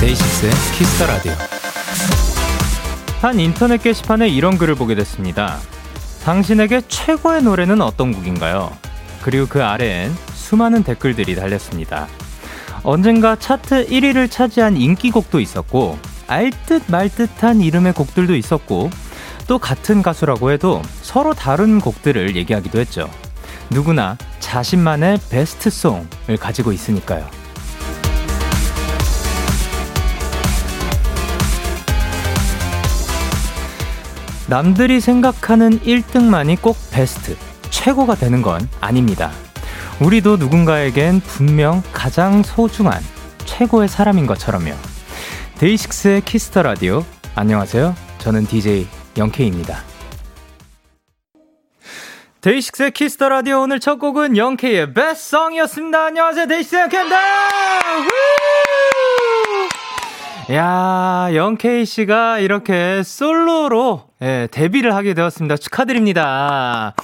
데이식스의 0.00 0.52
Kiss 0.78 0.94
the 0.94 1.06
Radio. 1.06 1.32
한 3.20 3.40
인터넷 3.40 3.82
게시판에 3.82 4.28
이런 4.28 4.58
글을 4.58 4.76
보게 4.76 4.94
됐습니다. 4.94 5.58
당신에게 6.24 6.82
최고의 6.86 7.42
노래는 7.42 7.80
어떤 7.82 8.12
곡인가요? 8.12 8.70
그리고 9.22 9.46
그 9.46 9.64
아래엔 9.64 10.12
수많은 10.34 10.84
댓글들이 10.84 11.34
달렸습니다. 11.34 12.06
언젠가 12.84 13.36
차트 13.36 13.86
1위를 13.86 14.30
차지한 14.30 14.76
인기곡도 14.76 15.40
있었고, 15.40 15.98
알듯 16.28 16.84
말듯한 16.88 17.60
이름의 17.60 17.94
곡들도 17.94 18.34
있었고, 18.36 18.90
또 19.46 19.58
같은 19.58 20.02
가수라고 20.02 20.52
해도 20.52 20.80
서로 21.02 21.34
다른 21.34 21.80
곡들을 21.80 22.36
얘기하기도 22.36 22.78
했죠. 22.78 23.10
누구나 23.70 24.16
자신만의 24.40 25.18
best 25.30 25.70
song을 25.70 26.36
가지고 26.38 26.72
있으니까요. 26.72 27.41
남들이 34.52 35.00
생각하는 35.00 35.80
1등만이 35.80 36.60
꼭 36.60 36.76
베스트, 36.90 37.38
최고가 37.70 38.16
되는 38.16 38.42
건 38.42 38.60
아닙니다. 38.82 39.30
우리도 39.98 40.36
누군가에겐 40.36 41.20
분명 41.20 41.82
가장 41.94 42.42
소중한 42.42 43.00
최고의 43.46 43.88
사람인 43.88 44.26
것처럼요. 44.26 44.74
데이식스의 45.56 46.20
Kiss 46.26 46.48
the 46.48 46.64
Radio. 46.64 47.02
안녕하세요. 47.34 47.94
저는 48.18 48.44
DJ 48.44 48.86
영케이입니다. 49.16 49.78
데이식스의 52.42 52.90
Kiss 52.90 53.13
the 53.13 53.30
Radio 53.30 53.62
오늘 53.62 53.80
첫 53.80 53.98
곡은 53.98 54.36
영케이의 54.36 54.92
best 54.92 55.30
song이었습니다. 55.30 56.04
안녕하세요. 56.04 56.46
데이식스 56.46 56.76
영케이입니다. 56.76 57.16
야, 60.50 61.28
영케이 61.34 61.84
씨가 61.84 62.40
이렇게 62.40 63.02
솔로로 63.04 64.08
예, 64.22 64.48
데뷔를 64.50 64.94
하게 64.94 65.14
되었습니다. 65.14 65.56
축하드립니다. 65.56 66.94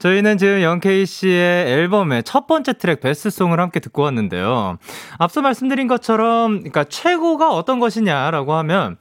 저희는 0.00 0.36
지금 0.36 0.62
영케이 0.62 1.06
씨의 1.06 1.70
앨범의 1.72 2.24
첫 2.24 2.48
번째 2.48 2.72
트랙 2.72 3.00
베스트송을 3.00 3.60
함께 3.60 3.78
듣고 3.78 4.02
왔는데요. 4.02 4.78
앞서 5.18 5.42
말씀드린 5.42 5.86
것처럼 5.86 6.58
그러니까 6.58 6.84
최고가 6.84 7.54
어떤 7.54 7.78
것이냐라고 7.78 8.54
하면 8.54 8.96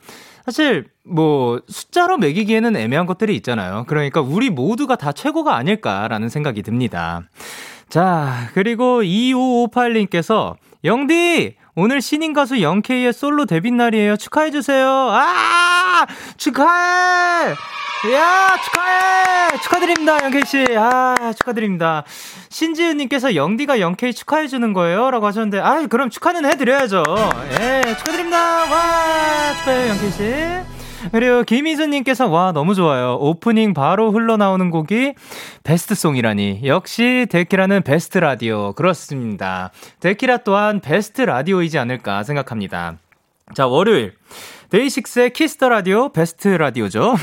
사실 0.46 0.86
뭐 1.04 1.60
숫자로 1.68 2.18
매기기에는 2.18 2.76
애매한 2.76 3.08
것들이 3.08 3.36
있잖아요. 3.38 3.86
그러니까 3.88 4.22
우리 4.22 4.52
모두가 4.52 4.96
다 4.96 5.12
최고가 5.12 5.56
아닐까라는 5.56 6.30
생각이 6.30 6.62
듭니다. 6.62 7.24
자, 7.90 8.50
그리고 8.54 9.02
2558님께서 9.02 10.56
영디 10.84 11.56
오늘 11.80 12.02
신인 12.02 12.34
가수 12.34 12.60
영케이의 12.60 13.14
솔로 13.14 13.46
데뷔 13.46 13.70
날이에요. 13.70 14.18
축하해 14.18 14.50
주세요. 14.50 14.90
아! 15.12 16.08
축하해! 16.36 17.52
야, 17.52 18.58
축하해! 18.64 19.58
축하드립니다, 19.62 20.24
영케이 20.24 20.42
씨. 20.44 20.66
아, 20.76 21.14
축하드립니다. 21.38 22.04
신지은님께서 22.50 23.36
영디가 23.36 23.80
영케이 23.80 24.12
축하해 24.12 24.48
주는 24.48 24.74
거예요? 24.74 25.12
라고 25.12 25.28
하셨는데, 25.28 25.60
아 25.60 25.86
그럼 25.86 26.10
축하는 26.10 26.46
해드려야죠. 26.46 27.04
예, 27.62 27.84
축하드립니다. 27.96 28.38
와, 28.72 29.54
축하해요, 29.60 29.90
영케이 29.90 30.12
씨. 30.12 30.77
그리고 31.12 31.44
김희수님께서 31.44 32.28
와 32.28 32.52
너무 32.52 32.76
좋아요. 32.76 33.18
오프닝 33.20 33.74
바로 33.74 34.12
흘러나오는 34.12 34.70
곡이 34.70 35.14
베스트송이라니 35.64 36.62
역시 36.66 37.28
데키라는 37.30 37.84
베스트 37.84 38.18
라디오 38.18 38.74
그렇습니다. 38.74 39.72
데키라 40.00 40.38
또한 40.38 40.80
베스트 40.80 41.22
라디오이지 41.22 41.78
않을까 41.78 42.24
생각합니다. 42.24 42.98
자 43.54 43.68
월요일 43.68 44.14
데이식스의 44.70 45.32
키스 45.32 45.55
더 45.56 45.70
라디오 45.70 46.10
베스트 46.10 46.50
라디오죠. 46.50 47.16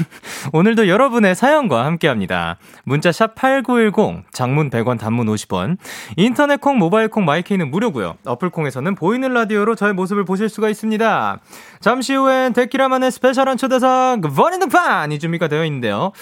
오늘도 0.53 0.89
여러분의 0.89 1.35
사연과 1.35 1.85
함께 1.85 2.09
합니다. 2.09 2.57
문자 2.85 3.11
샵8910 3.11 4.25
장문 4.33 4.71
100원 4.71 4.99
단문 4.99 5.27
50원. 5.27 5.77
인터넷 6.17 6.61
콩 6.61 6.79
모바일 6.79 7.09
콩 7.09 7.25
마이케이는 7.25 7.71
무료고요. 7.71 8.17
어플 8.25 8.51
콩에서는 8.51 8.95
보이는 8.95 9.33
라디오로 9.33 9.75
저의 9.75 9.93
모습을 9.93 10.25
보실 10.25 10.49
수가 10.49 10.71
있습니다. 10.71 11.39
잠시 11.81 12.15
후엔 12.15 12.55
데키라만의 12.55 13.11
special한 13.11 13.59
초대석 13.59 14.23
본인등판이 14.23 15.19
준비가 15.19 15.49
되어 15.49 15.65
있는데요. 15.67 16.13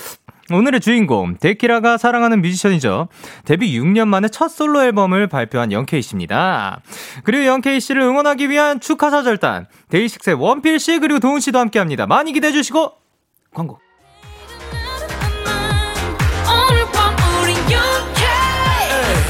오늘의 0.51 0.81
주인공, 0.81 1.37
데키라가 1.39 1.97
사랑하는 1.97 2.43
뮤지션이죠. 2.43 3.09
데뷔 3.45 3.79
6년 3.79 4.09
만에 4.09 4.29
첫 4.29 4.49
솔로 4.49 4.83
앨범을 4.83 5.29
발표한 5.29 5.73
영케이 5.73 6.03
씨입니다. 6.03 6.81
그리고 7.25 7.47
영케이 7.47 7.81
씨를 7.81 8.03
응원하기 8.03 8.51
위한 8.51 8.81
축하사 8.81 9.23
절단, 9.23 9.67
데이식스의 9.91 10.37
원필 10.37 10.79
씨 10.81 10.99
그리고 10.99 11.21
도훈 11.21 11.41
씨도 11.41 11.59
함께 11.59 11.79
합니다. 11.79 12.07
많이 12.07 12.33
기대해 12.33 12.53
주시고, 12.53 12.93
광고. 13.55 13.79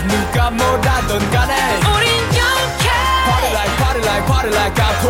누가 0.09 0.51
뭐라던 0.51 1.31
간에 1.31 1.55
우린 1.95 2.11
영케 2.37 2.89
Party 3.25 3.53
like 3.53 3.77
party 3.77 4.03
like 4.03 4.27
party 4.27 4.51
like 4.51 4.75
I'm 4.83 4.97
20 5.01 5.09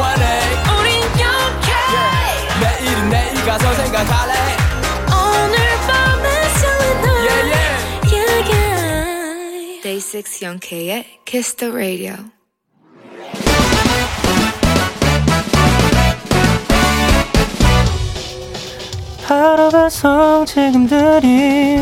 우린 0.78 1.00
영케 1.18 1.72
yeah. 1.94 2.60
내일은 2.60 3.10
내일 3.10 3.34
가서 3.46 3.72
생각할래 3.74 4.61
6 10.14 10.42
영케이의 10.42 11.06
Kiss 11.24 11.56
the 11.56 11.72
Radio. 11.72 12.14
하루 19.24 19.70
배송 19.70 20.44
책임들이 20.44 21.78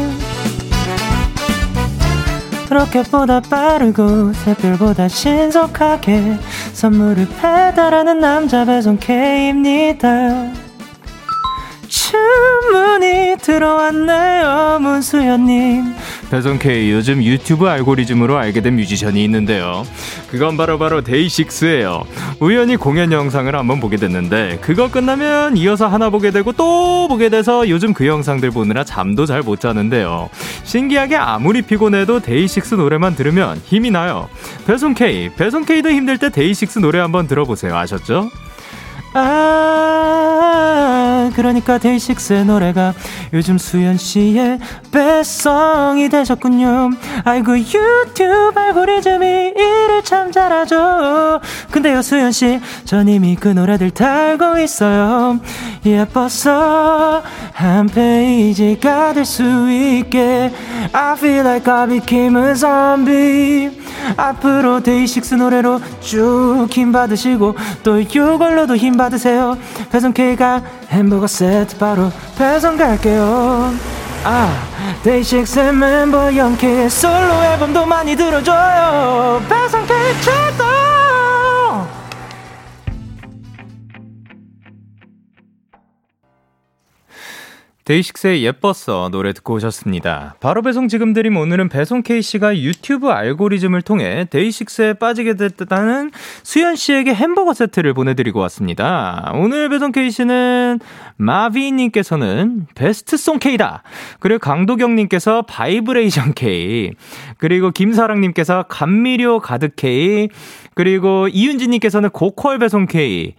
로켓보다 2.70 3.41
빠르고 3.41 4.32
새별보다 4.32 5.08
신속하게 5.08 6.38
선물을 6.72 7.26
배달하는 7.41 8.20
남자 8.20 8.64
배송 8.64 8.97
K입니다. 8.97 10.69
주문이 11.90 13.36
들어왔네요 13.42 14.78
문수연님 14.80 15.92
배송 16.30 16.58
K 16.60 16.92
요즘 16.92 17.22
유튜브 17.24 17.68
알고리즘으로 17.68 18.38
알게 18.38 18.60
된 18.60 18.76
뮤지션이 18.76 19.24
있는데요. 19.24 19.84
그건 20.30 20.56
바로 20.56 20.78
바로 20.78 21.00
데이식스예요. 21.02 22.04
우연히 22.38 22.76
공연 22.76 23.10
영상을 23.10 23.52
한번 23.52 23.80
보게 23.80 23.96
됐는데 23.96 24.58
그거 24.60 24.88
끝나면 24.88 25.56
이어서 25.56 25.88
하나 25.88 26.08
보게 26.08 26.30
되고 26.30 26.52
또 26.52 27.08
보게 27.08 27.30
돼서 27.30 27.68
요즘 27.68 27.92
그 27.92 28.06
영상들 28.06 28.52
보느라 28.52 28.84
잠도 28.84 29.26
잘 29.26 29.42
못 29.42 29.58
자는데요. 29.58 30.30
신기하게 30.62 31.16
아무리 31.16 31.62
피곤해도 31.62 32.20
데이식스 32.20 32.76
노래만 32.76 33.16
들으면 33.16 33.60
힘이 33.64 33.90
나요. 33.90 34.28
배송 34.66 34.94
K, 34.94 35.30
배송 35.30 35.64
K도 35.64 35.90
힘들 35.90 36.18
때 36.18 36.30
데이식스 36.30 36.78
노래 36.78 37.00
한번 37.00 37.26
들어보세요. 37.26 37.76
아셨죠? 37.76 38.30
아, 39.14 40.89
그러니까 41.32 41.78
데이식스의 41.78 42.44
노래가 42.46 42.92
요즘 43.32 43.58
수연 43.58 43.96
씨의 43.96 44.58
배송이 44.92 46.09
되셨군요. 46.09 46.91
아이고, 47.24 47.59
유튜브 47.59 48.53
알고리즘이 48.54 49.27
일을 49.56 50.03
참 50.04 50.32
잘하죠. 50.32 51.41
근데요, 51.71 52.03
수연 52.03 52.32
씨, 52.32 52.60
전 52.84 53.09
이미 53.09 53.36
그 53.36 53.48
노래들 53.48 53.91
다 53.91 54.10
알고 54.10 54.59
있어요. 54.59 55.41
예뻐서 55.86 57.22
한 57.53 57.86
페이지가 57.86 59.15
될 59.15 59.24
수 59.24 59.42
있게. 59.71 60.53
I 60.92 61.12
feel 61.12 61.41
like 61.41 61.72
I 61.72 61.86
became 61.86 62.36
a 62.36 62.54
zombie. 62.54 63.71
앞으로 64.16 64.80
데이식스 64.82 65.34
노래로 65.34 65.80
쭉 66.00 66.68
힘 66.71 66.91
받으시고, 66.92 67.54
또 67.82 68.00
이걸로도 68.00 68.77
힘 68.77 68.97
받으세요. 68.97 69.56
배송 69.91 70.12
K가 70.12 70.62
햄버거 70.91 71.19
세트 71.26 71.78
바로 71.78 72.10
배송 72.36 72.76
갈게요. 72.76 73.72
아, 74.24 74.52
데이식스 75.02 75.58
멤버 75.58 76.34
영케이의 76.34 76.91
솔로 76.90 77.42
앨범도 77.44 77.86
많이 77.86 78.14
들어줘요. 78.16 79.42
배송 79.48 79.86
최고! 80.20 80.69
데이식스의 87.91 88.45
예뻤어 88.45 89.09
노래 89.10 89.33
듣고 89.33 89.54
오셨습니다. 89.54 90.37
바로 90.39 90.63
배송 90.63 90.87
지금 90.87 91.13
드림 91.13 91.37
오늘은 91.37 91.69
배송 91.69 92.03
K씨가 92.04 92.59
유튜브 92.59 93.09
알고리즘을 93.09 93.83
통해 93.83 94.27
데이식스에 94.31 94.92
빠지게 94.92 95.34
됐다는 95.34 96.13
수연씨에게 96.45 97.13
햄버거 97.13 97.53
세트를 97.53 97.92
보내드리고 97.95 98.39
왔습니다. 98.39 99.33
오늘 99.34 99.69
배송 99.69 99.91
K씨는 99.91 100.78
마비님께서는 101.16 102.66
베스트송 102.77 103.41
K다. 103.41 103.83
그리고 104.21 104.39
강도경님께서 104.39 105.42
바이브레이션 105.42 106.34
K. 106.34 106.92
그리고 107.39 107.72
김사랑님께서 107.72 108.66
감미료 108.69 109.41
가득 109.41 109.75
K. 109.75 110.28
그리고 110.75 111.27
이윤지님께서는 111.27 112.10
고퀄 112.10 112.59
배송 112.59 112.87
K. 112.87 113.34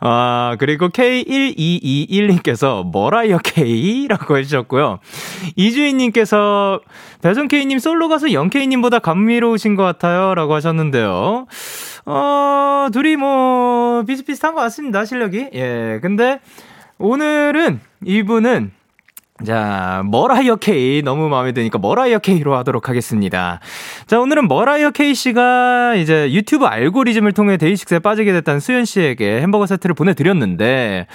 아, 0.00 0.56
그리고 0.58 0.88
K1221님께서 0.88 2.90
머라이어 2.92 3.38
K라고 3.38 4.38
해주셨고요. 4.38 4.98
이주인님께서 5.56 6.80
배송 7.22 7.48
K님 7.48 7.78
솔로 7.78 8.08
가수 8.08 8.32
영K님보다 8.32 9.00
감미로우신 9.00 9.76
것 9.76 9.82
같아요. 9.82 10.34
라고 10.34 10.54
하셨는데요. 10.54 11.46
어, 12.06 12.88
둘이 12.92 13.16
뭐, 13.16 14.04
비슷비슷한 14.04 14.54
것 14.54 14.60
같습니다. 14.62 15.04
실력이. 15.04 15.48
예. 15.54 15.98
근데 16.02 16.40
오늘은 16.98 17.80
이분은 18.04 18.70
자, 19.44 20.02
머라이어 20.06 20.56
K 20.56 21.02
너무 21.02 21.28
마음에 21.28 21.52
드니까 21.52 21.78
머라이어 21.78 22.20
K로 22.20 22.56
하도록 22.56 22.88
하겠습니다. 22.88 23.60
자, 24.06 24.18
오늘은 24.18 24.48
머라이어 24.48 24.92
K 24.92 25.14
씨가 25.14 25.94
이제 25.96 26.32
유튜브 26.32 26.64
알고리즘을 26.64 27.32
통해 27.32 27.58
데이식스에 27.58 27.98
빠지게 27.98 28.32
됐다는 28.32 28.60
수연 28.60 28.86
씨에게 28.86 29.42
햄버거 29.42 29.66
세트를 29.66 29.94
보내드렸는데 29.94 31.06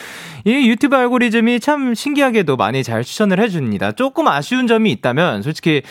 이 0.46 0.70
유튜브 0.70 0.96
알고리즘이 0.96 1.60
참 1.62 1.96
신기하게도 1.96 2.58
많이 2.58 2.84
잘 2.84 3.04
추천을 3.04 3.40
해줍니다. 3.40 3.94
조금 3.94 4.28
아쉬운 4.28 4.68
점이 4.68 4.92
있다면 4.92 5.42
솔직히 5.42 5.82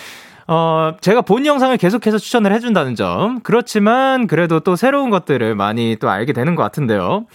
어, 0.47 0.95
제가 1.01 1.23
본 1.23 1.47
영상을 1.47 1.77
계속해서 1.77 2.19
추천을 2.19 2.53
해준다는 2.53 2.95
점. 2.95 3.41
그렇지만 3.43 4.27
그래도 4.27 4.61
또 4.61 4.77
새로운 4.77 5.11
것들을 5.11 5.55
많이 5.55 5.97
또 6.01 6.11
알게 6.11 6.33
되는 6.33 6.55
것 6.55 6.63
같은데요. 6.63 7.27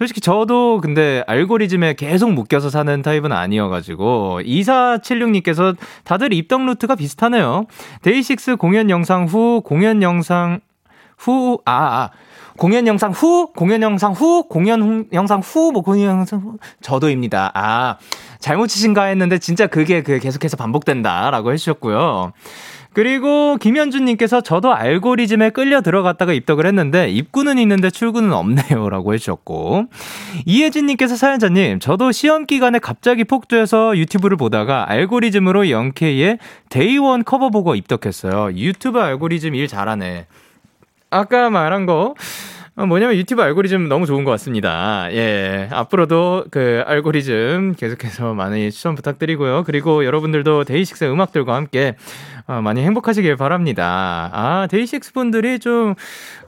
솔직히 0.00 0.22
저도 0.22 0.80
근데 0.80 1.22
알고리즘에 1.26 1.92
계속 1.92 2.32
묶여서 2.32 2.70
사는 2.70 3.02
타입은 3.02 3.32
아니어가지고 3.32 4.40
2476님께서 4.42 5.76
다들 6.04 6.32
입덕 6.32 6.64
루트가 6.64 6.94
비슷하네요. 6.94 7.66
데이식스 8.00 8.56
공연 8.56 8.88
영상 8.88 9.26
후 9.26 9.60
공연 9.62 10.02
영상 10.02 10.60
후 11.18 11.58
아, 11.66 11.72
아. 11.74 12.10
공연 12.56 12.86
영상 12.86 13.10
후, 13.10 13.52
공연 13.52 13.82
영상 13.82 14.12
후, 14.12 14.44
공연 14.48 15.06
영상 15.12 15.40
후, 15.40 15.70
뭐 15.70 15.82
공연 15.82 16.08
영상 16.08 16.40
후. 16.40 16.56
저도입니다. 16.80 17.52
아, 17.54 17.98
잘못 18.38 18.68
치신가 18.68 19.04
했는데 19.04 19.38
진짜 19.38 19.66
그게 19.66 20.02
그 20.02 20.18
계속해서 20.18 20.56
반복된다라고 20.56 21.52
해주셨고요. 21.52 22.32
그리고 22.92 23.56
김현준님께서 23.56 24.40
저도 24.40 24.74
알고리즘에 24.74 25.50
끌려 25.50 25.80
들어갔다가 25.80 26.32
입덕을 26.32 26.66
했는데 26.66 27.08
입구는 27.08 27.58
있는데 27.58 27.88
출구는 27.88 28.32
없네요라고 28.32 29.14
해주셨고 29.14 29.86
이혜진님께서 30.44 31.14
사연자님 31.16 31.78
저도 31.78 32.10
시험 32.10 32.46
기간에 32.46 32.78
갑자기 32.80 33.24
폭주해서 33.24 33.96
유튜브를 33.96 34.36
보다가 34.36 34.90
알고리즘으로 34.90 35.70
영케이의 35.70 36.38
데이원 36.68 37.24
커버 37.24 37.50
보고 37.50 37.74
입덕했어요. 37.74 38.56
유튜브 38.56 39.00
알고리즘 39.00 39.54
일 39.54 39.68
잘하네. 39.68 40.26
아까 41.10 41.50
말한 41.50 41.86
거 41.86 41.92
어, 42.00 42.14
뭐냐면 42.74 43.16
유튜브 43.16 43.42
알고리즘 43.42 43.88
너무 43.88 44.06
좋은 44.06 44.24
것 44.24 44.30
같습니다. 44.32 45.08
예. 45.12 45.68
앞으로도 45.70 46.46
그 46.50 46.82
알고리즘 46.86 47.74
계속해서 47.76 48.34
많이 48.34 48.70
추천 48.70 48.94
부탁드리고요. 48.94 49.64
그리고 49.64 50.04
여러분들도 50.04 50.64
데이식스 50.64 51.04
음악들과 51.04 51.54
함께 51.54 51.96
어, 52.46 52.60
많이 52.62 52.82
행복하시길 52.82 53.36
바랍니다. 53.36 54.30
아, 54.32 54.66
데이식스 54.70 55.12
분들이 55.12 55.58
좀 55.58 55.94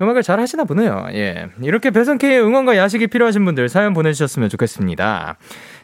음악을 0.01 0.23
잘 0.23 0.41
하시나 0.41 0.65
보네요. 0.65 1.07
예. 1.13 1.49
이렇게 1.63 1.91
배송K의 1.91 2.41
응원과 2.43 2.77
야식이 2.77 3.09
필요하신 3.09 3.45
분들 3.45 3.69
사연 3.69 3.93
보내주셨으면 3.93 4.49
좋겠습니다. 4.49 5.37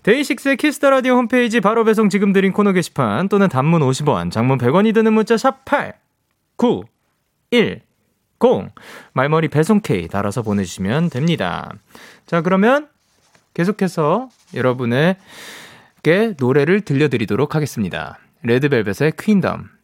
데이식스의 0.03 0.57
키스 0.57 0.78
더 0.78 0.91
라디오 0.91 1.15
홈페이지 1.15 1.61
바로 1.61 1.85
배송 1.85 2.09
지금 2.09 2.33
드림 2.33 2.53
코너 2.53 2.73
게시판 2.73 3.29
또는 3.29 3.49
단문 3.49 3.83
50원, 3.83 4.31
장문 4.31 4.59
100원이 4.59 4.95
드는 4.95 5.13
문자 5.13 5.37
샵 5.37 5.65
8, 5.65 5.95
9, 6.57 6.85
1, 7.51 7.88
0 8.43 8.71
말머리 9.13 9.49
배송 9.49 9.81
K 9.81 10.09
달아서 10.09 10.43
보내주시면 10.43 11.11
됩니다. 11.11 11.73
자 12.27 12.41
그러면 12.41 12.89
계속해서 13.55 14.29
여러분에게 14.55 15.17
노래를 16.39 16.83
들려드리도록 16.83 17.55
하겠습니다. 17.55 18.19
레드벨벳의 18.43 19.13
퀸덤 19.19 19.78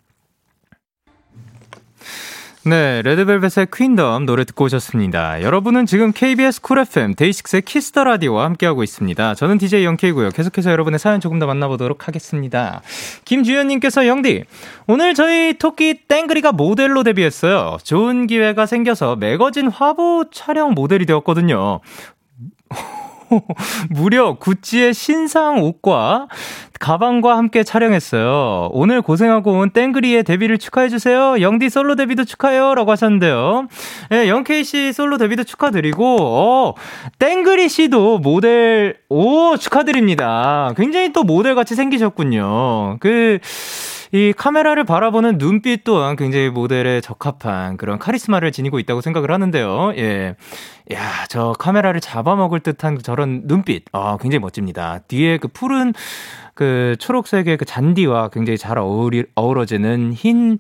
네, 2.67 3.03
레드벨벳의 3.03 3.67
퀸덤 3.75 4.25
노래 4.25 4.45
듣고 4.45 4.65
오셨습니다. 4.65 5.43
여러분은 5.43 5.85
지금 5.85 6.13
KBS 6.13 6.63
쿨 6.63 6.79
FM 6.79 7.15
데이식스의 7.15 7.61
키스 7.61 7.88
더 7.88 8.05
라디오와 8.05 8.47
함께하고 8.47 8.83
있습니다. 8.83 9.35
저는 9.35 9.59
DJ 9.59 9.85
영케이고요. 9.85 10.31
계속해서 10.31 10.71
여러분의 10.71 10.99
사연 10.99 11.21
조금 11.21 11.39
더 11.39 11.47
만나보도록 11.47 12.09
하겠습니다. 12.09 12.81
김주현님께서 13.27 14.07
영디, 14.07 14.45
오늘 14.87 15.13
저희 15.13 15.59
토끼 15.59 16.07
땡그리가 16.09 16.53
모델로 16.53 17.03
데뷔했어요. 17.03 17.77
좋은 17.83 18.27
기회가 18.27 18.65
생겨서 18.65 19.17
매거진 19.17 19.69
화보 19.69 20.25
촬영 20.33 20.73
모델이 20.73 21.05
되었거든요. 21.05 21.81
무려 23.91 24.35
구찌의 24.35 24.95
신상 24.95 25.63
옷과 25.63 26.29
가방과 26.81 27.37
함께 27.39 27.63
촬영했어요. 27.63 28.69
오늘 28.73 29.01
고생하고 29.01 29.53
온 29.53 29.71
땡그리의 29.71 30.25
데뷔를 30.25 30.59
축하해주세요. 30.59 31.41
영디 31.41 31.71
솔로 31.71 31.95
데뷔도 31.95 32.25
축하해요. 32.25 32.75
라고 32.75 32.91
하셨는데요. 32.91 33.69
예, 34.13 34.29
영케이 34.29 34.65
씨 34.65 34.93
솔로 34.93 35.17
데뷔도 35.17 35.45
축하드리고, 35.45 36.17
어, 36.21 36.75
땡그리 37.19 37.69
씨도 37.69 38.19
모델, 38.19 38.99
오, 39.09 39.57
축하드립니다. 39.57 40.73
굉장히 40.77 41.13
또 41.13 41.23
모델 41.23 41.55
같이 41.55 41.75
생기셨군요. 41.75 42.99
그, 43.01 43.39
이 44.15 44.33
카메라를 44.33 44.85
바라보는 44.85 45.39
눈빛 45.39 45.83
또한 45.83 46.15
굉장히 46.15 46.49
모델에 46.49 47.01
적합한 47.01 47.77
그런 47.77 47.99
카리스마를 47.99 48.53
지니고 48.53 48.79
있다고 48.79 49.01
생각을 49.01 49.33
하는데요. 49.33 49.93
예. 49.97 50.37
야, 50.93 51.27
저 51.29 51.53
카메라를 51.59 52.01
잡아먹을 52.01 52.61
듯한 52.61 52.97
저런 53.03 53.49
눈빛. 53.49 53.87
아, 53.91 54.17
굉장히 54.21 54.39
멋집니다. 54.39 55.01
뒤에 55.09 55.39
그 55.39 55.49
푸른 55.49 55.93
그 56.55 56.95
초록색의 57.01 57.57
그 57.57 57.65
잔디와 57.65 58.29
굉장히 58.29 58.57
잘 58.57 58.79
어우리, 58.79 59.25
어우러지는 59.35 60.13
흰 60.13 60.59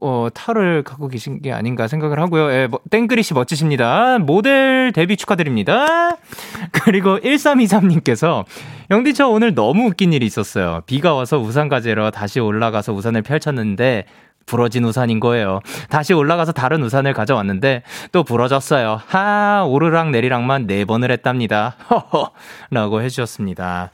어, 0.00 0.28
털을 0.32 0.82
갖고 0.82 1.08
계신 1.08 1.40
게 1.42 1.52
아닌가 1.52 1.88
생각을 1.88 2.18
하고요. 2.18 2.52
예, 2.52 2.66
뭐, 2.66 2.80
땡그리씨 2.90 3.34
멋지십니다. 3.34 4.18
모델 4.18 4.92
데뷔 4.92 5.16
축하드립니다. 5.16 6.16
그리고 6.72 7.18
1323님께서, 7.18 8.44
영디 8.90 9.14
저 9.14 9.28
오늘 9.28 9.54
너무 9.54 9.86
웃긴 9.86 10.12
일이 10.12 10.26
있었어요. 10.26 10.82
비가 10.86 11.14
와서 11.14 11.38
우산 11.38 11.68
가지러 11.68 12.10
다시 12.10 12.40
올라가서 12.40 12.92
우산을 12.92 13.22
펼쳤는데, 13.22 14.06
부러진 14.46 14.84
우산인 14.84 15.20
거예요. 15.20 15.60
다시 15.90 16.14
올라가서 16.14 16.52
다른 16.52 16.82
우산을 16.84 17.12
가져왔는데 17.12 17.82
또 18.12 18.22
부러졌어요. 18.22 19.00
하 19.04 19.64
오르락 19.66 20.10
내리락만 20.10 20.68
네 20.68 20.84
번을 20.84 21.10
했답니다. 21.10 21.74
허허 21.90 22.30
라고 22.70 23.02
해주셨습니다. 23.02 23.90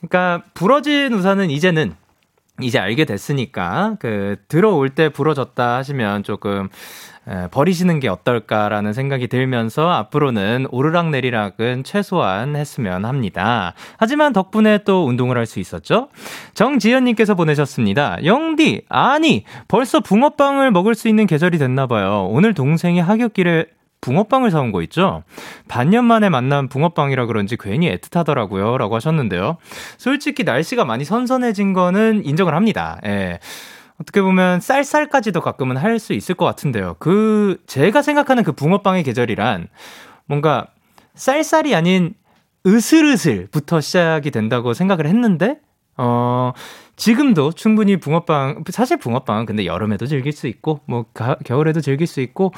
그러니까 0.00 0.44
부러진 0.52 1.14
우산은 1.14 1.50
이제는 1.50 1.94
이제 2.62 2.78
알게 2.78 3.04
됐으니까 3.04 3.96
그 4.00 4.36
들어올 4.48 4.90
때 4.90 5.08
부러졌다 5.08 5.76
하시면 5.76 6.22
조금 6.22 6.68
에, 7.28 7.48
버리시는 7.50 7.98
게 7.98 8.08
어떨까라는 8.08 8.92
생각이 8.92 9.26
들면서 9.26 9.90
앞으로는 9.90 10.68
오르락 10.70 11.10
내리락은 11.10 11.82
최소한 11.84 12.54
했으면 12.54 13.04
합니다. 13.04 13.74
하지만 13.98 14.32
덕분에 14.32 14.78
또 14.84 15.04
운동을 15.06 15.36
할 15.36 15.46
수 15.46 15.58
있었죠? 15.60 16.08
정지현님께서 16.54 17.34
보내셨습니다. 17.34 18.24
영디, 18.24 18.82
아니, 18.88 19.44
벌써 19.68 20.00
붕어빵을 20.00 20.70
먹을 20.70 20.94
수 20.94 21.08
있는 21.08 21.26
계절이 21.26 21.58
됐나봐요. 21.58 22.28
오늘 22.30 22.54
동생이 22.54 23.00
하굣길에 23.00 23.66
붕어빵을 24.00 24.50
사온 24.50 24.72
거 24.72 24.82
있죠? 24.82 25.22
반년 25.68 26.04
만에 26.04 26.28
만난 26.28 26.68
붕어빵이라 26.68 27.26
그런지 27.26 27.56
괜히 27.56 27.90
애틋하더라고요. 27.96 28.76
라고 28.78 28.94
하셨는데요. 28.94 29.56
솔직히 29.98 30.44
날씨가 30.44 30.84
많이 30.84 31.04
선선해진 31.04 31.72
거는 31.72 32.24
인정을 32.24 32.54
합니다. 32.54 33.00
예. 33.04 33.40
어떻게 34.00 34.20
보면 34.20 34.60
쌀쌀까지도 34.60 35.40
가끔은 35.40 35.76
할 35.76 35.98
수 35.98 36.12
있을 36.12 36.34
것 36.34 36.44
같은데요. 36.44 36.96
그, 36.98 37.56
제가 37.66 38.02
생각하는 38.02 38.42
그 38.44 38.52
붕어빵의 38.52 39.02
계절이란 39.04 39.68
뭔가 40.26 40.66
쌀쌀이 41.14 41.74
아닌 41.74 42.12
으슬으슬부터 42.66 43.80
시작이 43.80 44.30
된다고 44.30 44.74
생각을 44.74 45.06
했는데, 45.06 45.56
어, 45.96 46.52
지금도 46.96 47.52
충분히 47.52 47.96
붕어빵, 47.96 48.64
사실 48.70 48.96
붕어빵은 48.98 49.46
근데 49.46 49.66
여름에도 49.66 50.06
즐길 50.06 50.32
수 50.32 50.46
있고, 50.46 50.80
뭐, 50.86 51.04
가, 51.14 51.36
겨울에도 51.44 51.80
즐길 51.80 52.06
수 52.06 52.20
있고, 52.20 52.52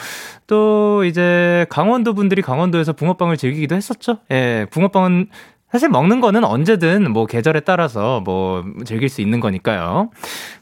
또 0.47 1.04
이제 1.04 1.66
강원도 1.68 2.14
분들이 2.14 2.42
강원도에서 2.42 2.92
붕어빵을 2.92 3.37
즐기기도 3.37 3.75
했었죠. 3.75 4.18
예, 4.30 4.66
붕어빵은 4.71 5.28
사실 5.71 5.88
먹는 5.88 6.21
거는 6.21 6.45
언제든 6.45 7.11
뭐 7.12 7.26
계절에 7.26 7.61
따라서 7.61 8.21
뭐 8.21 8.64
즐길 8.85 9.09
수 9.09 9.21
있는 9.21 9.38
거니까요. 9.40 10.11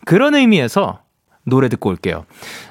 그런 0.05 0.35
의미에서 0.35 1.01
노래 1.45 1.69
듣고 1.69 1.91
올게요. 1.91 2.27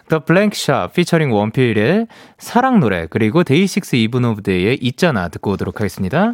The 0.10 0.22
Blank 0.26 0.52
Shot 0.54 0.92
featuring 0.92 1.34
원필의 1.34 2.08
사랑 2.38 2.82
노래 2.82 3.08
그리고 3.10 3.44
데이식스 3.44 3.96
이븐 3.96 4.26
오브 4.26 4.42
데이의 4.44 4.80
있잖아 4.82 5.30
듣고 5.30 5.52
오도록 5.52 5.80
하겠습니다. 5.80 6.34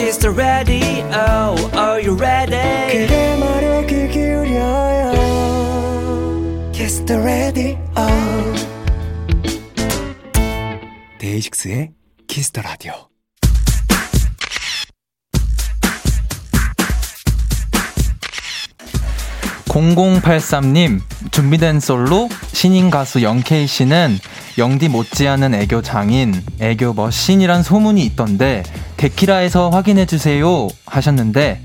Kiss 0.00 0.16
the 0.18 0.30
Radio 0.30 1.54
Are 1.76 2.00
you 2.00 2.16
ready 2.16 2.56
그대 2.90 3.36
말에 3.36 3.84
귀 3.84 4.08
기울여요 4.08 5.12
Kiss 6.72 7.04
the 7.04 7.20
Radio 7.20 7.76
데이식스의 11.18 11.90
Kiss 12.26 12.50
the 12.50 12.66
Radio 12.66 13.10
0083님, 19.66 21.00
준비된 21.30 21.78
솔로 21.78 22.30
신인 22.52 22.90
가수 22.90 23.22
영케이 23.22 23.66
씨는 23.66 24.18
영디 24.58 24.88
못지않은 24.88 25.54
애교 25.54 25.82
장인, 25.82 26.34
애교 26.60 26.94
머신이란 26.94 27.62
소문이 27.62 28.04
있던데 28.06 28.62
데키라에서 28.96 29.70
확인해 29.70 30.06
주세요 30.06 30.68
하셨는데 30.86 31.62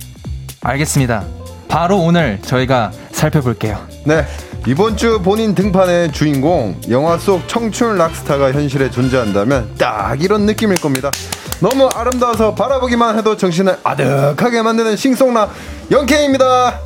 알겠습니다. 0.61 1.25
바로 1.67 1.99
오늘 1.99 2.39
저희가 2.41 2.91
살펴볼게요. 3.11 3.85
네. 4.05 4.25
이번 4.67 4.97
주 4.97 5.21
본인 5.21 5.53
등판의 5.53 6.11
주인공 6.11 6.79
영화 6.89 7.19
속 7.19 7.47
청춘 7.47 7.97
락스타가 7.97 8.51
현실에 8.51 8.89
존재한다면 8.89 9.75
딱 9.77 10.19
이런 10.23 10.47
느낌일 10.47 10.77
겁니다. 10.77 11.11
너무 11.59 11.87
아름다워서 11.87 12.55
바라보기만 12.55 13.17
해도 13.17 13.37
정신을 13.37 13.77
아득하게 13.83 14.63
만드는 14.63 14.95
싱송라 14.95 15.49
영케이입니다. 15.91 16.79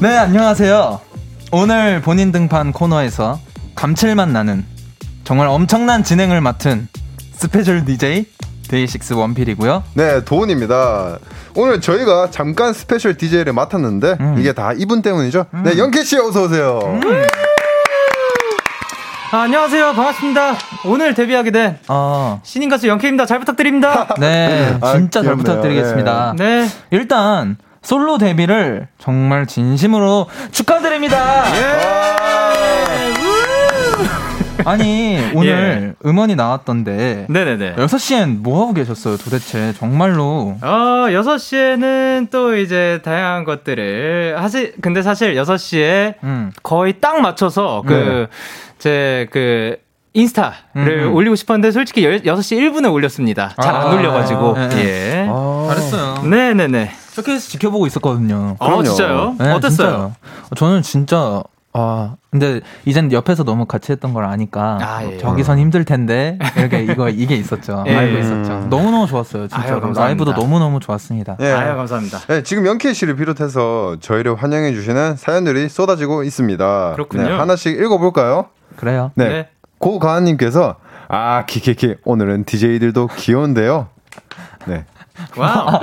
네, 0.00 0.16
안녕하세요. 0.16 1.11
오늘 1.54 2.00
본인 2.00 2.32
등판 2.32 2.72
코너에서 2.72 3.38
감칠맛 3.74 4.30
나는 4.30 4.64
정말 5.22 5.48
엄청난 5.48 6.02
진행을 6.02 6.40
맡은 6.40 6.88
special 7.34 7.84
DJ 7.84 8.24
데이식스 8.68 9.12
원필이고요. 9.12 9.84
네, 9.92 10.24
도훈입니다. 10.24 11.18
오늘 11.54 11.82
저희가 11.82 12.30
잠깐 12.30 12.72
special 12.72 13.18
DJ를 13.18 13.52
맡았는데 13.52 14.16
음. 14.18 14.36
이게 14.38 14.54
다 14.54 14.72
이분 14.74 15.02
때문이죠. 15.02 15.44
네, 15.52 15.58
음. 15.58 15.62
네, 15.64 15.78
영케이 15.78 16.04
씨 16.04 16.16
어서 16.16 16.44
오세요. 16.44 16.80
음. 16.82 17.00
아, 19.32 19.40
안녕하세요. 19.42 19.92
반갑습니다. 19.92 20.56
오늘 20.86 21.12
데뷔하게 21.12 21.50
된 21.50 21.78
어. 21.88 22.40
신인 22.44 22.70
가수 22.70 22.88
영케입니다. 22.88 23.26
잘 23.26 23.38
부탁드립니다. 23.38 24.14
네, 24.18 24.78
아, 24.80 24.96
진짜 24.96 25.20
아, 25.20 25.22
잘 25.22 25.36
부탁드리겠습니다. 25.36 26.34
네. 26.38 26.62
네. 26.62 26.68
일단 26.90 27.58
솔로 27.82 28.18
데뷔를 28.18 28.88
정말 28.98 29.46
진심으로 29.46 30.26
축하드립니다. 30.52 31.44
예! 31.56 32.12
아니, 34.64 35.18
오늘 35.34 35.94
예. 36.04 36.08
음원이 36.08 36.36
나왔던데. 36.36 37.26
네네네. 37.28 37.74
6시엔 37.76 38.42
뭐 38.42 38.62
하고 38.62 38.74
계셨어요, 38.74 39.16
도대체? 39.16 39.72
정말로. 39.72 40.56
어, 40.62 41.06
6시에는 41.08 42.30
또 42.30 42.56
이제 42.56 43.00
다양한 43.02 43.42
것들을. 43.44 44.36
하시, 44.38 44.72
근데 44.80 45.02
사실 45.02 45.34
6시에 45.34 46.14
음. 46.22 46.52
거의 46.62 47.00
딱 47.00 47.20
맞춰서 47.20 47.82
그, 47.84 47.92
네. 47.92 48.26
제 48.78 49.26
그, 49.32 49.76
인스타를 50.14 50.60
음음. 50.76 51.14
올리고 51.14 51.34
싶었는데 51.34 51.72
솔직히 51.72 52.02
6시 52.04 52.58
1분에 52.58 52.92
올렸습니다. 52.92 53.54
잘안 53.60 53.82
아, 53.82 53.94
올려가지고. 53.94 54.54
네. 54.68 54.84
예. 54.84 55.26
아, 55.28 55.66
잘했어요. 55.70 56.22
네네네. 56.28 56.90
쇼케이스 57.12 57.50
지켜보고 57.50 57.86
있었거든요. 57.86 58.56
아, 58.58 58.82
진짜요? 58.82 59.36
네, 59.38 59.52
어땠어요? 59.52 59.68
진짜요. 59.70 60.12
저는 60.56 60.80
진짜 60.82 61.42
아, 61.74 62.16
근데 62.30 62.60
이젠 62.86 63.12
옆에서 63.12 63.44
너무 63.44 63.66
같이 63.66 63.92
했던 63.92 64.14
걸 64.14 64.24
아니까 64.24 64.78
아, 64.80 65.04
예. 65.04 65.18
저기선 65.18 65.58
힘들 65.58 65.84
텐데 65.84 66.38
이렇게 66.56 66.82
이거 66.84 67.08
이게 67.10 67.34
있었죠. 67.36 67.84
예. 67.86 67.94
알고 67.94 68.18
있었죠. 68.18 68.66
너무 68.70 68.90
너무 68.90 69.06
좋았어요. 69.06 69.48
진짜로 69.48 69.86
아유, 69.86 69.92
라이브도 69.94 70.34
너무 70.34 70.58
너무 70.58 70.80
좋았습니다. 70.80 71.36
네. 71.38 71.52
아유 71.52 71.76
감사합니다. 71.76 72.18
네, 72.20 72.42
지금 72.42 72.66
영케 72.66 72.92
씨를 72.94 73.16
비롯해서 73.16 73.96
저희를 74.00 74.34
환영해 74.34 74.72
주시는 74.72 75.16
사연들이 75.16 75.68
쏟아지고 75.68 76.24
있습니다. 76.24 76.92
그렇군요. 76.94 77.24
네, 77.24 77.36
하나씩 77.36 77.78
읽어볼까요? 77.78 78.46
그래요. 78.76 79.12
네. 79.14 79.28
네. 79.28 79.48
고가은님께서 79.78 80.76
아 81.08 81.44
키키키 81.46 81.96
오늘은 82.04 82.44
DJ들도 82.44 83.08
귀여운데요. 83.16 83.88
네. 84.66 84.84
wow. 85.36 85.68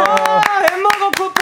햄버거 0.71 1.11
쿠폰 1.19 1.42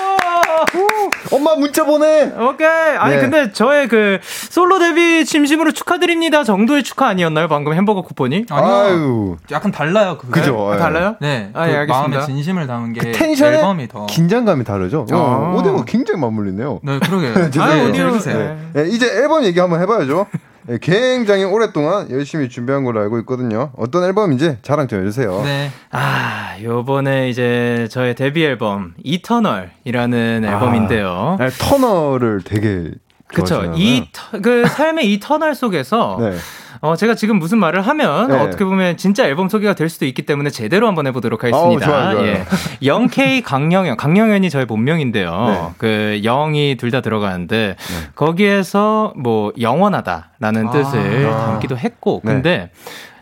엄마 1.33 1.55
문자 1.57 1.85
보내. 1.85 2.25
오케이. 2.38 2.67
아니 2.99 3.17
네. 3.17 3.21
근데 3.21 3.52
저의 3.52 3.88
그 3.88 4.19
솔로 4.23 4.79
데뷔 4.79 5.25
진심으로 5.25 5.73
축하드립니다 5.73 6.45
정도의 6.45 6.83
축하 6.83 7.09
아니었나요? 7.09 7.49
방금 7.49 7.73
햄버거 7.75 8.02
쿠폰이? 8.02 8.47
아니요. 8.50 9.37
약간 9.50 9.73
달라요. 9.73 10.17
그거. 10.19 10.33
그죠. 10.33 10.71
아, 10.73 10.76
달라요? 10.76 11.17
네. 11.21 11.50
아, 11.55 11.69
예, 11.69 11.76
알겠습니다. 11.76 12.09
마음에 12.09 12.26
진심을 12.26 12.67
담은 12.67 12.93
게 12.93 13.00
그 13.00 13.12
텐션의 13.12 13.59
앨범이 13.59 13.88
더 13.88 14.07
긴장감이 14.07 14.64
다르죠. 14.64 15.07
아. 15.11 15.17
어, 15.17 15.55
오디오가 15.59 15.85
굉장히 15.85 16.21
맞물리네요. 16.21 16.81
네, 16.83 16.99
그러게. 17.00 17.29
아, 17.61 17.88
오디오 17.88 18.11
주세요. 18.12 18.38
네. 18.73 18.83
네. 18.85 18.88
이제 18.90 19.07
앨범 19.07 19.45
얘기 19.45 19.59
한번 19.59 19.81
해봐야죠. 19.81 20.26
네, 20.71 20.79
굉장히 20.81 21.43
오랫동안 21.43 22.09
열심히 22.12 22.49
준비한 22.49 22.85
걸로 22.85 23.00
알고 23.00 23.19
있거든요. 23.21 23.73
어떤 23.77 24.05
앨범인지 24.05 24.59
자랑 24.62 24.87
좀 24.87 25.00
해주세요. 25.00 25.43
네. 25.43 25.73
아, 25.91 26.55
요번에 26.62 27.29
이제 27.29 27.89
저의 27.91 28.15
데뷔 28.15 28.45
앨범, 28.45 28.95
이터널이라는 29.03 30.45
아, 30.47 30.53
앨범인데요. 30.53 31.39
아, 31.41 31.49
터널을 31.59 32.43
되게 32.45 32.93
그쵸. 33.27 33.73
이, 33.75 34.05
그 34.43 34.65
삶의 34.65 35.12
이 35.12 35.19
터널 35.19 35.57
속에서, 35.57 36.19
네. 36.21 36.37
어, 36.83 36.97
제가 36.97 37.15
지금 37.15 37.39
무슨 37.39 37.59
말을 37.59 37.83
하면 37.83 38.29
네. 38.29 38.39
어떻게 38.39 38.65
보면 38.65 38.97
진짜 38.97 39.27
앨범 39.27 39.49
소개가 39.51 39.75
될 39.75 39.89
수도 39.91 40.07
있기 40.07 40.23
때문에 40.23 40.49
제대로 40.51 40.87
한번 40.87 41.07
해보도록 41.07 41.45
하겠습니다. 41.45 41.69
어우, 41.69 41.79
좋아요, 41.81 42.17
좋아요. 42.17 42.27
예. 42.27 42.45
0K 42.83 43.43
강영현, 43.45 43.97
강영현이 43.99 44.49
저의 44.49 44.65
본명인데요. 44.67 45.47
네. 45.49 45.75
그 45.79 46.21
0이 46.25 46.79
둘 46.79 46.91
다 46.91 47.01
들어가는데 47.03 47.77
거기에서 48.17 49.13
뭐 49.17 49.53
영원하다라는 49.61 50.69
아. 50.69 50.71
뜻을 50.71 51.23
담기도 51.31 51.77
했고 51.79 52.21
네. 52.25 52.33
근데 52.33 52.71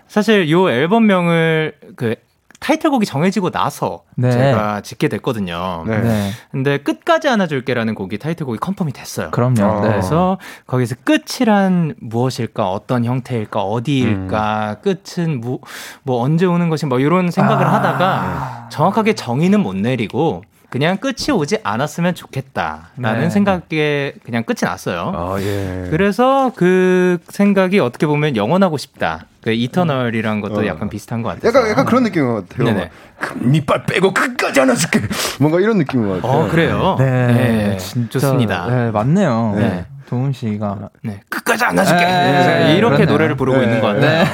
사실 0.07 0.51
요 0.51 0.71
앨범명을 0.71 1.75
그 1.97 2.15
타이틀곡이 2.61 3.07
정해지고 3.07 3.51
나서 3.51 4.03
네. 4.17 4.31
제가 4.31 4.81
짓게 4.81 5.09
됐거든요. 5.09 5.85
네. 5.87 6.01
네. 6.01 6.31
근데 6.51 6.79
끝까지 6.79 7.29
안아줄게라는 7.29 7.95
곡이 7.95 8.19
타이틀곡이 8.19 8.59
confirm이 8.59 8.93
됐어요. 8.93 9.31
그럼요. 9.31 9.63
어. 9.63 9.81
네. 9.81 9.89
그래서 9.89 10.39
거기서 10.67 10.97
끝이란 11.05 11.95
무엇일까, 12.01 12.71
어떤 12.71 13.05
형태일까, 13.05 13.63
어디일까, 13.63 14.79
끝은 14.83 15.41
무, 15.41 15.61
뭐 16.03 16.21
언제 16.21 16.47
오는 16.47 16.69
것이 16.69 16.87
뭐 16.87 16.99
이런 16.99 17.31
생각을 17.31 17.67
아. 17.67 17.75
하다가 17.75 18.69
정확하게 18.71 19.15
정의는 19.15 19.61
못 19.61 19.77
내리고 19.77 20.43
그냥 20.71 20.99
끝이 20.99 21.31
오지 21.33 21.59
않았으면 21.63 22.15
좋겠다라는 22.15 23.21
네. 23.21 23.31
생각에 23.31 24.13
그냥 24.23 24.45
끝이 24.45 24.59
났어요. 24.63 25.13
아, 25.15 25.41
예. 25.41 25.89
그래서 25.91 26.53
그 26.55 27.19
생각이 27.29 27.79
어떻게 27.79 28.07
보면 28.07 28.37
영원하고 28.37 28.77
싶다. 28.77 29.25
그 29.41 29.53
eternal이란 29.53 30.43
것도 30.43 30.61
어. 30.61 30.67
약간 30.67 30.91
비슷한 30.91 31.23
것 31.23 31.31
같아요. 31.31 31.49
약간, 31.49 31.71
약간 31.71 31.85
그런 31.87 32.03
느낌인 32.03 32.29
것 32.29 32.49
같아요. 32.49 32.67
네네. 32.67 32.91
그 33.19 33.39
밑발 33.39 33.87
빼고 33.87 34.13
끝까지 34.13 34.61
안아줄게. 34.61 35.01
뭔가 35.41 35.59
이런 35.61 35.79
느낌인 35.79 36.07
것 36.07 36.21
같아요. 36.21 36.43
어, 36.43 36.49
그래요? 36.49 36.97
네, 36.99 37.77
진짜 37.79 38.19
좋습니다. 38.19 38.67
네, 38.67 38.91
맞네요. 38.91 39.55
네. 39.57 39.87
네. 40.09 40.11
도훈 40.11 40.33
씨가 40.33 40.89
네. 41.03 41.21
끝까지 41.29 41.65
안아줄게. 41.67 42.05
네, 42.05 42.77
이렇게 42.79 42.97
그렇네요. 42.97 43.13
노래를 43.13 43.37
부르고 43.37 43.59
네. 43.59 43.65
있는 43.65 43.81
것 43.81 43.89
같아요. 43.89 44.25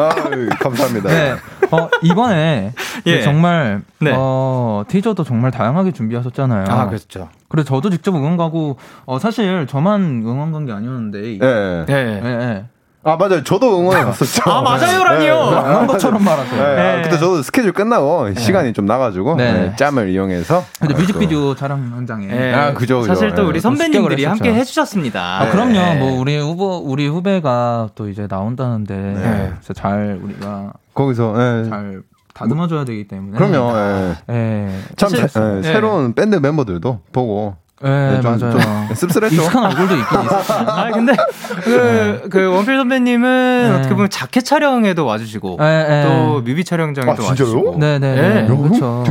아, 0.00 0.54
감사합니다. 0.60 1.08
네. 1.08 1.34
어, 1.70 1.88
이번에 2.02 2.72
예. 3.06 3.22
정말 3.22 3.82
네. 4.00 4.12
어, 4.14 4.84
티저도 4.88 5.24
정말 5.24 5.50
다양하게 5.50 5.92
준비하셨잖아요. 5.92 6.66
아, 6.68 6.86
그렇죠. 6.88 7.28
그래서 7.48 7.68
저도 7.68 7.90
직접 7.90 8.14
응원 8.14 8.36
가고 8.36 8.76
어, 9.06 9.18
사실 9.18 9.66
저만 9.66 10.22
응원 10.24 10.52
간 10.52 10.66
게 10.66 10.72
아니었는데. 10.72 11.34
예. 11.34 11.84
네. 11.86 12.20
예, 12.22 12.22
예. 12.24 12.64
아, 13.04 13.16
맞아요. 13.16 13.42
저도 13.44 13.78
응원해 13.80 14.04
갔었죠. 14.04 14.50
아, 14.50 14.60
맞아요라니요. 14.60 15.34
한 15.34 15.86
것처럼 15.86 16.22
말하세요. 16.24 16.62
네. 16.62 16.74
네. 16.74 16.82
아, 16.82 17.02
그때 17.02 17.18
저도 17.18 17.42
스케줄 17.42 17.72
끝나고 17.72 18.34
시간이 18.34 18.72
좀 18.72 18.86
나가지고 18.86 19.36
네. 19.36 19.52
네, 19.52 19.76
짬을 19.76 20.10
이용해서 20.10 20.64
근데 20.80 20.94
뮤직비디오 20.94 21.54
촬영 21.54 21.80
현장에. 21.94 22.26
네. 22.26 22.54
아, 22.54 22.74
그죠. 22.74 23.02
사실 23.02 23.34
또 23.34 23.42
네. 23.42 23.48
우리 23.48 23.60
선배님들이. 23.60 24.24
함께 24.24 24.52
해주셨습니다. 24.52 25.42
아, 25.42 25.50
그럼요. 25.50 25.72
네. 25.72 25.94
뭐 25.98 26.20
우리 26.20 26.38
후보 26.38 26.76
우리 26.78 27.06
후배가 27.06 27.90
또 27.94 28.08
이제 28.08 28.26
나온다는데 28.28 28.94
네. 28.96 29.52
잘 29.74 30.18
우리가 30.22 30.72
거기서 30.92 31.34
예. 31.36 31.68
잘 31.68 32.02
다듬어줘야 32.34 32.84
되기 32.84 33.06
때문에. 33.08 33.38
그럼요. 33.38 33.76
예. 33.76 34.16
예. 34.30 34.68
참 34.96 35.10
네. 35.10 35.62
새로운 35.62 36.14
밴드 36.14 36.36
멤버들도 36.36 37.00
보고 37.12 37.56
예, 37.56 37.67
네, 37.82 38.20
좀, 38.20 38.38
맞아요. 38.38 38.58
좀 38.58 38.60
씁쓸했죠. 38.94 39.36
익숙한 39.36 39.64
얼굴도 39.66 39.96
있긴 39.96 40.20
있어요. 40.22 40.66
아 40.68 40.90
근데 40.90 41.14
그, 41.62 42.28
그 42.30 42.46
원필 42.52 42.76
선배님은 42.76 43.62
네. 43.70 43.78
어떻게 43.78 43.94
보면 43.94 44.10
자켓 44.10 44.44
촬영에도 44.44 45.04
와주시고 45.04 45.58
예, 45.60 45.86
예. 45.88 46.04
또 46.06 46.40
뮤비 46.40 46.64
촬영장에도 46.64 47.22
아? 47.24 47.28
와주시고. 47.28 47.78
네네. 47.78 47.98
네. 47.98 48.28
네. 48.28 48.40
야, 48.40 48.46
형 48.46 48.62
그렇죠. 48.62 49.04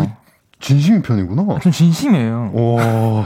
진심인 0.59 1.03
편이구나. 1.03 1.59
좀 1.59 1.71
진심이에요. 1.71 2.51
오. 2.53 2.77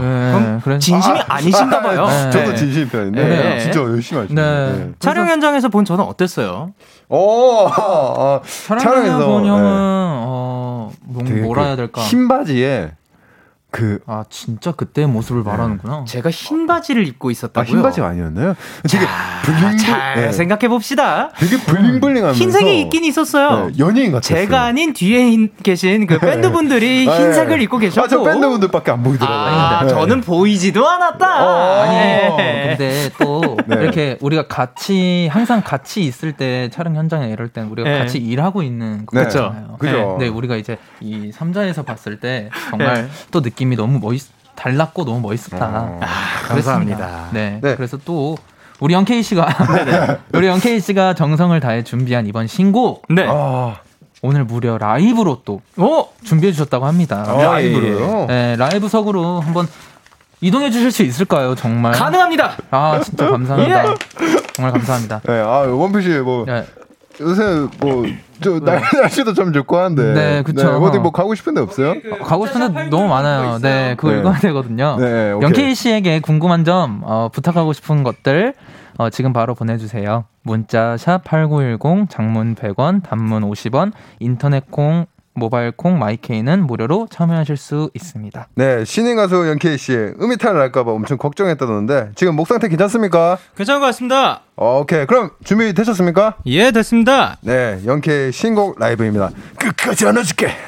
네, 0.02 0.60
그래서 0.64 0.80
진심이 0.80 1.18
아, 1.28 1.40
니신가 1.40 1.82
봐요. 1.82 2.06
네. 2.06 2.30
저도 2.30 2.56
진심인 2.56 2.90
편인데 2.90 3.24
네. 3.24 3.60
진짜 3.60 3.80
열심히 3.80 4.22
하시네. 4.22 4.42
네. 4.42 4.74
네. 4.78 4.92
촬영 5.00 5.28
현장에서 5.28 5.70
본 5.70 5.86
저는 5.86 6.04
어땠어요? 6.04 6.74
오, 7.08 7.68
아, 7.70 8.42
촬영에서 8.80 9.28
본 9.28 9.46
형은 9.46 9.64
네. 9.64 9.70
어 9.70 10.92
뭐, 11.04 11.24
뭐라 11.24 11.62
그 11.62 11.68
해야 11.68 11.76
될까? 11.78 12.02
흰 12.02 12.28
바지에 12.28 12.92
그 13.72 14.00
아 14.06 14.26
진짜 14.30 14.72
그때 14.74 15.06
모습을 15.06 15.44
말하는구나. 15.44 16.04
제가 16.06 16.30
흰 16.30 16.68
바지를 16.68 17.08
입고 17.08 17.30
아, 17.30 17.32
있었다고요? 17.32 17.72
흰 17.72 17.82
바지가 17.82 18.06
아니었나요? 18.08 18.56
되게 18.90 19.06
bling-bl 19.46 19.78
잘 19.78 20.16
네. 20.16 20.32
생각해 20.34 20.68
봅시다. 20.68 21.30
되게 21.38 21.58
bling-bling하면서 21.58 22.38
흰색이 22.38 22.82
있긴 22.82 23.06
있었어요. 23.06 23.68
네, 23.68 23.74
연예인 23.80 24.12
같았어요. 24.12 24.38
제가 24.40 24.64
아닌 24.64 24.92
뒤에 24.94 25.32
인- 25.32 25.52
계신 25.64 26.06
그 26.06 26.20
밴드 26.20 26.52
분들이 26.52 27.08
아, 27.10 27.14
흰색을 27.18 27.58
네. 27.60 27.64
입고 27.64 27.78
계셨고 27.78 28.04
아, 28.06 28.08
저 28.10 28.24
밴드 28.24 28.50
분들밖에 28.50 28.92
안 28.92 29.04
보이더라고요. 29.04 29.38
아, 29.40 29.84
네. 29.84 29.90
저는 29.90 30.20
보이지도 30.22 30.88
않았다. 30.88 31.46
어, 31.46 31.82
아니 31.84 31.96
네. 32.38 32.76
근데 32.78 33.10
또 33.20 33.58
네. 33.68 33.76
이렇게 33.82 34.18
우리가 34.20 34.48
같이 34.48 35.30
항상 35.32 35.62
같이 35.64 36.02
있을 36.04 36.34
때 36.34 36.70
촬영 36.74 36.96
현장에 36.98 37.30
이럴 37.30 37.48
땐 37.48 37.68
우리가 37.68 37.90
네. 37.90 38.00
같이 38.00 38.18
일하고 38.18 38.64
있는 38.64 39.06
네. 39.14 39.24
거잖아요. 39.24 39.78
그죠. 39.80 40.18
근데 40.18 40.28
우리가 40.28 40.58
이제 40.58 40.78
이 41.00 41.32
3자에서 41.34 41.86
봤을 41.86 42.20
때 42.20 42.50
정말 42.70 43.10
또 43.32 43.42
느낌이 43.42 43.76
너무 43.76 44.00
멋있 44.00 44.28
달랐고 44.56 45.06
너무 45.06 45.20
멋있었다. 45.20 45.66
어. 45.66 46.00
아. 46.02 46.48
감사합니다. 46.48 47.30
네. 47.32 47.60
네. 47.62 47.76
그래서 47.76 47.98
또 48.04 48.36
우리 48.80 48.96
영케이 48.96 49.22
씨가 49.22 49.48
우리 50.34 50.48
영케이 50.48 50.80
씨가 50.80 51.14
정성을 51.14 51.60
다해 51.60 51.84
준비한 51.84 52.26
이번 52.26 52.48
신곡 52.48 53.04
네. 53.10 53.28
아, 53.30 53.76
오늘 54.24 54.46
무려 54.46 54.80
라이브로 54.80 55.42
또 55.46 55.62
오! 55.78 56.08
준비해 56.24 56.52
주셨다고 56.52 56.88
합니다. 56.88 57.24
아, 57.28 57.34
라이브로요? 57.34 58.26
네, 58.26 58.56
라이브석으로 58.56 59.42
한번 59.42 59.68
이동해 60.42 60.72
주실 60.72 60.92
수 60.92 61.04
있을까요? 61.04 61.54
정말. 61.54 61.92
가능합니다. 61.92 62.58
아, 62.72 63.00
진짜 63.04 63.30
감사합니다. 63.30 63.86
예. 63.92 63.96
정말 64.54 64.72
감사합니다. 64.72 65.22
네, 65.24 65.40
아, 65.40 65.60
원필 65.68 66.02
씨, 66.02 66.10
뭐, 66.20 66.46
네. 66.48 66.66
요새 67.20 67.68
뭐, 67.80 68.06
저, 68.42 68.60
날, 68.60 68.82
날씨도 69.02 69.34
참 69.34 69.54
좋고 69.54 69.78
한데. 69.78 70.14
네, 70.14 70.44
그쵸. 70.44 70.70
어디 70.78 71.00
뭐 71.00 71.12
가고 71.12 71.36
싶은 71.36 71.54
데 71.54 71.62
없어요? 71.62 71.96
가고 72.24 72.48
싶은 72.48 72.74
데 72.74 72.84
너무 72.90 73.08
많아요. 73.08 73.60
네, 73.60 73.96
그거 73.98 74.14
네. 74.14 74.20
읽어야 74.20 74.40
되거든요. 74.40 74.98
네. 75.00 75.32
영케이 75.32 75.76
씨에게 75.76 76.20
궁금한 76.20 76.64
점, 76.64 77.02
어, 77.04 77.30
부탁하고 77.32 77.74
싶은 77.74 78.04
것들, 78.04 78.54
어, 78.98 79.10
지금 79.10 79.34
바로 79.34 79.56
보내주세요. 79.56 80.26
문자, 80.44 80.98
샵 80.98 81.24
8910, 81.24 82.10
장문 82.10 82.56
100원, 82.56 83.04
단문 83.04 83.44
50원, 83.44 83.92
인터넷 84.20 84.70
콩, 84.72 85.06
모바일 85.42 85.72
콩, 85.72 85.98
마이케이는 85.98 86.68
무료로 86.68 87.08
참여하실 87.10 87.58
수 87.58 87.90
있습니다. 87.96 88.48
네, 88.54 88.86
신인 88.86 89.16
가수 89.16 89.48
연케이 89.48 89.76
씨, 89.78 89.94
음이탈 89.94 90.54
날까봐 90.54 90.92
엄청 90.92 91.18
걱정했다던데, 91.18 92.12
지금 92.14 92.36
목 92.36 92.48
상태 92.48 92.68
괜찮습니까? 92.68 93.40
괜찮은 93.58 93.82
것 93.82 93.88
같습니다. 93.88 94.44
어, 94.56 94.82
오케이. 94.82 95.08
그럼 95.08 95.32
준비 95.44 95.74
되셨습니까? 95.74 96.36
예, 96.46 96.70
됐습니다. 96.72 97.38
네, 97.42 97.82
연케이 97.86 98.32
신곡 98.32 98.80
라이브입니다. 98.80 99.32
끝까지 99.58 100.08
안아줄게! 100.08 100.52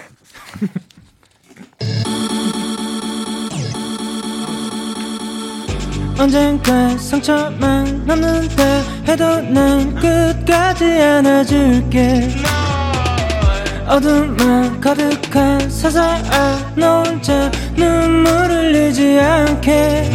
언젠가 6.18 6.90
상처만 6.98 8.06
남는다 8.06 8.64
해도 9.08 9.42
난 9.42 9.94
끝까지 9.94 10.86
안아줄게 10.86 12.30
어둠만 13.88 14.80
가득한 14.80 15.70
세상 15.70 16.22
너 16.76 17.04
혼자 17.04 17.52
눈물 17.76 18.32
흘리지 18.50 19.20
않게. 19.20 20.12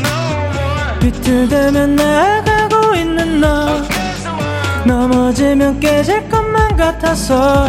비틀대면 1.01 1.97
나아가고 1.97 2.95
있는 2.95 3.41
너. 3.41 3.83
넘어지면 4.85 5.81
깨질 5.81 6.29
것만 6.29 6.77
같아서. 6.77 7.69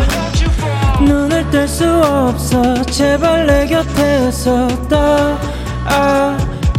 눈을 1.01 1.49
뗄 1.49 1.67
수 1.67 1.85
없어. 1.85 2.81
제발 2.85 3.45
내 3.45 3.67
곁에서 3.67 4.67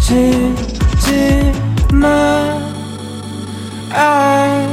떠아지지 0.00 1.52
마 1.92 2.58
I 3.92 4.68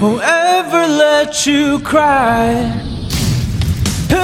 won't 0.00 0.22
ever 0.22 0.86
let 0.86 1.50
you 1.50 1.78
cry 1.84 2.83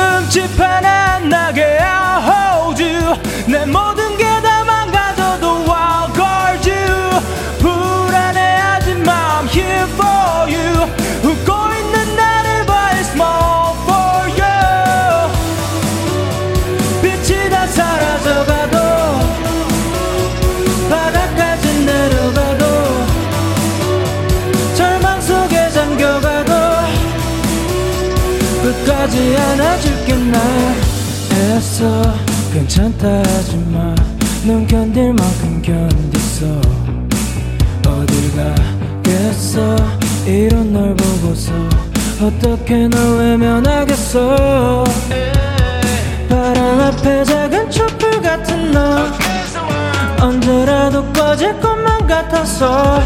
흠집 0.01 0.59
하나 0.59 1.17
안 1.17 1.29
나게 1.29 1.79
I'll 1.79 2.23
hold 2.25 2.83
you 2.83 3.15
내 3.47 3.67
모든 3.67 4.17
게 4.17 4.25
다 4.41 4.65
망가져도 4.65 5.65
I'll 5.67 6.13
guard 6.15 6.71
you. 6.71 7.21
불안해하지 7.59 8.95
마 9.05 9.41
I'm 9.43 9.49
here 9.55 9.87
for 9.99 10.49
you. 10.49 10.89
웃고 11.23 11.75
있는 11.75 12.17
나를 12.17 12.65
봐 12.67 12.91
It's 12.95 13.11
small 13.13 13.75
for 13.85 14.23
you. 14.41 15.31
빛이 17.03 17.51
다 17.51 17.67
사라져가도 17.67 18.79
바닥까지 20.89 21.85
내려가도 21.85 22.65
절망 24.75 25.21
속에 25.21 25.69
잠겨가도 25.71 26.53
끝까지 28.63 29.37
안아줄 29.37 29.90
게나 30.31 30.39
애써 31.33 32.03
괜찮다 32.53 33.09
하지마 33.09 33.95
넌 34.47 34.67
견딜 34.67 35.13
만큼 35.13 35.61
견딨어 35.61 36.61
어딜 37.89 38.37
가겠어? 38.37 39.77
이런 40.27 40.73
널 40.73 40.95
보고서 40.95 41.53
어떻게 42.23 42.87
널 42.87 43.19
외면하겠어? 43.19 44.85
바람 46.29 46.81
앞에 46.81 47.25
작은 47.25 47.71
촛불 47.71 48.23
같은 48.23 48.71
너 48.71 49.07
언제라도 50.21 51.13
꺼질 51.13 51.59
것만 51.61 52.07
같아서 52.07 53.01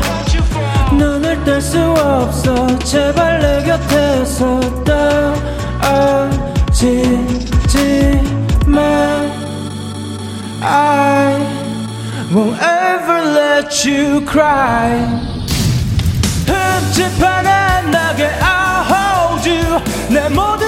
눈을 0.93 1.43
뗄 1.45 1.61
수 1.61 1.81
없어. 1.81 2.79
제발 2.79 3.41
내 3.41 3.65
곁에서 3.65 4.61
떠 4.85 5.35
오지지 6.84 8.22
마 8.66 8.82
I 10.62 11.38
won't 12.34 12.58
ever 12.62 13.22
let 13.34 13.86
you 13.88 14.22
cry 14.26 15.00
흠집한 16.46 17.48
안나게 17.48 18.30
I'll 18.40 18.84
hold 18.92 19.50
you 19.50 19.80
내 20.10 20.30
모든 20.30 20.63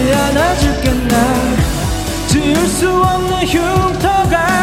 안아줄게 0.00 0.92
난 1.08 1.56
지울 2.28 2.56
수 2.68 2.88
없는 2.88 3.46
흉터가 3.46 4.57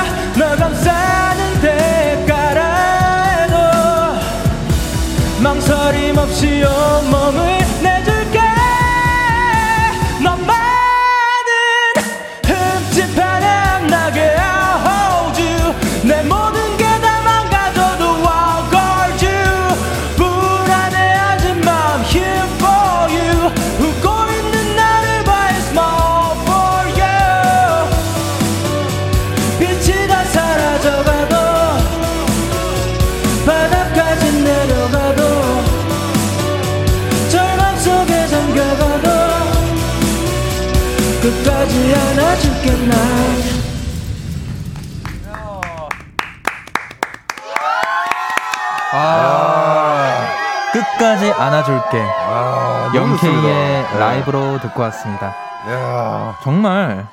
끝까지 50.75 51.31
안아줄게. 51.31 52.01
아, 52.01 52.91
영케이의 52.93 53.81
좋습니다. 53.83 53.97
라이브로 53.97 54.59
듣고 54.59 54.81
왔습니다. 54.83 55.35
네. 55.65 55.73
야, 55.73 56.37
정말 56.43 57.07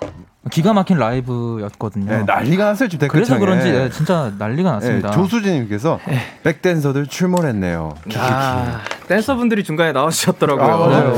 기가 0.50 0.72
막힌 0.72 0.98
라이브였거든요. 0.98 2.10
네, 2.10 2.22
난리가 2.24 2.64
났어요 2.64 2.88
지금 2.88 3.06
댓글창에. 3.08 3.38
그래서 3.38 3.62
그런지 3.62 3.70
네, 3.72 3.90
진짜 3.90 4.32
난리가 4.38 4.72
났습니다. 4.72 5.10
네, 5.10 5.14
조수진님께서 5.16 6.00
백댄서들 6.42 7.06
출몰했네요. 7.06 7.94
아, 8.16 8.80
댄서분들이 9.06 9.62
중간에 9.62 9.92
나와주셨더라고요. 9.92 10.64
아, 10.66 10.76
맞아요. 10.88 11.14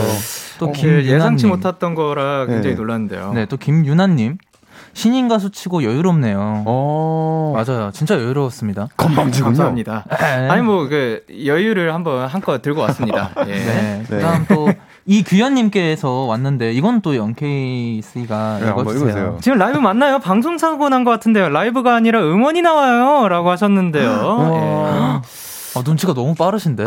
또길 0.58 1.06
예상치. 1.06 1.46
못했던 1.46 1.94
거라 1.94 2.46
굉장히 2.46 2.74
네. 2.76 2.80
놀랐는데요. 2.80 3.32
네, 3.32 3.46
또 3.46 3.56
김유나님 3.56 4.36
신인 4.92 5.26
가수 5.26 5.50
치고 5.50 5.82
여유롭네요. 5.82 6.62
어, 6.66 7.52
맞아요, 7.56 7.90
진짜 7.92 8.14
여유로웠습니다. 8.16 8.88
건방지군요. 8.96 9.44
감사합니다. 9.46 10.04
네. 10.10 10.48
아니 10.50 10.62
뭐 10.62 10.86
그 10.88 11.24
여유를 11.46 11.92
한번 11.94 12.26
한껏 12.28 12.60
들고 12.62 12.82
왔습니다. 12.82 13.30
예. 13.48 13.52
네. 13.52 13.64
네. 13.64 14.04
그다음 14.08 14.44
또 14.48 14.68
이규현님께서 15.06 16.10
왔는데 16.24 16.72
이건 16.72 17.00
또 17.02 17.14
영케이 17.16 18.00
씨가 18.02 18.58
네, 18.60 18.68
읽어주세요. 18.70 19.38
지금 19.42 19.58
라이브 19.58 19.78
맞나요? 19.78 20.18
방송 20.18 20.56
사고 20.58 20.88
난 20.88 21.04
것 21.04 21.10
같은데요. 21.10 21.50
라이브가 21.50 21.94
아니라 21.94 22.20
음원이 22.22 22.62
나와요라고 22.62 23.50
하셨는데요. 23.50 24.10
어. 24.10 25.22
아, 25.76 25.82
눈치가 25.84 26.14
너무 26.14 26.34
빠르신데. 26.34 26.84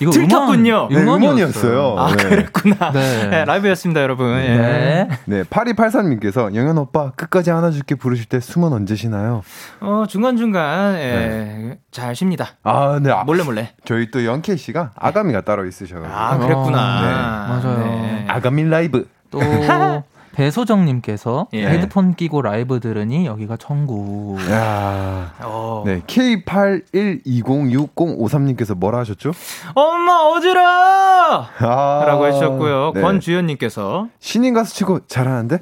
이거 0.00 0.10
들켰군요. 0.10 0.88
네, 0.90 0.96
음원, 0.96 1.22
음원이었어요. 1.22 1.96
아 1.98 2.14
네. 2.14 2.24
그랬구나. 2.24 2.92
네. 2.92 3.28
네, 3.28 3.44
라이브였습니다, 3.44 4.02
여러분. 4.02 4.30
예. 4.38 4.56
네. 4.56 5.08
네, 5.26 5.42
8283님께서 5.44 6.54
영현 6.54 6.78
오빠 6.78 7.10
끝까지 7.12 7.50
안아줄게 7.50 7.94
부르실 7.94 8.26
때 8.26 8.40
숨은 8.40 8.72
언제 8.72 8.94
쉬나요? 8.96 9.42
어 9.80 10.04
중간 10.08 10.36
중간 10.36 10.94
예, 10.96 11.78
잘 11.90 12.14
쉽니다. 12.14 12.50
아, 12.62 12.98
네. 13.02 13.10
아, 13.10 13.24
몰래 13.24 13.42
몰래. 13.42 13.72
저희 13.84 14.10
또 14.10 14.24
영케이 14.24 14.56
씨가 14.56 14.92
아가미가 14.96 15.42
따로 15.42 15.66
있으셔가지고. 15.66 16.14
아 16.14 16.38
그랬구나. 16.38 17.00
네, 17.00 17.68
맞아요. 17.68 17.78
네. 18.02 18.24
아가미 18.28 18.64
라이브. 18.64 19.08
또 19.30 19.40
배소정님께서 20.34 21.46
예. 21.54 21.66
헤드폰 21.66 22.14
끼고 22.14 22.42
라이브 22.42 22.78
들으니 22.80 23.24
여기가 23.26 23.56
천국. 23.56 24.38
야. 24.50 25.32
어. 25.40 25.82
네, 25.86 26.02
K81206053님께서 26.06 28.76
뭐라 28.76 28.98
하셨죠? 29.00 29.32
엄마 29.74 30.18
어지러! 30.18 30.60
아. 31.58 32.04
라고 32.06 32.26
해주셨고요. 32.26 32.92
네. 32.94 33.00
권주현님께서 33.00 34.08
신인 34.20 34.52
가수 34.54 34.74
치고 34.74 35.06
잘하는데? 35.06 35.58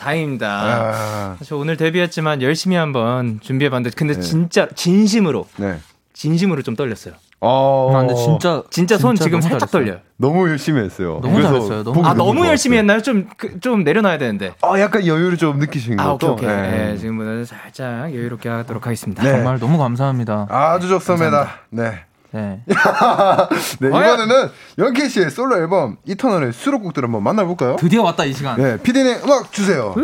다행입니다. 0.00 0.48
아. 0.48 1.36
사실 1.38 1.54
오늘 1.54 1.76
데뷔했지만 1.76 2.42
열심히 2.42 2.76
한번 2.76 3.40
준비해봤는데 3.40 3.94
근데 3.96 4.14
네. 4.14 4.20
진짜 4.20 4.68
진심으로 4.74 5.46
네. 5.56 5.78
진심으로 6.12 6.62
좀 6.62 6.76
떨렸어요. 6.76 7.14
어. 7.44 7.92
아, 7.94 7.98
근데 8.00 8.14
진짜 8.14 8.62
진짜 8.70 8.98
손 8.98 9.14
지금 9.14 9.40
너무 9.40 9.42
살짝 9.42 9.70
잘했어요. 9.70 9.84
떨려요. 9.84 10.00
너무 10.16 10.48
열심히 10.48 10.82
했어요. 10.82 11.20
너무 11.22 11.42
잘했어요. 11.42 11.84
너무 11.84 12.04
아 12.06 12.14
너무. 12.14 12.46
열심히 12.46 12.78
했나요? 12.78 13.00
좀좀 13.02 13.84
내려놔야 13.84 14.18
되는데. 14.18 14.54
아, 14.62 14.78
약간 14.80 15.06
여유를 15.06 15.36
좀 15.36 15.58
느끼시는 15.58 16.00
아 16.00 16.12
오케이 16.12 16.28
것도. 16.28 16.32
오케이. 16.34 16.48
네. 16.48 16.70
네, 16.92 16.96
지금부터 16.96 17.44
살짝 17.44 18.14
여유롭게 18.14 18.48
하도록 18.48 18.84
하겠습니다. 18.84 19.22
네. 19.22 19.30
정말 19.30 19.58
너무 19.58 19.78
감사합니다. 19.78 20.46
아주 20.48 20.88
좋습니다. 20.88 21.60
네. 21.70 22.00
네. 22.32 22.60
네, 22.66 23.88
이번에는 23.88 24.48
영케이 24.78 25.08
씨의 25.08 25.30
솔로 25.30 25.56
앨범 25.56 25.96
이터널의 26.04 26.52
수록곡들 26.52 27.04
한번 27.04 27.22
만나볼까요? 27.22 27.76
드디어 27.76 28.02
왔다 28.02 28.24
이 28.24 28.32
시간. 28.32 28.60
네, 28.60 28.76
피디님 28.78 29.18
음악 29.24 29.52
주세요. 29.52 29.94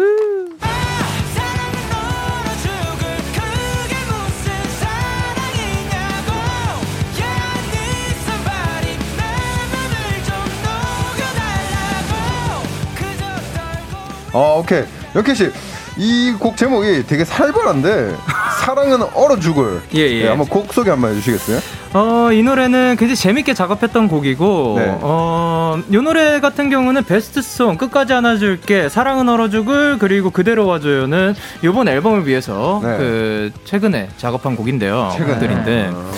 어, 14.33 14.61
오케이. 14.61 14.85
영케이 15.15 15.35
씨, 15.35 15.51
이 15.99 16.33
곡 16.39 16.57
제목이 16.57 17.05
되게 17.07 17.25
살벌한데 17.25 18.15
사랑은 18.61 19.03
얼어 19.15 19.39
죽을. 19.41 19.81
예, 19.95 20.01
예. 20.01 20.23
네, 20.23 20.29
한번 20.29 20.47
곡 20.49 20.73
소개 20.73 20.91
한번 20.91 21.11
해주시겠어요? 21.11 21.59
어, 21.93 22.31
이 22.33 22.43
노래는 22.45 22.97
굉장히 22.97 23.17
재밌게 23.17 23.55
작업했던 23.55 24.07
곡이고, 24.07 24.75
네. 24.79 24.97
어, 25.01 25.81
이 25.91 25.97
노래 25.97 26.39
같은 26.39 26.71
경우는 26.71 27.03
베스트송, 27.05 27.77
끝까지 27.77 28.13
안아줄게, 28.13 28.89
사랑은 28.89 29.29
얼어 29.29 29.49
죽을, 29.51 29.99
그리고 29.99 30.31
그대로 30.31 30.67
와줘요는 30.67 31.35
이번 31.65 31.89
앨범을 31.89 32.29
위해서 32.29 32.81
네. 32.85 32.97
그, 32.97 33.51
최근에 33.65 34.11
작업한 34.19 34.55
곡인데요. 34.55 35.11
최근에. 35.15 35.33
곡들인데, 35.33 35.91
아. 35.93 36.11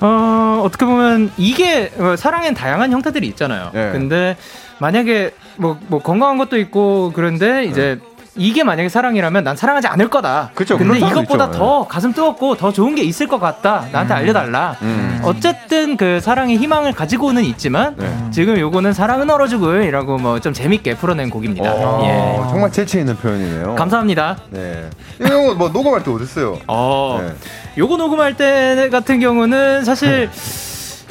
어, 0.00 0.62
어떻게 0.64 0.84
보면 0.84 1.32
이게 1.38 1.90
어, 1.98 2.14
사랑엔 2.16 2.54
다양한 2.54 2.92
형태들이 2.92 3.26
있잖아요. 3.28 3.70
네. 3.72 3.90
근데 3.92 4.36
만약에 4.78 5.32
뭐, 5.58 5.78
뭐 5.88 6.00
건강한 6.00 6.38
것도 6.38 6.56
있고 6.58 7.12
그런데 7.14 7.64
이제 7.64 7.98
이게 8.40 8.62
만약에 8.62 8.88
사랑이라면 8.88 9.42
난 9.42 9.56
사랑하지 9.56 9.88
않을 9.88 10.08
거다. 10.10 10.50
그쵸, 10.54 10.78
근데 10.78 10.98
이것보다 10.98 11.46
있죠. 11.46 11.58
더 11.58 11.88
가슴 11.88 12.12
뜨겁고 12.12 12.56
더 12.56 12.70
좋은 12.72 12.94
게 12.94 13.02
있을 13.02 13.26
것 13.26 13.40
같다. 13.40 13.86
나한테 13.90 14.14
알려달라. 14.14 14.76
음. 14.82 15.20
어쨌든 15.24 15.96
그 15.96 16.20
사랑의 16.20 16.56
희망을 16.56 16.92
가지고는 16.92 17.42
있지만 17.46 17.96
네. 17.98 18.08
지금 18.30 18.56
요거는 18.56 18.92
사랑은 18.92 19.28
얼어 19.28 19.48
죽을이라고 19.48 20.18
뭐 20.18 20.38
좀 20.38 20.52
재밌게 20.52 20.94
풀어낸 20.98 21.30
곡입니다. 21.30 21.68
어, 21.68 22.00
예. 22.04 22.48
정말 22.48 22.70
재치 22.70 22.98
있는 23.00 23.16
표현이네요. 23.16 23.74
감사합니다. 23.74 24.36
네. 24.50 24.88
이거 25.20 25.54
뭐 25.54 25.70
녹음할 25.70 26.04
때 26.04 26.12
어땠어요? 26.12 26.58
어, 26.68 27.18
네. 27.20 27.32
요거 27.76 27.96
녹음할 27.96 28.36
때 28.36 28.88
같은 28.92 29.18
경우는 29.18 29.84
사실 29.84 30.30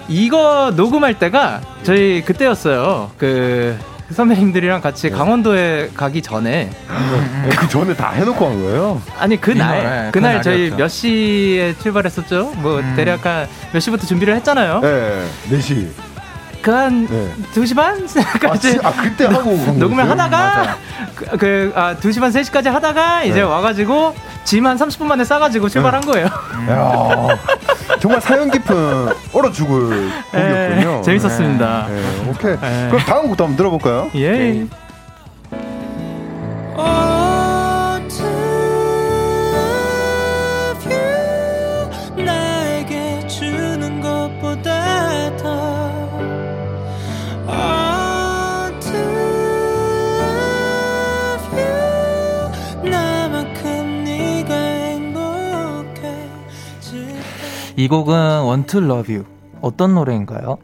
이거 0.08 0.72
녹음할 0.78 1.16
때가 1.20 1.60
저희 1.84 2.22
그때였어요. 2.24 3.12
그 3.18 3.78
선배님들이랑 4.12 4.82
같이 4.82 5.10
강원도에 5.10 5.92
가기 5.94 6.22
전에 6.22 6.70
그 7.58 7.68
전에 7.68 7.94
다 7.94 8.12
해놓고 8.12 8.46
한 8.48 8.62
거예요? 8.64 9.02
아니 9.20 9.40
그날 9.40 9.80
이날, 9.80 10.12
그날 10.12 10.42
저희. 10.42 10.70
몇 10.72 10.88
시에 10.88 11.76
출발했었죠? 11.78 12.54
뭐 12.58 12.80
음. 12.80 12.94
대략 12.96 13.26
한 13.26 13.48
몇 13.74 13.80
시부터 13.82 14.08
준비를 14.08 14.34
했잖아요. 14.38 14.80
네, 14.80 15.26
4시. 15.52 15.88
그한 16.62 17.06
네. 17.08 17.32
2시 17.54 17.78
아, 17.78 17.84
반까지 18.32 18.72
지- 18.72 18.80
아, 18.82 18.92
그때 18.92 19.26
하고 19.26 19.56
간 19.58 19.78
녹음을 19.78 20.06
거였어요? 20.06 20.12
하다가 20.24 20.78
그, 21.16 21.38
그 21.38 21.72
아, 21.76 21.96
2시 21.96 22.20
반 22.22 22.32
3시까지 22.32 22.66
하다가 22.70 23.24
이제 23.24 23.36
네. 23.36 23.42
와가지고 23.42 24.16
짐 24.46 24.66
한 24.66 24.78
30분 24.78 25.04
만에 25.06 25.24
싸가지고 25.26 25.68
출발한 25.70 26.02
거예요. 26.02 26.28
야, 26.70 27.28
정말 28.00 28.22
사연 28.22 28.52
깊은 28.52 28.76
얼어 29.34 29.52
죽을 29.52 30.10
곡이었군요. 30.32 30.92
네, 30.98 31.02
재밌었습니다. 31.04 31.88
네, 31.90 32.30
오케이. 32.30 32.52
네. 32.60 32.88
그럼 32.90 33.06
다음 33.06 33.28
곡도 33.30 33.44
한번 33.46 33.58
들어볼까요? 33.58 34.10
예. 34.16 34.32
나에게 34.32 34.68
이 57.78 57.88
곡은 57.88 58.16
Want 58.16 58.72
to 58.72 58.84
Love 58.84 59.16
You 59.16 59.26
어떤 59.62 59.94
노래인가요? 59.94 60.58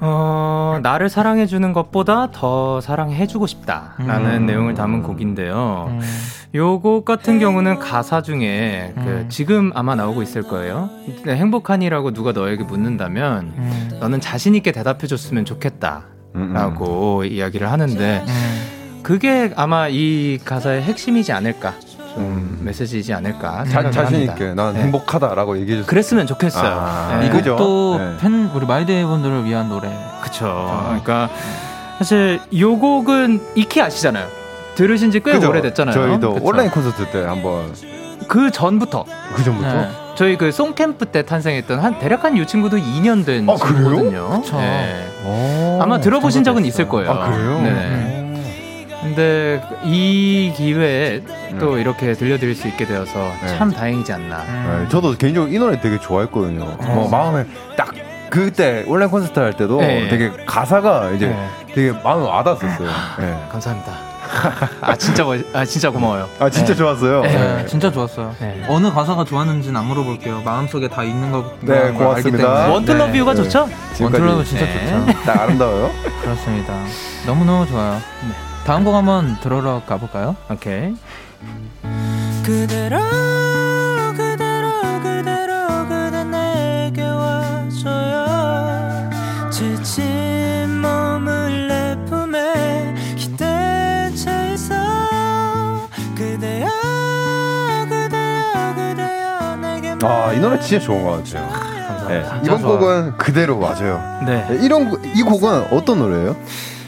어, 0.00 0.78
나를 0.82 1.10
사랑해주는 1.10 1.72
것보다 1.74 2.30
더 2.30 2.80
사랑해주고 2.80 3.46
싶다라는 3.46 4.42
음. 4.42 4.46
내용을 4.46 4.74
담은 4.74 5.02
곡인데요. 5.02 5.88
음, 5.90 6.00
요곡 6.54 7.04
같은 7.04 7.38
경우는 7.38 7.78
가사 7.78 8.22
중에 8.22 8.94
그 8.94 9.00
음. 9.00 9.26
지금 9.28 9.72
아마 9.74 9.94
나오고 9.94 10.22
있을 10.22 10.42
거예요. 10.42 10.88
근데 11.04 11.36
행복하니라고 11.36 12.12
누가 12.12 12.32
너에게 12.32 12.64
묻는다면 12.64 13.52
음, 13.56 13.90
너는 14.00 14.20
자신 14.20 14.54
있게 14.54 14.72
대답해줬으면 14.72 15.44
좋겠다 15.44 16.04
라고 16.32 17.20
음, 17.20 17.26
이야기를 17.26 17.70
하는데 17.70 18.24
음. 18.26 19.00
그게 19.02 19.52
아마 19.54 19.88
이 19.88 20.38
가사의 20.44 20.82
핵심이지 20.82 21.32
않을까, 21.32 21.74
좀 22.16 22.24
음. 22.24 22.58
메시지이지 22.62 23.12
않을까 23.12 23.58
자, 23.58 23.64
생각을 23.64 23.92
자신 23.92 24.14
합니다. 24.14 24.32
있게 24.32 24.54
난 24.54 24.74
네. 24.74 24.80
행복하다라고 24.82 25.56
얘기해 25.60 25.76
주세요. 25.78 25.86
그랬으면 25.86 26.26
좋겠어요. 26.26 26.70
아, 26.70 27.18
네. 27.20 27.26
이 27.26 27.30
그죠? 27.30 27.56
곡도 27.56 27.98
네. 27.98 28.16
팬 28.20 28.50
우리 28.54 28.66
마이데이 28.66 29.04
분들을 29.04 29.44
위한 29.44 29.68
노래. 29.68 29.90
그쵸. 30.22 30.82
그러니까 30.86 31.28
사실 31.98 32.40
요 32.58 32.78
곡은 32.78 33.40
익히 33.54 33.80
아시잖아요. 33.82 34.26
들으신 34.74 35.10
지 35.10 35.16
꽤 35.16 35.32
그죠? 35.32 35.48
오래됐잖아요. 35.50 35.94
저희도 35.94 36.34
그쵸? 36.34 36.44
온라인 36.46 36.70
콘서트 36.70 37.06
때 37.10 37.24
한번 37.24 37.72
그 38.28 38.50
전부터 38.50 39.04
그 39.34 39.44
전부터 39.44 39.72
네. 39.74 39.88
저희 40.16 40.36
그 40.38 40.50
song 40.50 40.78
camp 40.78 41.06
때 41.06 41.22
탄생했던 41.22 41.78
한 41.78 41.98
대략 41.98 42.24
한 42.24 42.36
이 42.36 42.46
친구도 42.46 42.78
2년 42.78 43.24
된 43.26 43.48
아? 43.48 43.54
친구거든요. 43.56 44.42
네. 44.52 45.06
오. 45.26 45.78
아마 45.82 46.00
들어보신 46.00 46.42
적은. 46.44 46.64
있을 46.64 46.88
거예요. 46.88 47.10
아 47.10 47.30
그래요? 47.30 47.60
네. 47.62 48.15
근데 49.06 49.62
이 49.84 50.52
기회에 50.56 51.22
또 51.60 51.78
이렇게 51.78 52.12
들려드릴 52.14 52.56
수 52.56 52.66
있게 52.66 52.86
되어서 52.86 53.30
네. 53.42 53.56
참 53.56 53.70
다행이지 53.70 54.12
않나. 54.12 54.38
음. 54.38 54.82
네, 54.82 54.88
저도 54.90 55.16
개인적으로 55.16 55.52
이 55.52 55.58
노래 55.58 55.80
되게 55.80 55.98
좋아했거든요. 56.00 56.64
뭐 56.64 57.08
마음에 57.08 57.46
딱 57.76 57.94
그때 58.28 58.84
온라인 58.88 59.10
콘서트 59.10 59.38
할 59.38 59.52
때도 59.52 59.80
네. 59.80 60.08
되게 60.08 60.30
가사가 60.44 61.10
이제 61.12 61.28
네. 61.28 61.48
되게 61.72 61.92
마음에 61.92 62.26
와닿았었어요. 62.26 62.88
네. 63.20 63.46
감사합니다. 63.52 63.92
아 64.80 64.96
진짜 64.96 65.22
멋, 65.22 65.40
아 65.54 65.64
진짜 65.64 65.88
고마워요. 65.88 66.28
아 66.40 66.50
진짜 66.50 66.72
네. 66.72 66.78
좋았어요. 66.78 67.22
네. 67.22 67.28
네, 67.58 67.66
진짜 67.66 67.92
좋았어요. 67.92 68.34
네. 68.40 68.64
어느 68.68 68.90
가사가 68.92 69.24
좋았는지는 69.24 69.76
안 69.78 69.86
물어볼게요. 69.86 70.42
마음속에 70.44 70.88
다 70.88 71.04
있는 71.04 71.30
거 71.30 71.52
네, 71.60 71.92
고맙습니다. 71.92 72.68
원툴러뷰가 72.68 73.34
네. 73.34 73.42
좋죠? 73.44 73.68
원툴러브 74.00 74.44
진짜 74.44 74.64
네. 74.64 75.06
좋죠. 75.06 75.22
딱 75.24 75.42
아름다워요. 75.42 75.92
그렇습니다. 76.22 76.74
너무 77.24 77.44
너무 77.44 77.66
좋아요. 77.68 78.00
다음 78.66 78.84
곡 78.84 78.94
한번 78.96 79.36
들어러 79.40 79.82
가볼까요? 79.86 80.34
오케이. 80.50 80.96
그대로 82.44 82.98
그대로 84.16 84.68
그대로 85.02 85.86
그대 85.88 86.24
내게 86.24 87.02
와줘요 87.02 88.26
지친 89.50 90.80
몸을 90.80 91.68
내 91.68 91.96
품에 92.06 92.94
기댄 93.16 94.14
채 94.16 94.52
있어 94.54 94.74
그대여 96.16 96.66
그대여 97.88 98.74
그대여 98.74 99.56
내게 99.56 99.94
아 100.04 100.32
이 100.34 100.40
노래 100.40 100.58
진짜 100.60 100.84
좋은 100.84 101.04
것 101.04 101.24
같아요. 101.24 101.46
네, 102.08 102.22
감사합니다. 102.22 102.36
이번 102.44 102.60
좋아요. 102.60 102.78
곡은 102.78 103.16
그대로 103.18 103.58
맞아요. 103.58 104.22
네. 104.26 104.46
네, 104.48 104.58
이런 104.64 104.88
곡- 104.90 105.04
이 105.04 105.22
곡은 105.22 105.68
어떤 105.72 105.98
노래예요? 106.00 106.36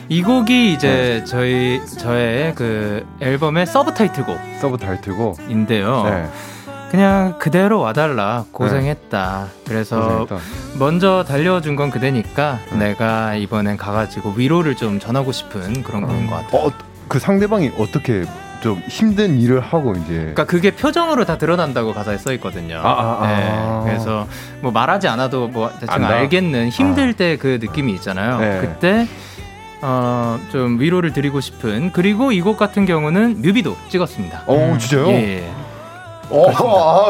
이 0.09 0.23
곡이 0.23 0.73
이제 0.73 1.23
저희 1.27 1.81
저의 1.99 2.55
그 2.55 3.07
앨범의 3.21 3.66
sub 3.67 3.93
타이틀곡. 3.92 4.38
sub 4.61 4.79
타이틀곡. 4.79 5.37
인데요. 5.49 6.05
네. 6.05 6.27
그냥 6.90 7.35
그대로 7.38 7.81
와달라 7.81 8.47
고생했다. 8.51 9.49
그래서 9.66 10.01
고생했다. 10.27 10.37
먼저 10.79 11.25
달려준 11.29 11.77
건 11.77 11.90
그대니까 11.90 12.59
음. 12.73 12.79
내가 12.79 13.35
이번엔 13.35 13.77
가가지고 13.77 14.33
위로를 14.37 14.75
좀 14.77 14.99
전하고 14.99 15.31
싶은 15.33 15.83
그런 15.83 16.03
곡인 16.07 16.27
것 16.29 16.37
같아요. 16.37 16.62
어, 16.62 16.73
그 17.09 17.18
상대방이 17.18 17.73
어떻게 17.79 18.25
좀 18.62 18.83
힘든 18.88 19.38
일을 19.38 19.61
하고 19.61 19.92
이제 19.92 20.14
그러니까 20.14 20.44
그게 20.47 20.71
표정으로 20.71 21.27
다 21.27 21.37
드러난다고 21.37 21.92
가사에 21.92 22.16
써 22.16 22.33
있거든요. 22.35 22.79
아, 22.83 22.88
아, 22.88 23.18
아. 23.25 23.83
네, 23.85 23.90
그래서 23.90 24.27
뭐 24.62 24.73
말하지 24.73 25.07
않아도 25.09 25.49
뭐 25.49 25.71
대충 25.79 25.90
안다. 25.94 26.09
알겠는 26.09 26.71
힘들 26.71 27.12
때 27.12 27.37
그 27.37 27.59
느낌이 27.61 27.92
있잖아요. 27.92 28.38
네. 28.40 28.59
그때 28.62 29.07
어, 29.81 30.38
좀 30.51 30.81
위로를 30.81 31.12
드리고 31.12 31.41
싶은 31.41 31.93
그리고 31.93 32.33
이곡 32.33 32.57
같은 32.57 32.85
경우는 32.85 33.43
뮤비도 33.43 33.77
찍었습니다. 33.88 34.43
어 34.47 34.77
진짜요? 34.79 35.09
예. 35.11 35.49
어, 36.31 36.51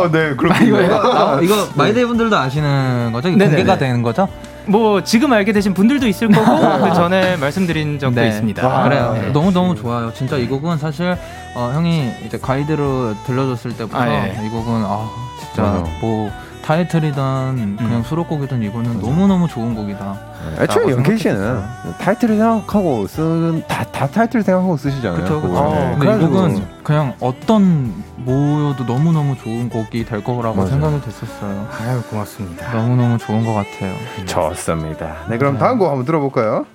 아, 0.05 0.11
네 0.11 0.35
그렇군요. 0.37 0.77
아, 0.95 1.41
이거 1.43 1.69
마이데이 1.75 2.05
분들도 2.05 2.37
아시는 2.37 3.11
거죠? 3.13 3.29
이거 3.29 3.39
네네네. 3.39 3.57
공개가 3.57 3.79
되는 3.79 4.03
거죠? 4.03 4.29
뭐 4.67 5.03
지금 5.03 5.33
알게 5.33 5.53
되신 5.53 5.73
분들도 5.73 6.07
있을 6.07 6.29
거고 6.29 6.61
그 6.87 6.95
전에 6.95 7.37
말씀드린 7.39 7.99
적도 7.99 8.21
네. 8.21 8.29
있습니다. 8.29 8.63
아, 8.65 8.85
그래요. 8.85 9.17
네. 9.19 9.33
너무 9.33 9.51
너무 9.51 9.75
좋아요. 9.75 10.13
진짜 10.13 10.37
이 10.37 10.47
곡은 10.47 10.77
사실 10.79 11.17
어, 11.55 11.71
형이 11.75 12.11
이제 12.27 12.39
가이드로 12.39 13.15
들려줬을 13.27 13.77
때부터 13.77 13.99
아, 13.99 14.09
예. 14.09 14.39
이 14.45 14.49
곡은 14.51 14.83
아 14.85 15.09
진짜 15.41 15.63
맞아. 15.63 15.85
뭐 16.01 16.31
타이틀이든 16.69 17.77
그냥 17.79 17.97
음. 17.97 18.03
수록곡이든 18.03 18.63
이거는 18.63 19.01
너무 19.01 19.27
너무 19.27 19.49
좋은 19.49 19.75
곡이다. 19.75 20.19
애초에 20.61 20.83
라고 20.83 20.91
연케이 20.93 21.17
씨는. 21.17 21.63
타이틀을 21.99 22.37
생각하고 22.37 23.07
쓴다 23.07 23.85
다 23.85 24.07
타이틀 24.07 24.43
생각하고 24.43 24.77
쓰시잖아요. 24.77 25.23
그쵸 25.23 25.41
그쵸. 25.41 25.75
네. 25.75 25.97
근데 25.99 26.25
이 26.25 26.29
곡은 26.29 26.67
그냥 26.85 27.15
어떤 27.21 27.95
모여도 28.17 28.85
너무 28.85 29.13
너무 29.13 29.35
좋은 29.39 29.71
곡이 29.71 30.05
될 30.05 30.23
거라고 30.23 30.57
맞아요. 30.57 30.69
생각이 30.69 31.01
됐었어요. 31.01 31.69
아유 31.81 32.03
고맙습니다. 32.11 32.71
너무 32.75 32.97
너무 32.97 33.17
좋은 33.17 33.47
것 33.47 33.55
같아요. 33.55 33.95
좋습니다. 34.27 35.25
네 35.31 35.39
그럼 35.39 35.57
다음 35.57 35.79
곡 35.79 35.89
한번 35.89 36.05
들어볼까요? 36.05 36.67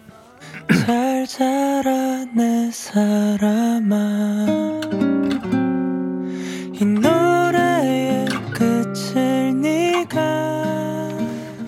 잘 0.88 1.28
자라 1.28 2.26
내 2.36 2.72
사람아 2.72 3.94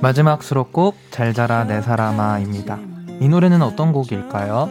마지막 0.05 0.43
수록곡 0.43 0.95
잘 1.09 1.33
자라 1.33 1.63
내 1.63 1.81
사람아입니다. 1.81 2.77
이 3.21 3.27
노래는 3.27 3.63
어떤 3.63 3.91
곡일까요? 3.91 4.69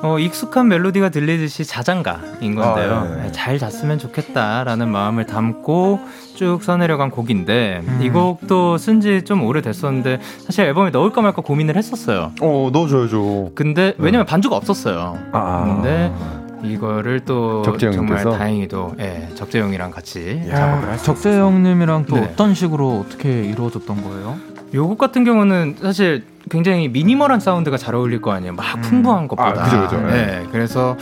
어, 0.00 0.18
익숙한 0.18 0.68
멜로디가 0.68 1.10
들리듯이 1.10 1.66
자장가인 1.66 2.54
건데요. 2.54 2.94
아, 2.94 3.14
네. 3.14 3.22
네, 3.24 3.32
잘 3.32 3.58
잤으면 3.58 3.98
좋겠다라는 3.98 4.88
마음을 4.88 5.26
담고 5.26 6.00
쭉 6.36 6.60
써내려간 6.62 7.10
곡인데 7.10 7.82
음. 7.86 7.98
이 8.00 8.08
곡도 8.08 8.78
쓴 8.78 9.02
지 9.02 9.20
좀 9.26 9.44
오래됐었는데 9.44 10.18
사실 10.46 10.64
앨범에 10.64 10.90
넣을까 10.92 11.20
말까 11.20 11.42
고민을 11.42 11.76
했었어요. 11.76 12.32
어 12.40 12.70
넣어줘야죠. 12.72 13.50
근데 13.54 13.92
왜냐면 13.98 14.24
반주가 14.24 14.56
없었어요. 14.56 15.18
아, 15.32 15.64
근데 15.66 16.10
이거를 16.62 17.20
또 17.20 17.62
정말? 17.78 18.24
다행히도 18.24 18.94
예, 18.98 19.28
적재형이랑 19.34 19.90
같이 19.90 20.42
야, 20.48 20.54
작업을 20.54 20.92
했어요. 20.92 21.14
적재형님이랑 21.14 22.06
또 22.06 22.16
네. 22.16 22.22
어떤 22.22 22.54
식으로 22.54 23.04
어떻게 23.06 23.44
이루어졌던 23.44 24.02
거예요? 24.02 24.36
요곡 24.74 24.98
같은 24.98 25.24
경우는 25.24 25.76
사실 25.80 26.24
굉장히 26.50 26.88
미니멀한 26.88 27.40
사운드가 27.40 27.76
잘 27.76 27.94
어울릴 27.94 28.20
거 28.20 28.32
아니에요. 28.32 28.54
막 28.54 28.76
음. 28.76 28.82
풍부한 28.82 29.28
것보다. 29.28 29.50
아, 29.50 29.64
그죠, 29.64 29.80
그죠. 29.82 30.06
네. 30.08 30.46
그래서 30.52 30.96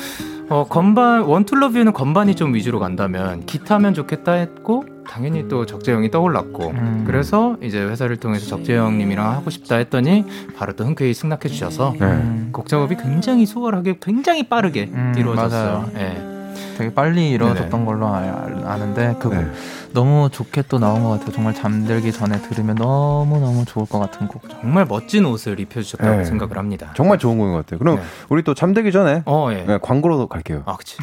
어, 0.48 0.66
건반 0.68 1.22
원툴러뷰는 1.22 1.92
건반이 1.92 2.36
좀 2.36 2.54
위주로 2.54 2.78
간다면 2.78 3.44
기타면 3.46 3.94
좋겠다 3.94 4.32
했고 4.32 4.84
당연히 5.08 5.48
또 5.48 5.64
적재형이 5.66 6.10
떠올랐고 6.10 6.68
음. 6.70 7.04
그래서 7.06 7.56
이제 7.62 7.82
회사를 7.82 8.16
통해서 8.18 8.46
적재형님이랑 8.46 9.30
하고 9.32 9.50
싶다 9.50 9.76
했더니 9.76 10.24
바로 10.56 10.74
또 10.74 10.84
흔쾌히 10.84 11.14
승낙해 11.14 11.48
주셔서 11.48 11.94
네. 11.98 12.04
음, 12.06 12.48
곡 12.52 12.68
작업이 12.68 12.96
굉장히 12.96 13.46
수월하게 13.46 13.98
굉장히 14.00 14.48
빠르게 14.48 14.90
음, 14.92 15.14
이루어졌어요. 15.16 15.78
맞아요. 15.78 15.90
예. 15.96 16.36
되게 16.78 16.92
빨리 16.92 17.30
이루어졌던 17.30 17.70
네네. 17.70 17.84
걸로 17.84 18.06
알- 18.08 18.62
아는데 18.66 19.14
그 19.20 19.28
네. 19.28 19.46
너무 19.94 20.28
좋게 20.30 20.64
또 20.68 20.78
나온 20.78 21.02
것 21.02 21.10
같아요. 21.10 21.32
정말 21.32 21.54
잠들기 21.54 22.12
전에 22.12 22.38
들으면 22.42 22.76
너무 22.76 23.38
너무 23.40 23.64
좋을 23.64 23.86
것 23.86 23.98
같은 23.98 24.26
곡. 24.28 24.42
정말 24.50 24.84
멋진 24.86 25.24
옷을 25.24 25.58
입혀주셨다고 25.60 26.16
네. 26.18 26.24
생각을 26.24 26.58
합니다. 26.58 26.92
정말 26.94 27.18
좋은 27.18 27.38
곡인 27.38 27.52
것 27.52 27.64
같아요. 27.64 27.78
그럼 27.78 27.96
네. 27.96 28.02
우리 28.28 28.42
또 28.42 28.52
잠들기 28.52 28.92
전에 28.92 29.22
어, 29.24 29.48
예. 29.52 29.64
네, 29.64 29.78
광고로 29.80 30.26
갈게요. 30.26 30.62
아, 30.66 30.76
그치. 30.76 30.96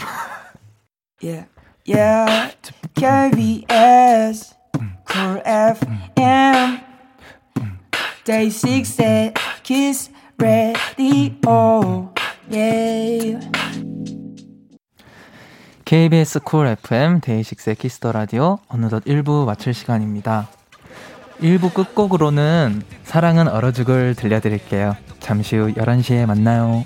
Yeah, 1.24 1.48
yeah. 1.86 2.52
KBS, 2.96 4.56
Cool 5.10 5.41
FM, 5.46 6.80
Day6 8.26 9.34
Kiss 9.63 9.90
the 9.90 10.10
Radio. 10.39 12.13
Yeah. 12.50 13.39
KBS 15.86 16.39
Cool 16.39 16.67
FM 16.67 17.19
데이식스의 17.22 17.76
Kiss 17.76 17.96
the 17.96 18.12
Radio 18.13 18.58
어느덧 18.67 19.04
1부 19.04 19.46
마칠 19.46 19.74
시간입니다. 19.74 20.50
1부 21.41 21.74
끝곡으로는 21.74 22.82
사랑은 23.04 23.48
얼어 23.48 23.72
죽을 23.72 24.15
들려드릴게요. 24.15 24.96
잠시 25.19 25.58
후 25.58 25.74
11시에 25.74 26.26
만나요. 26.26 26.86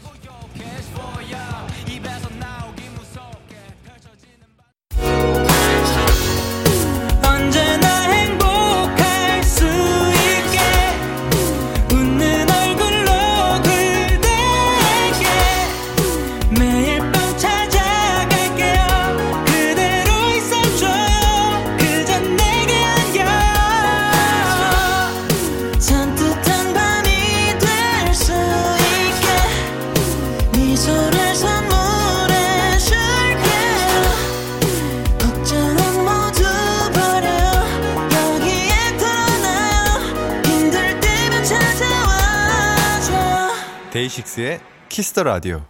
데이식스의 44.08 44.60
Kiss 44.90 45.09
the 45.09 45.24
Radio. 45.24 45.62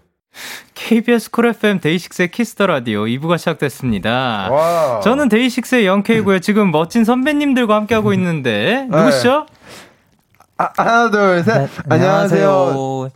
KBS 0.76 1.32
Cool 1.32 1.48
FM 1.48 1.80
데이식스의 1.80 2.30
Kiss 2.30 2.51
the 2.51 2.68
Radio 2.68 3.06
2부가 3.06 3.38
시작됐습니다. 3.38 4.50
와. 4.52 5.00
저는 5.02 5.30
데이식스의 5.30 5.88
영케이고요. 5.88 6.40
지금 6.40 6.72
멋진 6.72 7.04
선배님들과 7.04 7.76
함께하고 7.76 8.14
있는데 8.14 8.88
누구시죠? 8.90 9.48
아, 10.58 10.70
하나 10.78 11.10
둘 11.10 11.44
셋. 11.44 11.62
네, 11.62 11.68
안녕하세요. 11.90 13.10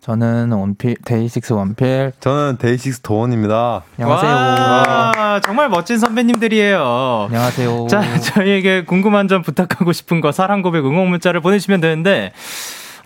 저는 0.00 0.52
원필 0.52 0.96
데이식스 1.04 1.52
원필. 1.54 2.12
저는 2.20 2.58
데이식스 2.58 3.00
도운입니다. 3.00 3.82
안녕하세요. 3.98 4.30
와, 4.32 5.40
정말 5.44 5.68
멋진 5.70 5.98
선배님들이에요. 5.98 7.26
안녕하세요. 7.28 7.86
자, 7.88 8.18
저희에게 8.20 8.84
궁금한 8.84 9.28
점 9.28 9.42
부탁하고 9.42 9.92
싶은 9.92 10.20
거 10.20 10.32
사랑 10.32 10.62
고백 10.62 10.84
응원 10.84 11.08
문자를 11.08 11.40
보내주시면 11.40 11.80
되는데 11.80 12.32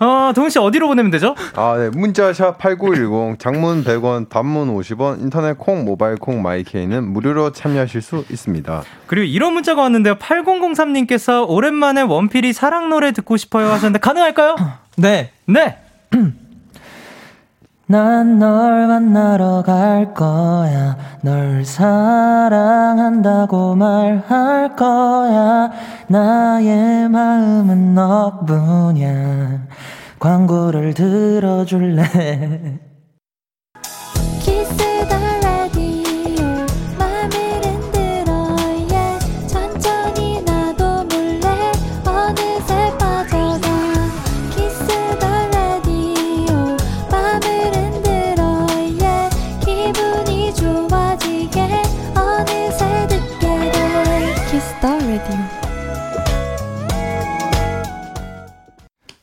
어, 0.00 0.33
동훈 0.35 0.50
씨 0.50 0.59
어디로 0.59 0.88
보내면 0.88 1.11
되죠? 1.11 1.35
아, 1.55 1.76
네. 1.78 1.90
문자 1.90 2.33
샵 2.33 2.59
8910, 2.59 3.38
장문 3.38 3.85
100원, 3.85 4.28
단문 4.28 4.74
50원, 4.74 5.20
인터넷 5.20 5.59
콩, 5.59 5.85
모바일 5.85 6.16
콩, 6.16 6.42
마이케이는 6.42 7.05
무료로 7.12 7.52
참여하실 7.52 8.02
수 8.02 8.24
있습니다. 8.31 8.83
그리고 9.07 9.24
이런 9.24 9.52
문자가 9.52 9.83
왔는데요. 9.83 10.16
8003님께서 10.16 11.48
오랜만에 11.48 12.02
원필이 12.02 12.52
사랑 12.52 12.88
노래 12.88 13.12
듣고 13.12 13.37
싶어요 13.37 13.68
하셨는데 13.68 13.98
가능할까요? 13.98 14.57
네. 14.96 15.31
네. 15.46 15.78
난 17.92 18.38
널 18.38 18.87
만나러 18.87 19.62
갈 19.62 20.14
거야. 20.14 20.96
널 21.20 21.62
사랑한다고 21.62 22.14
말할 23.74 24.74
거야. 24.74 25.70
나의 26.09 27.11
마음은 27.11 27.92
너뿐이야. 27.92 29.66
광고를 30.18 30.94
들어줄래? 30.94 32.09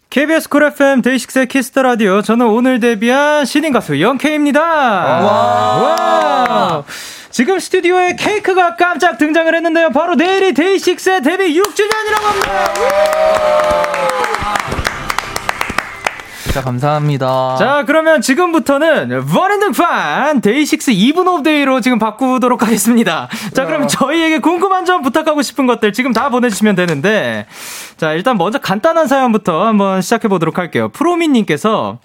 KBS 0.09 0.49
Cool 0.49 0.63
FM 0.63 1.03
데이식스의 1.03 1.45
Kiss 1.47 1.68
the 1.68 1.83
Radio. 1.83 2.23
저는 2.23 2.47
오늘 2.47 2.79
데뷔한 2.79 3.45
신인 3.45 3.71
가수 3.71 4.01
영케이입니다. 4.01 4.59
와. 4.59 6.83
지금 7.29 7.59
스튜디오에 7.59 8.15
케이크가 8.15 8.75
깜짝 8.75 9.19
등장을 9.19 9.53
했는데요. 9.53 9.91
바로 9.91 10.15
내일이 10.15 10.55
데이식스의 10.55 11.21
데뷔 11.21 11.61
6주년이라고 11.61 12.23
합니다. 12.23 12.73
진짜 16.49 16.61
감사합니다. 16.63 17.57
자, 17.59 17.83
그러면 17.85 18.21
지금부터는 18.21 19.11
burning등판 19.35 20.41
데이식스 20.41 20.91
Even 20.93 21.27
of 21.27 21.43
Day로 21.43 21.79
지금 21.79 21.99
바꾸도록 21.99 22.63
하겠습니다. 22.63 23.27
자, 23.53 23.65
그럼 23.65 23.87
저희에게 23.87 24.39
궁금한 24.39 24.83
점 24.83 25.03
부탁하고 25.03 25.43
싶은 25.43 25.67
것들 25.67 25.93
지금 25.93 26.11
다 26.11 26.29
보내주시면 26.29 26.73
되는데, 26.73 27.45
자, 27.97 28.13
일단 28.13 28.39
먼저 28.39 28.57
간단한 28.57 29.05
사연부터 29.05 29.63
한번 29.67 30.01
시작해 30.01 30.27
보도록 30.27 30.57
할게요. 30.57 30.89
프로미님께서, 30.89 31.99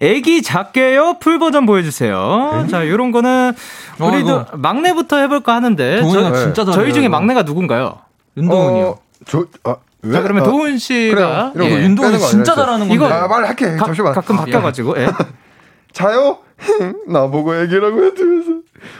애기 0.00 0.42
작게요? 0.42 1.16
풀 1.18 1.38
버전 1.38 1.64
보여주세요. 1.64 2.66
자, 2.70 2.86
요런 2.86 3.12
거는, 3.12 3.54
어, 3.98 4.06
우리도 4.08 4.28
이거. 4.28 4.46
막내부터 4.58 5.16
해볼 5.16 5.40
거 5.40 5.52
하는데, 5.52 6.02
저, 6.02 6.32
진짜 6.34 6.64
저희 6.66 6.74
잘해요, 6.74 6.92
중에 6.92 7.04
이거. 7.06 7.12
막내가 7.12 7.44
누군가요? 7.44 7.94
윤동훈이요. 8.36 8.86
어, 8.88 8.98
저, 9.26 9.46
아, 9.64 9.76
왜? 10.06 10.12
자, 10.12 10.22
그러면 10.22 10.42
아, 10.42 10.46
도훈 10.46 10.78
씨가, 10.78 11.52
그래요. 11.52 11.70
예, 11.70 11.94
거 11.94 12.18
진짜 12.18 12.54
잘하는 12.54 12.80
건데. 12.80 12.94
이거 12.94 13.06
아, 13.06 13.26
말할게. 13.28 13.76
가, 13.76 13.86
잠시만. 13.86 14.12
가끔 14.14 14.36
바뀌어가지고, 14.36 14.98
예. 14.98 15.08
자요? 15.92 16.38
나보고 17.08 17.54
애기라고 17.54 18.04
해주면서. 18.04 18.50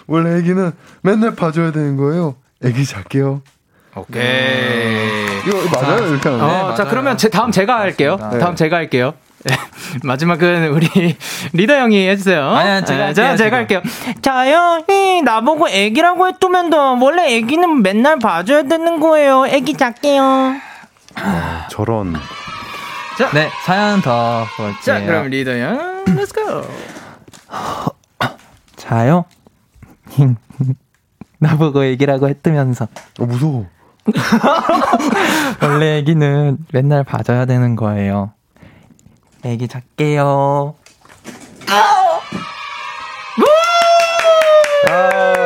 원래 0.07 0.39
애기는 0.39 0.73
맨날 1.03 1.35
봐줘야 1.35 1.73
되는 1.73 1.97
거예요. 1.97 2.37
애기 2.65 2.85
잘게요. 2.85 3.43
오케이. 3.95 5.27
이거 5.47 5.81
맞아요? 5.81 6.07
이렇게 6.07 6.29
하는 6.29 6.39
거. 6.39 6.45
어, 6.45 6.49
네, 6.49 6.59
자, 6.77 6.83
맞아요. 6.83 6.87
그러면 6.91 7.17
제, 7.17 7.29
다음 7.29 7.51
제가 7.51 7.79
할게요. 7.79 8.19
네. 8.33 8.39
다음 8.39 8.55
제가 8.57 8.77
할게요. 8.77 9.15
마지막은 10.03 10.69
우리 10.71 10.89
리더 11.53 11.75
형이 11.75 12.09
해주세요. 12.09 12.51
아니, 12.51 12.69
아니, 12.69 12.87
제가 12.87 13.07
네, 13.07 13.13
자, 13.15 13.23
할게요, 13.29 13.37
제가 13.37 13.57
할게요. 13.57 13.83
자요, 14.21 14.85
이 14.91 15.23
나보고 15.23 15.69
애기라고 15.69 16.29
했으면도 16.29 16.99
원래 17.01 17.37
애기는 17.37 17.83
맨날 17.83 18.19
봐줘야 18.19 18.65
되는 18.65 19.01
거예요. 19.01 19.47
애기 19.47 19.75
작게요. 19.75 20.57
저런. 21.71 22.15
네, 23.33 23.49
사연 23.65 24.03
더 24.03 24.45
볼게요. 24.57 24.81
자, 24.83 25.01
그럼 25.01 25.29
리더 25.29 25.53
형, 25.53 26.05
let's 26.07 26.35
go. 26.35 26.63
자요? 28.77 29.25
나보고 31.39 31.85
애기라고 31.85 32.29
했으면서 32.29 32.89
어, 33.19 33.25
무서워. 33.25 33.67
원래 35.63 35.99
애기는 35.99 36.59
맨날 36.73 37.05
봐줘야 37.05 37.45
되는 37.47 37.75
거예요. 37.77 38.33
애기 39.45 39.69
작게요. 39.69 40.75
아, 44.89 45.46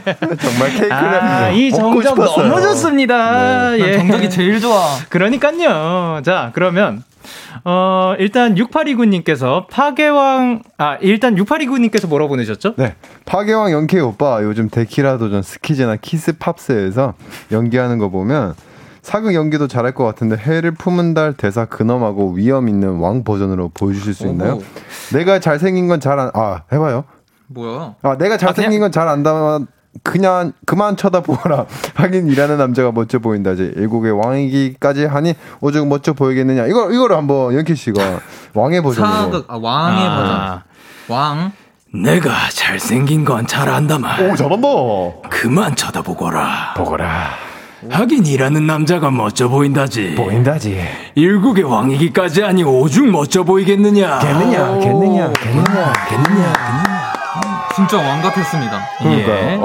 정말 0.40 0.68
케이크를 0.70 0.92
아, 0.92 1.50
이 1.50 1.70
먹고 1.70 2.02
정적 2.02 2.26
싶었어요. 2.26 2.48
너무 2.48 2.60
좋습니다. 2.62 3.16
난 3.16 3.78
예. 3.80 3.98
정덕이 3.98 4.30
제일 4.30 4.60
좋아. 4.60 4.96
그러니까요. 5.08 6.20
자, 6.24 6.50
그러면 6.54 7.02
어, 7.64 8.14
일단 8.18 8.54
6829님께서 8.56 9.66
파괴왕, 9.68 10.62
아, 10.76 10.96
일단 11.00 11.34
6829님께서 11.36 12.06
뭐라고 12.08 12.28
보내셨죠? 12.30 12.74
네. 12.76 12.94
파괴왕 13.24 13.72
영케이 13.72 14.00
오빠 14.00 14.42
요즘 14.42 14.68
데키라 14.68 15.16
도전 15.18 15.42
스키즈나 15.42 15.96
키스 15.96 16.36
팝스에서 16.38 17.14
연기하는 17.52 17.98
거 17.98 18.10
보면 18.10 18.54
사극 19.00 19.34
연기도 19.34 19.68
잘할 19.68 19.92
것 19.92 20.04
같은데 20.04 20.36
해를 20.36 20.72
품은 20.72 21.14
달 21.14 21.34
대사 21.34 21.64
근엄하고 21.66 22.32
위엄 22.32 22.68
있는 22.68 22.96
왕 22.98 23.22
버전으로 23.24 23.70
보여주실 23.74 24.14
수 24.14 24.26
있나요? 24.26 24.54
오호. 24.54 24.62
내가 25.14 25.38
잘생긴 25.40 25.88
건 25.88 26.00
잘 26.00 26.18
안, 26.18 26.30
아, 26.34 26.62
해봐요. 26.72 27.04
뭐야? 27.48 27.94
아, 28.02 28.16
내가 28.18 28.36
잘생긴 28.38 28.80
건 28.80 28.90
잘 28.90 29.08
안다만 29.08 29.66
그냥 30.02 30.52
그만 30.66 30.96
쳐다보라. 30.96 31.66
하긴 31.94 32.26
일하는 32.28 32.58
남자가 32.58 32.92
멋져 32.92 33.18
보인다지. 33.20 33.72
일국의 33.76 34.12
왕이기까지 34.12 35.06
하니 35.06 35.34
오죽 35.60 35.86
멋져 35.88 36.12
보이겠느냐. 36.12 36.66
이거 36.66 36.90
이거를 36.90 37.16
한번 37.16 37.54
연키 37.54 37.74
씨가 37.74 38.20
왕의 38.54 38.82
버전으로. 38.82 39.12
사극 39.14 39.44
아, 39.48 39.56
왕의 39.60 40.06
아. 40.06 40.16
버전. 40.16 41.16
왕. 41.16 41.52
내가 41.94 42.32
잘생긴 42.50 43.24
건 43.24 43.46
잘 43.46 43.68
안다만 43.68 44.30
오 44.30 44.34
잘한다. 44.34 44.68
그만 45.30 45.76
쳐다보거라. 45.76 46.74
보거라. 46.76 47.30
하긴 47.90 48.24
일하는 48.26 48.66
남자가 48.66 49.10
멋져 49.10 49.48
보인다지. 49.48 50.14
보인다지. 50.16 50.80
일국의 51.14 51.64
왕이기까지 51.64 52.40
하니 52.42 52.64
오죽 52.64 53.08
멋져 53.10 53.44
보이겠느냐. 53.44 54.18
겠느냐, 54.18 54.78
겠느냐, 54.78 55.32
겠느냐. 55.34 55.92
겠느냐. 56.08 56.52
진짜 57.74 57.96
왕 57.98 58.22
같았습니다. 58.22 58.80
예. 59.06 59.58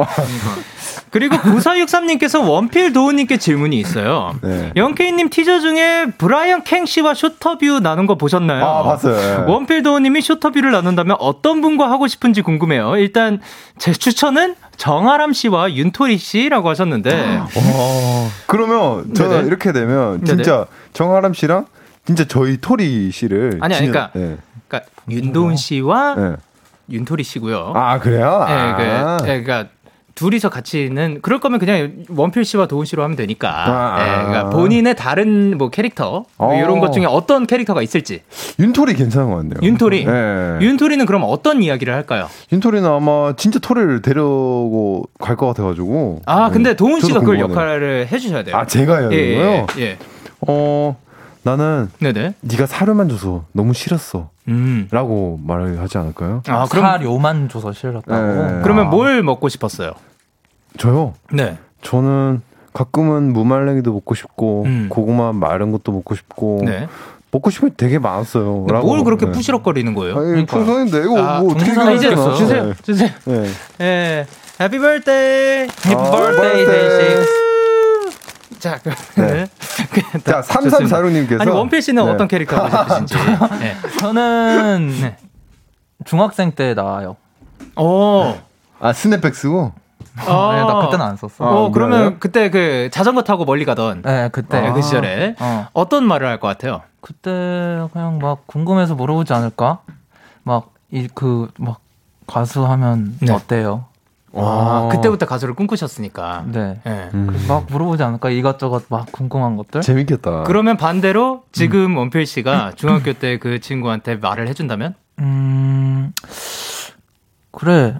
그리고 1.11 1.35
9463님께서 1.37 2.47
원필 2.47 2.93
도운님께 2.93 3.37
질문이 3.37 3.79
있어요. 3.79 4.35
네. 4.41 4.71
영케이님 4.75 5.29
티저 5.29 5.59
중에 5.59 6.07
브라이언 6.17 6.63
캥 6.63 6.85
씨와 6.85 7.13
쇼터뷰 7.13 7.79
나눈 7.81 8.05
거 8.05 8.15
보셨나요? 8.15 8.63
아, 8.65 8.83
봤어요. 8.83 9.15
예. 9.47 9.51
원필 9.51 9.83
도운님이 9.83 10.21
쇼터뷰를 10.21 10.71
나눈다면 10.71 11.17
어떤 11.19 11.61
분과 11.61 11.89
하고 11.89 12.07
싶은지 12.07 12.41
궁금해요. 12.41 12.97
일단 12.97 13.41
제 13.77 13.91
추천은 13.91 14.55
정아람 14.77 15.33
씨와 15.33 15.73
윤토리 15.73 16.17
씨라고 16.17 16.69
하셨는데 16.69 17.41
어, 17.55 18.31
그러면 18.47 19.13
저는 19.13 19.31
네네. 19.31 19.47
이렇게 19.47 19.71
되면 19.71 20.23
진짜 20.25 20.65
정아람 20.93 21.33
씨랑 21.33 21.65
진짜 22.05 22.25
저희 22.27 22.57
토리 22.57 23.11
씨를 23.11 23.57
아니, 23.61 23.75
아니, 23.75 23.85
진짜- 23.85 24.09
그러니까 24.13 24.35
네. 24.35 24.37
그러니까 24.67 24.89
윤도운 25.09 25.55
씨와 25.55 26.15
네. 26.15 26.35
윤토리 26.91 27.23
씨고요. 27.23 27.73
아 27.75 27.99
그래요? 27.99 28.45
예, 28.47 28.53
아. 28.53 29.17
그, 29.21 29.29
예, 29.29 29.41
그러니까 29.41 29.69
둘이서 30.15 30.49
같이는 30.49 31.19
그럴 31.21 31.39
거면 31.39 31.59
그냥 31.59 31.93
원필 32.09 32.43
씨와 32.43 32.67
도훈 32.67 32.85
씨로 32.85 33.03
하면 33.03 33.15
되니까. 33.15 33.49
아. 33.49 33.97
예, 34.01 34.25
그러니까 34.27 34.49
본인의 34.49 34.95
다른 34.97 35.57
뭐 35.57 35.69
캐릭터 35.69 36.25
뭐 36.37 36.53
어. 36.53 36.55
이런 36.59 36.79
것 36.81 36.91
중에 36.91 37.05
어떤 37.05 37.47
캐릭터가 37.47 37.81
있을지. 37.81 38.21
윤토리 38.59 38.95
괜찮은 38.95 39.29
것 39.29 39.37
같네요. 39.37 39.59
윤토리. 39.63 40.03
네. 40.03 40.57
윤토리는 40.59 41.05
그럼 41.05 41.23
어떤 41.25 41.63
이야기를 41.63 41.93
할까요? 41.93 42.27
윤토리는 42.51 42.85
아마 42.89 43.33
진짜 43.37 43.59
토리를 43.59 44.01
데려고 44.01 45.05
갈 45.19 45.37
것 45.37 45.47
같아가지고. 45.47 46.23
아, 46.25 46.49
근데 46.49 46.71
네. 46.71 46.75
도훈 46.75 46.99
씨가 46.99 47.21
그걸 47.21 47.37
궁금하네요. 47.37 47.55
역할을 47.55 48.07
해주셔야 48.11 48.43
돼요. 48.43 48.57
아 48.57 48.65
제가 48.65 48.97
해야 48.99 49.11
예. 49.13 49.15
예, 49.15 49.65
예. 49.77 49.97
어 50.47 50.97
나는 51.43 51.89
네네. 51.99 52.33
네가 52.41 52.65
사료만 52.65 53.09
줘서 53.09 53.45
너무 53.53 53.73
싫었어라고 53.73 54.29
음. 54.49 54.87
말을 55.45 55.79
하지 55.79 55.97
않을까요? 55.97 56.43
아, 56.47 56.65
그럼 56.65 56.85
사료만 56.85 57.49
줘서 57.49 57.71
싫었다고. 57.71 58.11
네. 58.11 58.59
그러면 58.63 58.87
아. 58.87 58.89
뭘 58.89 59.23
먹고 59.23 59.47
싶었어요? 59.49 59.93
저요. 60.77 61.13
네. 61.31 61.57
저는 61.81 62.41
가끔은 62.73 63.33
무말랭이도 63.33 63.93
먹고 63.93 64.15
싶고 64.15 64.63
음. 64.65 64.87
고구마 64.89 65.31
마른 65.33 65.71
것도 65.71 65.91
먹고 65.91 66.15
싶고 66.15 66.61
네. 66.65 66.87
먹고 67.31 67.49
싶은 67.51 67.69
게 67.69 67.75
되게 67.77 67.99
많았어요. 67.99 68.65
라고. 68.69 68.87
뭘 68.87 69.03
그렇게 69.03 69.25
네. 69.27 69.31
부시럭거리는 69.31 69.93
거예요? 69.95 70.17
아니 70.17 70.45
풍선인데 70.45 70.99
이거 71.03 71.21
아, 71.21 71.39
뭐 71.41 71.53
어떻게 71.53 71.71
아, 71.79 71.91
이제. 71.91 72.15
주세요. 72.15 72.65
네. 72.65 72.73
주세요. 72.81 73.09
네. 73.25 73.45
예. 73.81 74.25
Happy 74.59 74.77
birthday. 74.79 75.67
Happy 75.85 75.93
아, 75.95 76.11
birthday. 76.11 76.97
데이식스. 76.97 77.48
자, 78.59 78.79
그러면 79.15 79.47
자, 80.23 80.41
3346님께서 80.41 81.41
아니 81.41 81.51
원필 81.51 81.81
씨는 81.81 82.05
네. 82.05 82.11
어떤 82.11 82.27
캐릭터 82.27 82.57
하고 82.65 82.93
싶으신지. 82.99 83.15
네. 83.59 83.75
저는 83.99 84.89
네. 85.01 85.17
중학생 86.05 86.51
때 86.51 86.73
나와요. 86.73 87.15
오. 87.77 88.35
아 88.79 88.93
스냅백 88.93 89.35
쓰고 89.35 89.71
어. 90.27 90.53
네, 90.53 90.61
나 90.61 90.79
그때는 90.85 91.05
안 91.05 91.15
썼어. 91.17 91.33
어, 91.39 91.67
아, 91.67 91.71
그러면? 91.71 92.19
그때 92.19 92.49
그 92.49 92.89
자전거 92.91 93.23
타고 93.23 93.45
멀리 93.45 93.65
가던 93.65 94.01
네, 94.03 94.29
그때. 94.31 94.61
네, 94.61 94.71
그 94.71 94.81
시절에 94.81 95.35
어. 95.39 95.67
어떤 95.73 96.05
말을 96.05 96.27
할 96.27 96.39
것 96.39 96.47
같아요? 96.47 96.81
그때 97.01 97.29
그냥 97.93 98.19
막 98.19 98.45
궁금해서 98.47 98.95
물어보지 98.95 99.33
않을까? 99.33 99.79
막 100.43 100.69
이 100.91 101.07
그 101.13 101.47
막 101.59 101.79
가수 102.27 102.65
하면 102.65 103.15
네. 103.21 103.31
어때요? 103.31 103.85
아, 104.35 104.39
어. 104.41 104.89
그때부터 104.91 105.25
가수를 105.25 105.53
꿈꾸셨으니까. 105.55 106.43
네. 106.47 106.79
네. 106.83 107.09
음. 107.13 107.45
막 107.47 107.65
물어보지 107.69 108.03
않을까? 108.03 108.29
이것저것 108.29 108.83
막 108.89 109.11
궁금한 109.11 109.57
것들. 109.57 109.81
재밌겠다. 109.81 110.43
그러면 110.43 110.77
반대로 110.77 111.43
지금 111.51 111.97
원필 111.97 112.25
씨가 112.25 112.73
중학교 112.75 113.13
때 113.13 113.37
그 113.39 113.59
친구한테 113.59 114.15
말을 114.17 114.47
해준다면? 114.47 114.93
음, 115.19 116.13
그래. 117.51 117.99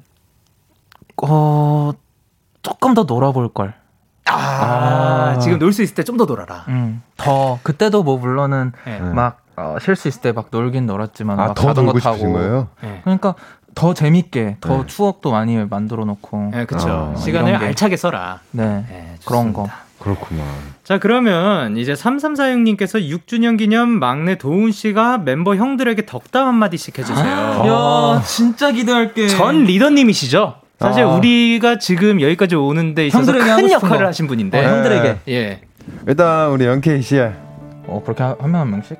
어, 1.21 1.91
조금 2.61 2.93
더 2.93 3.03
놀아볼 3.03 3.51
걸. 3.53 3.73
아, 4.25 5.38
지금 5.41 5.57
놀 5.59 5.73
수 5.73 5.82
있을 5.82 5.95
때 5.95 6.03
좀 6.03 6.17
더 6.17 6.25
놀아라. 6.25 6.65
음, 6.67 7.01
더 7.17 7.59
그때도 7.63 8.03
뭐 8.03 8.17
물론은 8.17 8.71
네. 8.86 8.99
막 8.99 9.41
어, 9.57 9.75
쉴수 9.82 10.07
있을 10.07 10.21
때 10.21 10.32
막 10.32 10.47
놀긴 10.51 10.86
놀았지만 10.86 11.39
아, 11.39 11.45
막더 11.47 11.61
자전거 11.61 11.82
놀고 11.91 11.99
타고. 11.99 12.15
싶으신 12.17 12.34
거예요? 12.34 12.67
네. 12.82 13.01
그러니까 13.03 13.36
더 13.80 13.93
재밌게, 13.93 14.57
더 14.59 14.77
네. 14.80 14.84
추억도 14.88 15.32
많이 15.32 15.55
만들어 15.69 16.03
놓고. 16.05 16.49
네, 16.53 16.65
그쵸. 16.65 17.13
아, 17.15 17.19
시간을 17.19 17.49
이런 17.49 17.61
게. 17.61 17.67
알차게 17.67 17.95
써라. 17.95 18.39
네. 18.51 18.84
네, 18.89 19.15
그런 19.25 19.53
거. 19.53 19.69
그렇구나. 19.99 20.43
자, 20.84 20.97
그러면 20.97 21.77
이제 21.77 21.93
3346님께서 21.93 23.01
6주년 23.01 23.57
기념 23.57 23.89
막내 23.89 24.38
도훈 24.38 24.71
씨가 24.71 25.19
멤버 25.19 25.55
형들에게 25.55 26.05
덕담 26.05 26.45
한마디씩 26.47 26.97
해주세요. 26.99 27.25
야, 27.27 28.21
진짜 28.25 28.71
기대할게. 28.71 29.27
전 29.30 29.63
리더님이시죠? 29.63 30.55
사실 30.80 31.03
아. 31.03 31.07
우리가 31.15 31.77
지금 31.80 32.21
여기까지 32.21 32.55
오는데 32.55 33.07
있어서 33.07 33.32
큰 33.34 33.69
역할을 33.71 33.97
거. 33.99 34.07
하신 34.07 34.27
분인데. 34.27 34.59
어, 34.65 34.69
형들에게. 34.69 35.17
예. 35.30 35.61
일단 36.07 36.49
우리 36.51 36.65
영케이 36.65 37.01
씨. 37.01 37.19
어, 37.19 38.01
그렇게 38.03 38.23
한 38.23 38.36
명 38.51 38.61
한 38.61 38.71
명씩? 38.71 38.97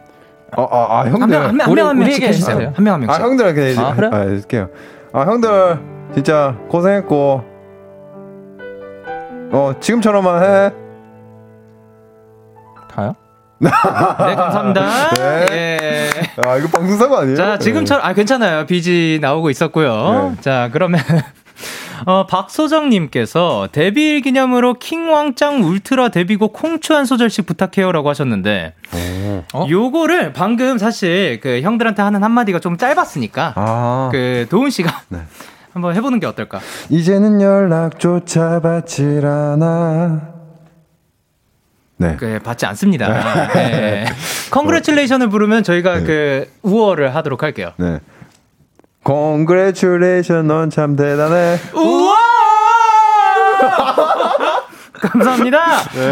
어, 0.58 0.64
아, 0.72 0.98
아한 1.00 1.12
형들. 1.12 1.28
명, 1.28 1.44
한 1.48 1.56
명, 1.58 1.66
한 1.66 1.72
우리- 1.72 1.82
명, 1.82 1.90
한 1.90 2.00
명씩 2.00 2.24
해주세요. 2.24 2.74
한 2.76 2.84
명, 2.84 2.94
한아 2.96 3.06
명씩. 3.06 3.22
형들한테 3.24 3.76
아, 3.78 3.94
그래? 3.96 4.10
아, 4.12 4.18
해줄게요. 4.22 4.70
아 5.14 5.22
형들 5.22 5.80
진짜 6.14 6.56
고생했고. 6.70 7.44
어 9.52 9.74
지금처럼만 9.80 10.44
해. 10.44 10.72
다요? 12.92 13.16
네, 13.62 13.70
감사합니다. 13.70 15.10
네. 15.16 15.46
예. 15.52 16.10
아 16.48 16.56
이거 16.58 16.68
방송사고 16.70 17.18
아니에요? 17.18 17.36
자, 17.36 17.58
지금처럼, 17.58 18.06
아, 18.06 18.14
괜찮아요. 18.14 18.66
BG 18.66 19.20
나오고 19.22 19.50
있었고요. 19.50 20.32
네. 20.36 20.42
자, 20.42 20.70
그러면, 20.72 21.02
어, 22.06 22.26
박소정님께서 22.28 23.70
데뷔일 23.72 24.22
기념으로 24.22 24.76
킹왕짱 24.76 25.64
울트라 25.64 26.10
데뷔곡 26.10 26.54
콩추 26.54 26.94
한 26.96 27.06
소절씩 27.06 27.46
부탁해요라고 27.46 28.10
하셨는데, 28.10 28.74
네. 28.92 29.44
어? 29.54 29.66
요거를 29.70 30.34
방금 30.34 30.78
사실 30.78 31.40
그 31.42 31.62
형들한테 31.62 32.02
하는 32.02 32.24
한마디가 32.24 32.60
좀 32.60 32.78
짧았으니까, 32.78 33.54
아 33.56 34.10
그 34.12 34.46
도훈 34.50 34.70
씨가 34.70 35.02
네. 35.10 35.20
한번 35.74 35.96
해보는 35.96 36.20
게 36.20 36.26
어떨까? 36.26 36.60
이제는 36.90 37.42
연락조차 37.42 38.60
받질 38.62 39.26
않아. 39.26 40.22
네. 41.98 42.16
그 42.18 42.40
받지 42.44 42.66
않습니다. 42.66 43.48
네. 43.54 44.06
Congratulation을 44.52 45.30
부르면 45.30 45.64
저희가 45.64 46.00
네. 46.00 46.04
그 46.06 46.52
우와를을 46.64 47.14
하도록 47.14 47.44
할게요. 47.44 47.74
네. 47.78 48.00
Congratulation, 49.06 50.48
넌 50.48 50.75
참 50.75 50.96
대단해. 50.96 51.58
우와! 51.74 52.16
감사합니다. 55.00 55.60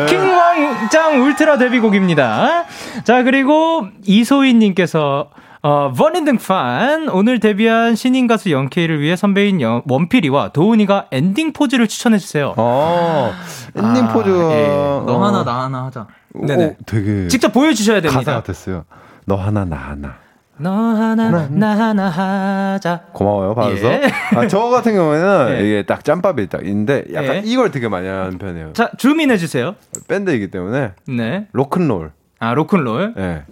킹왕짱 0.08 1.22
울트라 1.24 1.58
데뷔곡입니다. 1.58 2.64
자, 3.04 3.24
그리고 3.24 3.88
이소희님께서 4.06 5.30
어, 5.64 5.92
burning등판 5.92 7.10
오늘 7.10 7.40
데뷔한 7.42 7.96
신인 7.96 8.28
가수 8.28 8.52
영케이를 8.52 9.02
위해 9.02 9.16
선배인 9.18 9.60
영- 9.60 9.82
원필이와 9.86 10.50
도운이가 10.50 11.08
엔딩 11.12 11.52
포즈를 11.52 11.88
추천해 11.90 12.18
주세요. 12.20 12.54
어, 12.56 13.34
엔딩 13.76 14.06
아, 14.06 14.14
포즈. 14.14 14.30
예. 14.30 14.68
너 14.68 15.04
어, 15.08 15.26
하나 15.26 15.44
나 15.44 15.64
하나 15.64 15.86
하자. 15.86 16.08
네네. 16.34 16.66
오, 16.66 16.76
되게 16.86 17.28
직접 17.28 17.52
보여주셔야 17.52 17.98
가사 18.02 18.10
됩니다. 18.14 18.34
같았어요. 18.36 18.86
너 19.26 19.36
하나 19.36 19.66
나 19.66 19.76
하나. 19.76 20.16
너 20.60 20.72
하나 20.72 21.48
나 21.50 21.78
하나 21.78 22.10
하자. 22.10 23.02
고마워요, 23.14 23.54
받아서. 23.56 23.84
예. 23.92 24.02
아, 24.36 24.48
저 24.48 24.70
같은 24.70 24.94
경우에는 24.96 25.58
예. 25.60 25.66
이게 25.66 25.84
딱 25.86 26.04
짬밥이 26.04 26.48
딱 26.50 26.66
있는데 26.66 27.04
약간 27.14 27.36
예. 27.38 27.42
이걸 27.46 27.72
되게 27.72 27.88
많이 27.88 28.08
하는 28.08 28.38
편이에요. 28.38 28.74
자, 28.74 28.90
줌인 28.98 29.30
해주세요. 29.32 29.76
밴드이기 30.08 30.50
때문에 30.50 30.92
네. 31.08 31.48
로큰롤. 31.52 32.12
아, 32.40 32.54
로큰롤. 32.54 33.14
예. 33.18 33.44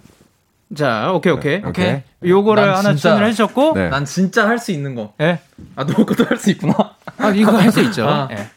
자, 0.74 1.12
오케이, 1.12 1.32
오케이. 1.32 1.62
오케이. 1.64 2.02
요거를 2.24 2.60
난 2.60 2.70
하나 2.70 2.82
진짜- 2.90 2.96
추천을 2.96 3.26
해주셨고, 3.28 3.72
네. 3.74 3.88
난 3.88 4.04
진짜 4.04 4.48
할 4.48 4.58
수 4.58 4.72
있는 4.72 4.94
거. 4.96 5.12
예. 5.20 5.38
아, 5.76 5.84
너 5.86 6.04
것도 6.04 6.24
할 6.24 6.36
수 6.38 6.50
있구나. 6.50 6.74
아, 7.18 7.28
이거 7.30 7.52
할 7.56 7.70
수 7.70 7.80
있죠. 7.82 8.08
아. 8.08 8.28
예. 8.32 8.48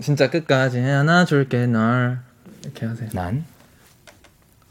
진짜 0.00 0.28
끝까지 0.28 0.80
안아줄게 0.80 1.66
널. 1.68 2.18
이렇게 2.64 2.86
하세요. 2.86 3.08
난. 3.12 3.44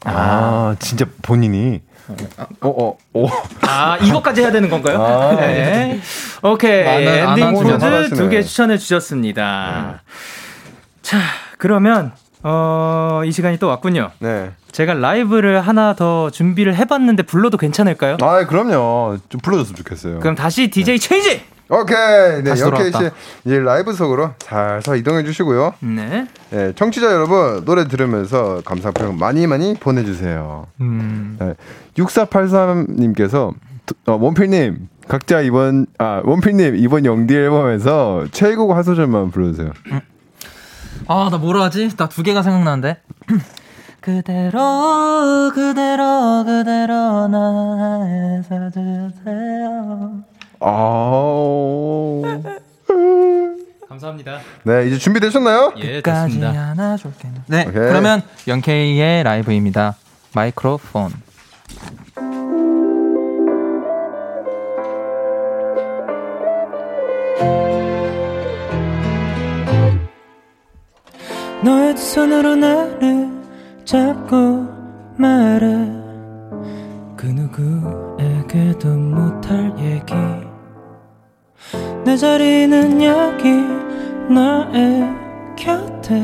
아, 0.04 0.76
진짜 0.78 1.06
본인이. 1.22 1.80
어, 2.60 2.68
어, 2.68 2.96
어. 3.14 3.28
아, 3.62 3.96
이것까지 4.02 4.42
해야 4.42 4.50
되는 4.52 4.68
건가요? 4.68 5.02
아. 5.02 5.36
네. 5.36 6.00
오케이. 6.42 6.86
엔딩 6.86 7.46
하죠. 7.46 7.62
포즈 7.62 7.78
잘하시네. 7.78 8.16
두개 8.16 8.42
추천해 8.42 8.76
주셨습니다. 8.78 10.02
자, 11.02 11.18
그러면, 11.58 12.12
어, 12.42 13.22
이 13.24 13.32
시간이 13.32 13.58
또 13.58 13.68
왔군요. 13.68 14.10
네. 14.18 14.50
제가 14.72 14.94
라이브를 14.94 15.60
하나 15.60 15.94
더 15.94 16.30
준비를 16.30 16.74
해봤는데 16.76 17.22
불러도 17.24 17.56
괜찮을까요? 17.56 18.16
아, 18.20 18.46
그럼요. 18.46 19.18
좀 19.28 19.40
불러줬으면 19.40 19.76
좋겠어요. 19.76 20.20
그럼 20.20 20.34
다시 20.34 20.68
DJ 20.68 20.98
체인지! 20.98 21.42
오케이. 21.70 22.42
네, 22.42 22.50
영케이 22.60 22.92
씨. 22.92 23.10
이제 23.46 23.58
라이브 23.58 23.92
속으로 23.94 24.30
살살 24.38 24.98
이동해 24.98 25.24
주시고요. 25.24 25.74
네. 25.80 26.26
네, 26.50 26.72
청취자 26.74 27.06
여러분 27.12 27.64
노래 27.64 27.88
들으면서 27.88 28.60
감상 28.64 28.92
표현 28.92 29.16
많이 29.18 29.46
많이 29.46 29.74
보내주세요. 29.74 30.66
음. 30.80 31.36
네, 31.40 31.54
6483님께서 31.96 33.52
어, 34.06 34.12
원필님 34.12 34.88
각자 35.08 35.40
이번 35.40 35.86
아 35.98 36.20
원필님 36.24 36.76
이번 36.76 37.04
영디 37.04 37.34
앨범에서 37.34 38.26
한 38.74 38.82
소절만 38.82 39.30
불러주세요. 39.30 39.72
아, 41.06 41.28
나 41.30 41.38
뭐라 41.38 41.64
하지? 41.64 41.88
나 41.96 42.08
두 42.08 42.22
개가 42.22 42.42
생각나는데. 42.42 42.98
그대로, 44.00 45.50
그대로, 45.54 46.44
그대로 46.44 47.26
나에서 47.28 48.70
주세요. 48.70 50.22
아, 50.66 52.22
감사합니다. 53.86 54.40
네 54.62 54.86
이제 54.86 54.96
준비되셨나요? 54.98 55.74
예, 55.76 56.00
됐습니다. 56.00 56.48
안아줄게. 56.48 57.28
네, 57.48 57.60
오케이. 57.68 57.72
그러면 57.74 58.22
영케이의 58.48 59.22
라이브입니다. 59.24 59.96
마이크로폰. 60.34 61.12
너의 71.62 71.94
두 71.94 72.02
손으로 72.02 72.56
나를 72.56 73.28
잡고 73.84 74.66
말해 75.16 75.66
그 77.16 77.26
누구에게도 77.26 78.88
못할 78.88 79.72
얘기 79.78 80.14
내 82.04 82.16
자리는 82.18 83.02
여기 83.02 83.50
너의 84.28 85.08
곁에. 85.56 86.20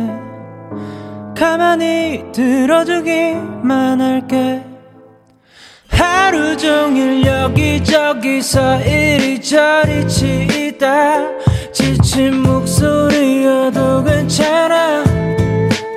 가만히 1.34 2.22
들어주기만 2.32 4.00
할게. 4.00 4.62
하루 5.88 6.54
종일 6.56 7.24
여기저기서 7.24 8.82
이리저리 8.82 10.06
치이다. 10.06 11.38
지친 11.72 12.42
목소리여도 12.42 14.04
괜찮아. 14.04 15.02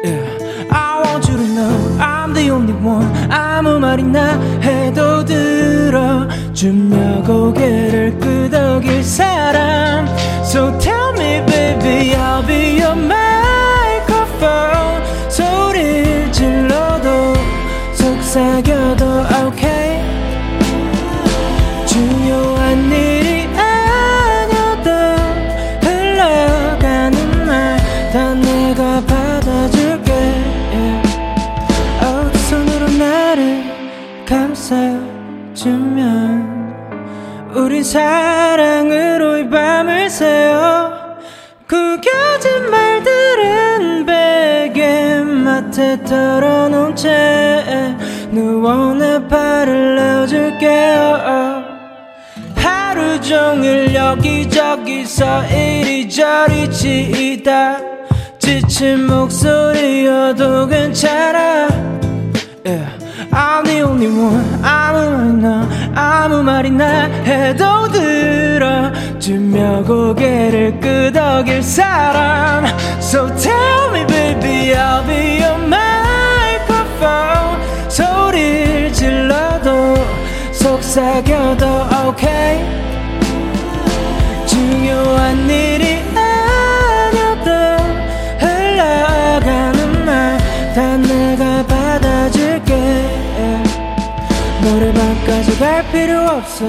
Yeah. 0.01 0.67
I 0.71 1.01
want 1.03 1.29
you 1.29 1.37
to 1.37 1.45
know 1.53 1.97
I'm 1.99 2.33
the 2.33 2.49
only 2.49 2.73
one. 2.73 3.05
아무 3.29 3.79
말이나 3.79 4.39
해도 4.61 5.25
들어주며 5.25 6.92
여기저기서 54.33 55.45
이리저리 55.45 56.71
치이다. 56.71 57.77
지친 58.39 59.05
목소리여도 59.05 60.67
괜찮아. 60.67 61.67
Yeah. 62.65 62.89
I'm 63.31 63.63
the 63.65 63.83
only 63.83 64.07
one 64.07 64.63
아무 64.63 65.09
말이나 65.09 65.69
아무 65.95 66.43
말이나 66.43 66.85
해도 67.25 67.87
들어주며 67.89 69.83
고개를 69.83 70.79
끄덕일 70.79 71.61
사람. 71.61 72.65
So 72.99 73.27
tell 73.35 73.89
me 73.91 74.05
baby 74.05 74.73
I'll 74.73 75.05
be 75.05 75.43
your 75.43 75.59
microphone. 75.67 77.59
소리를 77.89 78.93
질러도 78.93 79.95
속삭여도 80.53 81.65
okay 82.07 82.82
중요한 85.13 85.49
일이 85.49 85.99
아니어도 86.15 87.51
흘러가는 88.39 90.05
말 90.05 90.37
다 90.73 90.97
내가 90.97 91.63
받아줄게. 91.67 92.73
노래방까지 94.63 95.59
갈 95.59 95.91
필요 95.91 96.19
없어. 96.19 96.65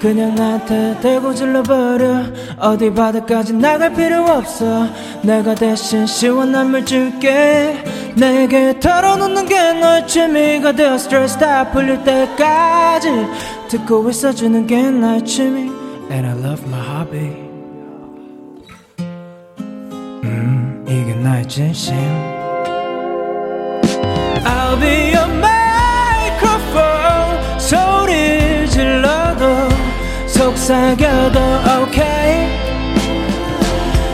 그냥 0.00 0.34
나한테 0.34 0.98
대고 1.00 1.34
질러버려. 1.34 2.22
어디 2.58 2.90
바다까지 2.92 3.52
나갈 3.54 3.92
필요 3.92 4.24
없어. 4.24 4.86
내가 5.22 5.54
대신 5.54 6.06
시원한 6.06 6.70
물 6.70 6.86
줄게. 6.86 7.84
내게 8.16 8.80
털어놓는 8.80 9.46
게 9.46 9.72
너의 9.74 10.06
취미가 10.08 10.72
되어 10.72 10.96
스트레스 10.96 11.36
다 11.38 11.70
풀릴 11.70 12.02
때까지 12.04 13.08
듣고 13.68 14.08
있어주는 14.08 14.66
게 14.66 14.82
나의 14.90 15.24
취미. 15.26 15.70
And 16.10 16.26
I 16.26 16.32
love 16.38 16.66
my 16.66 16.80
hobby 16.80 17.51
나의 21.42 21.48
진심 21.48 21.94
I'll 24.44 24.78
be 24.80 25.12
your 25.12 25.28
microphone 25.38 26.78
소리 27.58 28.68
질러도 28.68 29.68
속삭여도 30.26 31.38
okay 31.82 32.48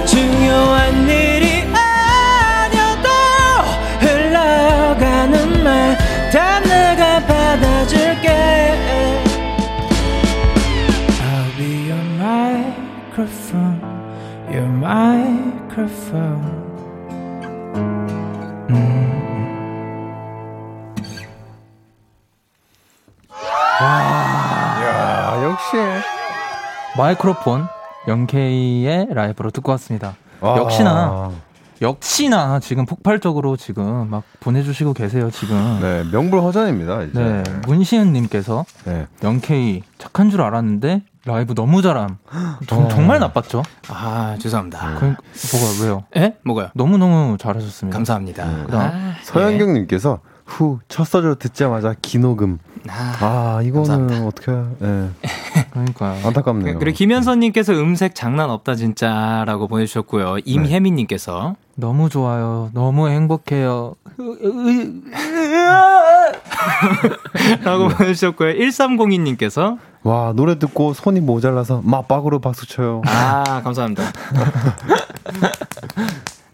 중요한 0.06 1.08
일이 1.08 1.64
아니어도 1.74 3.08
흘러가는 4.00 5.62
말 5.62 5.96
다 6.32 6.60
내가 6.60 7.20
받아줄게 7.26 8.28
I'll 11.20 11.56
be 11.56 11.90
your 11.90 12.04
microphone 12.18 13.80
your 14.50 14.68
microphone 14.68 16.47
마이크로폰 26.98 27.68
영케이의 28.08 29.06
라이브로 29.10 29.52
듣고 29.52 29.70
왔습니다. 29.72 30.16
역시나 30.42 31.30
역시나 31.80 32.58
지금 32.58 32.86
폭발적으로 32.86 33.56
지금 33.56 34.08
막 34.10 34.24
보내주시고 34.40 34.94
계세요 34.94 35.30
지금. 35.30 35.78
네 35.80 36.02
명불허전입니다 36.10 37.02
이제. 37.04 37.20
네, 37.20 37.44
문시은님께서 37.68 38.64
네. 38.84 39.06
영케이 39.22 39.84
착한 39.98 40.28
줄 40.30 40.42
알았는데 40.42 41.02
라이브 41.24 41.54
너무 41.54 41.82
잘함. 41.82 42.18
정, 42.66 42.86
어. 42.86 42.88
정말 42.88 43.20
나빴죠? 43.20 43.62
아, 43.90 44.36
죄송합니다. 44.40 44.96
그, 44.98 45.04
뭐가 45.04 45.82
왜요? 45.84 46.04
예? 46.16 46.34
뭐가요? 46.42 46.70
너무 46.74 46.98
너무 46.98 47.36
잘하셨습니다. 47.38 47.96
감사합니다. 47.96 48.64
그다음 48.64 48.82
아, 48.82 49.14
서현경님께서 49.22 50.20
후첫 50.46 51.06
소절 51.06 51.36
듣자마자 51.36 51.94
기녹음 52.00 52.58
아, 52.88 53.60
이거는 53.64 54.26
어떻게, 54.26 54.52
예. 54.52 55.08
그러니까요. 55.70 56.26
안타깝네요. 56.26 56.78
그리고 56.78 56.96
김현선님께서 56.96 57.72
음색 57.74 58.14
장난 58.14 58.50
없다 58.50 58.74
진짜라고 58.74 59.68
보내주셨고요. 59.68 60.38
임혜민님께서 60.44 61.56
너무 61.74 62.08
좋아요. 62.08 62.70
너무 62.74 63.08
행복해요. 63.08 63.94
라고 67.64 67.88
보내주셨고요. 67.88 68.54
1302님께서 68.54 69.78
와, 70.02 70.32
노래 70.34 70.58
듣고 70.58 70.94
손이 70.94 71.20
모자라서 71.20 71.82
맞박으로 71.84 72.40
박수 72.40 72.66
쳐요. 72.66 73.02
아 73.06 73.60
감사합니다. 73.62 74.04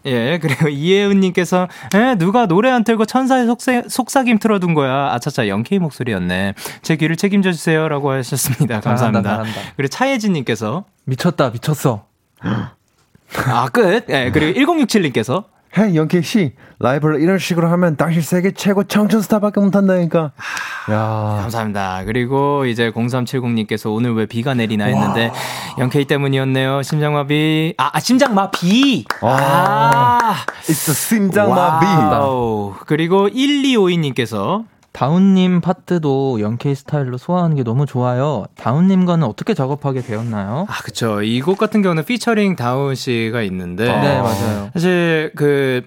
예, 0.05 0.39
그리고 0.41 0.67
이혜은님께서, 0.69 1.67
에, 1.95 2.15
누가 2.15 2.45
노래 2.45 2.69
안 2.69 2.83
틀고 2.83 3.05
천사의 3.05 3.47
속삭, 3.47 3.85
속삭임 3.89 4.39
틀어둔 4.39 4.73
거야. 4.73 5.11
아차차, 5.13 5.47
영케이 5.47 5.79
목소리였네. 5.79 6.53
제 6.81 6.95
귀를 6.95 7.15
책임져 7.15 7.51
주세요. 7.51 7.87
라고 7.87 8.11
하셨습니다. 8.11 8.79
감사합니다. 8.81 9.29
잘한다, 9.29 9.51
잘한다. 9.51 9.73
그리고 9.75 9.89
차예진님께서, 9.89 10.85
미쳤다, 11.05 11.49
미쳤어. 11.49 12.05
아, 13.47 13.69
끝. 13.69 14.05
예, 14.09 14.31
그리고 14.31 14.59
1067님께서, 14.85 15.45
Hey, 15.77 15.95
영케이 15.97 16.21
씨, 16.23 16.53
라이브를 16.79 17.19
이런 17.19 17.37
식으로 17.37 17.67
하면 17.69 17.97
당신 17.97 18.21
세계 18.21 18.51
최고 18.51 18.83
청춘 18.83 19.21
스타밖에 19.21 19.59
못한다니까. 19.59 20.31
야 20.91 21.37
감사합니다. 21.41 22.03
그리고 22.05 22.65
이제 22.65 22.91
0370님께서 22.91 23.93
오늘 23.93 24.13
왜 24.15 24.25
비가 24.25 24.53
내리나 24.53 24.85
했는데, 24.85 25.31
영케이 25.77 26.05
때문이었네요. 26.05 26.81
심장마비. 26.81 27.73
아, 27.77 27.89
아 27.91 27.99
심장마비! 27.99 29.05
아, 29.21 30.35
It's 30.61 30.89
a 30.89 30.95
심장마비. 30.95 31.85
Wow. 31.85 32.73
그리고 32.85 33.27
1252님께서, 33.29 34.63
다운님 34.95 35.59
파트도 35.59 36.39
영케이 36.39 36.73
스타일로 36.73 37.17
소화하는 37.17 37.57
게 37.57 37.63
너무 37.63 37.85
좋아요. 37.85 38.45
다운님과는 38.55 39.27
어떻게 39.27 39.53
작업하게 39.53 39.99
되었나요? 40.01 40.65
아, 40.69 40.81
그쵸. 40.83 41.21
이 41.21 41.41
곡 41.41 41.57
같은 41.57 41.81
경우는 41.81 42.05
피처링 42.05 42.55
다운 42.55 42.95
씨가 42.95 43.41
있는데. 43.41 43.83
네, 43.85 44.21
맞아요. 44.21 44.69
사실 44.73 45.33
그 45.35 45.83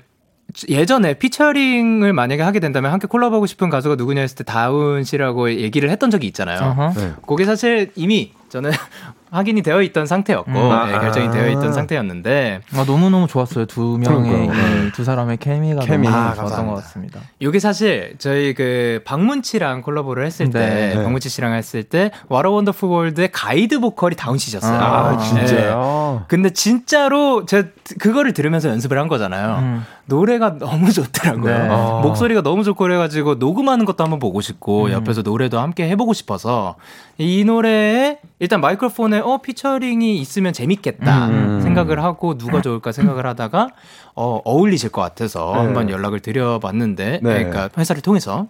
예전에 0.68 1.14
피처링을 1.14 2.12
만약에 2.12 2.42
하게 2.42 2.61
된다면 2.61 2.92
함께 2.92 3.06
콜라보하고 3.06 3.46
싶은 3.46 3.70
가수가 3.70 3.94
누구냐 3.96 4.20
했을 4.20 4.36
때 4.36 4.44
다운 4.44 5.04
씨라고 5.04 5.50
얘기를 5.52 5.88
했던 5.88 6.11
적이 6.11 6.26
있잖아요. 6.26 6.92
네. 6.94 7.12
그게 7.26 7.46
사실 7.46 7.90
이미 7.96 8.32
저는 8.49 8.70
확인이 9.30 9.61
되어 9.62 9.82
있던 9.82 10.07
상태였고 10.07 10.51
음. 10.51 10.55
네, 10.55 10.61
아. 10.72 11.01
결정이 11.01 11.30
되어 11.30 11.49
있던 11.51 11.72
상태였는데 11.74 12.62
아, 12.74 12.84
너무 12.86 13.11
너무 13.11 13.26
좋았어요. 13.26 13.66
두 13.66 13.99
명의, 13.99 14.46
그러니까요. 14.49 14.86
예, 14.86 14.92
두 14.92 15.05
사람의 15.05 15.36
케미가 15.36 15.80
케미. 15.84 16.09
너무 16.09 16.16
아, 16.16 16.34
좋았던. 16.34 16.66
것 16.66 16.74
같습니다. 16.76 17.20
이게 17.38 17.59
사실 17.59 18.14
저희 18.18 18.55
그 18.55 19.03
박문치랑 19.05 19.82
콜라보를 19.82 20.24
했을 20.24 20.49
때 20.51 20.59
네. 20.59 20.94
네. 20.94 21.03
박문치 21.03 21.28
씨랑 21.28 21.53
했을 21.53 21.82
때 21.82 22.11
What 22.28 22.51
a 22.53 22.56
Wonderful 22.56 22.89
World의 22.89 23.30
가이드 23.32 23.80
보컬이 23.80 24.16
다운 24.16 24.38
씨셨어요. 24.38 24.78
아, 24.80 25.11
아, 25.11 25.18
진짜요? 25.18 26.24
근데 26.28 26.51
진짜로 26.51 27.44
제가 27.44 27.68
그거를 27.99 28.32
들으면서 28.32 28.70
연습을 28.70 28.99
한 28.99 29.09
거잖아요. 29.09 29.59
음. 29.59 29.84
노래가 30.07 30.57
너무 30.59 30.90
좋더라고요. 30.90 31.59
네. 31.59 31.68
아. 31.70 32.01
목소리가 32.03 32.40
너무 32.40 32.64
좋고 32.64 32.82
그래가지고 32.82 33.34
녹음하는 33.34 33.84
것도 33.84 34.03
한번 34.03 34.18
보고 34.18 34.40
싶고 34.40 34.86
음. 34.86 34.92
옆에서 34.92 35.20
노래도 35.20 35.59
함께 35.61 35.86
해보고 35.90 36.14
싶어서 36.14 36.76
이 37.18 37.44
노래에 37.44 38.18
일단 38.41 38.61
마이크로폰에 38.61 39.18
어 39.18 39.39
피처링이 39.39 40.18
있으면 40.18 40.53
재밌겠다 40.53 41.28
음. 41.28 41.61
생각을 41.61 42.03
하고 42.03 42.39
누가 42.39 42.62
좋을까 42.62 42.93
생각을 42.93 43.26
하다가 43.26 43.70
어 44.14 44.41
어울리실 44.45 44.91
것 44.91 45.01
같아서 45.01 45.53
네. 45.55 45.59
한번 45.59 45.91
연락을 45.91 46.20
드려봤는데 46.20 47.20
네. 47.22 47.45
그러니까 47.45 47.68
회사를 47.76 48.01
통해서 48.01 48.47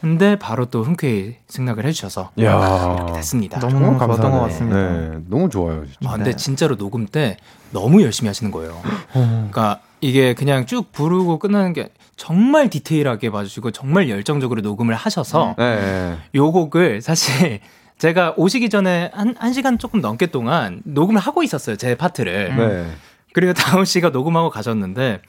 근데 0.00 0.36
바로 0.36 0.66
또 0.66 0.84
흔쾌히 0.84 1.36
승낙을 1.48 1.84
해주셔서 1.86 2.30
야 2.40 3.06
됐습니다. 3.14 3.58
너무너무 3.58 3.98
좋았던 3.98 4.08
감사하네. 4.08 4.36
것 4.36 4.42
같습니다. 4.44 4.76
네, 4.76 5.18
너무 5.28 5.48
좋아요. 5.48 5.84
진짜. 5.86 5.98
아, 6.08 6.16
근데 6.16 6.36
진짜로 6.36 6.76
녹음 6.76 7.06
때 7.06 7.36
너무 7.72 8.02
열심히 8.02 8.28
하시는 8.28 8.50
거예요. 8.52 8.80
그러니까 9.12 9.80
이게 10.00 10.34
그냥 10.34 10.66
쭉 10.66 10.90
부르고 10.92 11.38
끝나는 11.38 11.72
게 11.72 11.90
정말 12.16 12.68
디테일하게 12.70 13.30
봐주시고 13.30 13.70
정말 13.70 14.08
열정적으로 14.08 14.60
녹음을 14.60 14.94
하셔서 14.94 15.54
네, 15.58 15.76
네. 15.76 16.16
요 16.34 16.52
곡을 16.52 17.00
사실 17.00 17.60
제가 18.02 18.34
오시기 18.36 18.68
전에 18.68 19.12
한, 19.14 19.36
한 19.38 19.52
시간 19.52 19.78
조금 19.78 20.00
넘게 20.00 20.26
동안 20.26 20.82
녹음을 20.84 21.20
하고 21.20 21.44
있었어요. 21.44 21.76
제 21.76 21.94
파트를. 21.94 22.56
네. 22.56 22.90
그리고 23.32 23.52
다운 23.54 23.84
씨가 23.84 24.08
녹음하고 24.08 24.50
가셨는데 24.50 25.22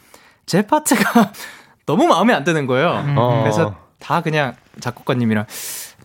제 0.47 0.65
파트가 0.65 1.32
너무 1.86 2.07
마음에 2.07 2.34
안 2.34 2.43
드는 2.43 2.65
거예요. 2.65 3.05
어. 3.15 3.41
그래서 3.43 3.76
다 3.99 4.21
그냥 4.21 4.55
작곡가님이랑 4.80 5.45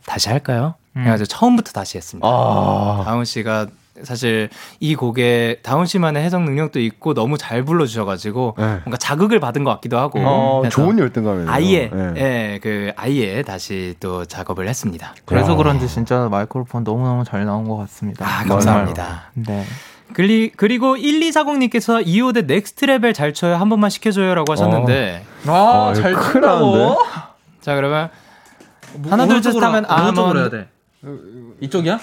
다시 0.04 0.28
할까요? 0.28 0.74
음. 0.96 1.04
그래가지고 1.04 1.26
처음부터 1.28 1.72
다시 1.72 1.96
했습니다. 1.96 2.28
아. 2.28 3.00
다운 3.02 3.24
씨가 3.24 3.68
사실 4.04 4.48
이 4.80 4.94
곡에 4.94 5.60
다운 5.62 5.86
씨만의 5.86 6.22
해석 6.22 6.42
능력도 6.42 6.80
있고 6.80 7.14
너무 7.14 7.38
잘 7.38 7.64
불러주셔가지고 7.64 8.54
네. 8.58 8.64
뭔가 8.84 8.96
자극을 8.96 9.40
받은 9.40 9.64
것 9.64 9.70
같기도 9.72 9.98
하고 9.98 10.20
어, 10.20 10.68
좋은 10.68 10.98
열등감이네요. 10.98 11.50
아예 11.50 11.90
네. 11.92 12.12
예, 12.16 12.60
그 12.62 12.92
아예 12.96 13.42
다시 13.42 13.94
또 14.00 14.24
작업을 14.24 14.68
했습니다. 14.68 15.14
그래서 15.24 15.52
야. 15.52 15.56
그런지 15.56 15.88
진짜 15.88 16.28
마이크로폰 16.30 16.84
너무 16.84 17.06
너무 17.06 17.24
잘 17.24 17.44
나온 17.44 17.68
것 17.68 17.76
같습니다. 17.76 18.26
아 18.26 18.44
감사합니다. 18.44 19.30
네. 19.34 19.64
그리, 20.14 20.50
그리고 20.56 20.96
1240님께서 20.96 22.04
이오데 22.04 22.46
Next 22.46 22.86
Level 22.86 23.12
잘 23.12 23.34
쳐요 23.34 23.56
한 23.56 23.68
번만 23.68 23.90
시켜줘요라고 23.90 24.50
하셨는데 24.52 25.22
아, 25.46 25.92
잘 25.94 26.14
큰일 26.14 26.46
나는데? 26.46 26.94
자 27.60 27.74
그러면 27.74 28.08
하나 29.10 29.26
둘 29.26 29.42
셋 29.42 29.54
하면 29.62 29.84
아몬 29.86 30.50
돼? 30.50 30.68
이쪽이야? 31.60 32.00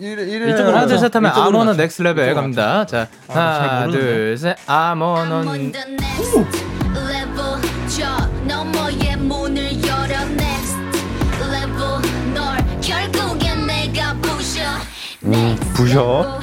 이래, 0.00 0.22
이래 0.22 0.50
이쪽 0.52 0.66
으로 0.68 0.76
하나 0.76 0.86
둘셋 0.86 1.14
하면 1.14 1.30
맞춰. 1.30 1.74
넥스트 1.74 2.02
레벨 2.02 2.34
갑니다. 2.34 2.86
자 2.86 3.06
아, 3.28 3.32
잘 3.34 3.42
하나 3.44 3.86
모르는데. 3.86 3.98
둘셋 4.00 4.56
아몬은 4.66 5.72
level 6.94 7.60
저 7.88 8.26
너머의 8.46 9.16
문을 9.18 9.72
열어 9.86 10.22
next 10.22 10.76
level 11.42 12.00
널 12.34 12.56
결국엔 12.80 13.66
내가 13.66 14.14
부셔 14.22 14.60
음, 15.24 15.56
부셔. 15.74 16.40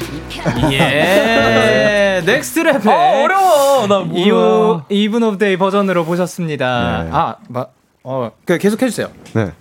예 0.72 2.22
넥스트 2.28 2.60
레벨 2.60 2.88
어려워. 2.93 3.88
나 3.88 4.08
이후 4.14 4.82
이븐 4.89 5.24
오브 5.24 5.38
데이 5.39 5.58
버전으로 5.58 6.06
보셨습니다. 6.06 7.04
네. 7.06 7.10
아, 7.12 7.36
마, 7.47 7.66
어, 8.04 8.32
그 8.45 8.58
계속 8.60 8.80
해주세요. 8.84 9.10
네. 9.34 9.52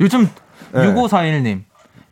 요즘 0.00 0.28
네. 0.72 0.86
6541님. 0.86 1.62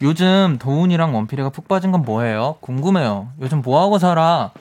요즘 0.03 0.59
도훈이랑 0.61 1.15
원필이가 1.15 1.51
푹 1.51 1.67
빠진 1.67 1.91
건 1.91 2.03
뭐예요? 2.03 2.57
궁금해요. 2.61 3.29
요즘 3.41 3.63
뭐 3.63 3.83
하고 3.83 3.99
살아? 3.99 4.53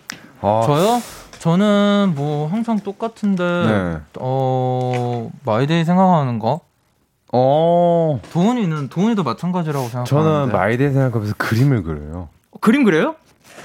아, 0.42 0.62
저요? 0.66 1.00
저는 1.40 2.14
뭐 2.16 2.48
항상 2.48 2.80
똑같은데 2.80 3.44
네. 3.44 3.98
어 4.20 5.30
마이데이 5.46 5.86
생각하는 5.86 6.40
거. 6.40 6.62
어. 7.32 8.20
도훈이는 8.32 8.90
도훈이도 8.90 9.24
마찬가지라고 9.24 9.88
생각하는데. 9.88 10.10
저는 10.10 10.52
마이데이 10.58 10.90
생각하면서 10.92 11.36
그림을 11.38 11.84
그려요. 11.84 12.30
그림 12.62 12.84
그래요? 12.84 13.16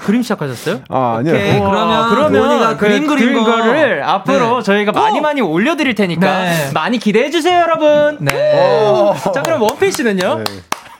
그림 0.03 0.21
시작하셨어요? 0.21 0.81
아, 0.89 1.15
아니요. 1.19 1.33
오케이, 1.33 1.59
와, 1.59 1.69
그러면 1.69 2.09
그러면 2.09 2.77
그 2.77 2.85
그림 2.85 3.07
그린 3.07 3.33
거. 3.33 3.43
거를 3.45 4.03
앞으로 4.03 4.57
네. 4.57 4.63
저희가 4.63 4.91
많이 4.91 5.21
많이 5.21 5.41
올려 5.41 5.75
드릴 5.75 5.95
테니까 5.95 6.43
네. 6.43 6.71
많이 6.73 6.97
기대해 6.99 7.29
주세요, 7.29 7.59
여러분. 7.61 8.17
네. 8.21 9.13
자, 9.33 9.41
그럼 9.41 9.61
원필 9.61 9.91
씨는요? 9.91 10.35
네. 10.37 10.43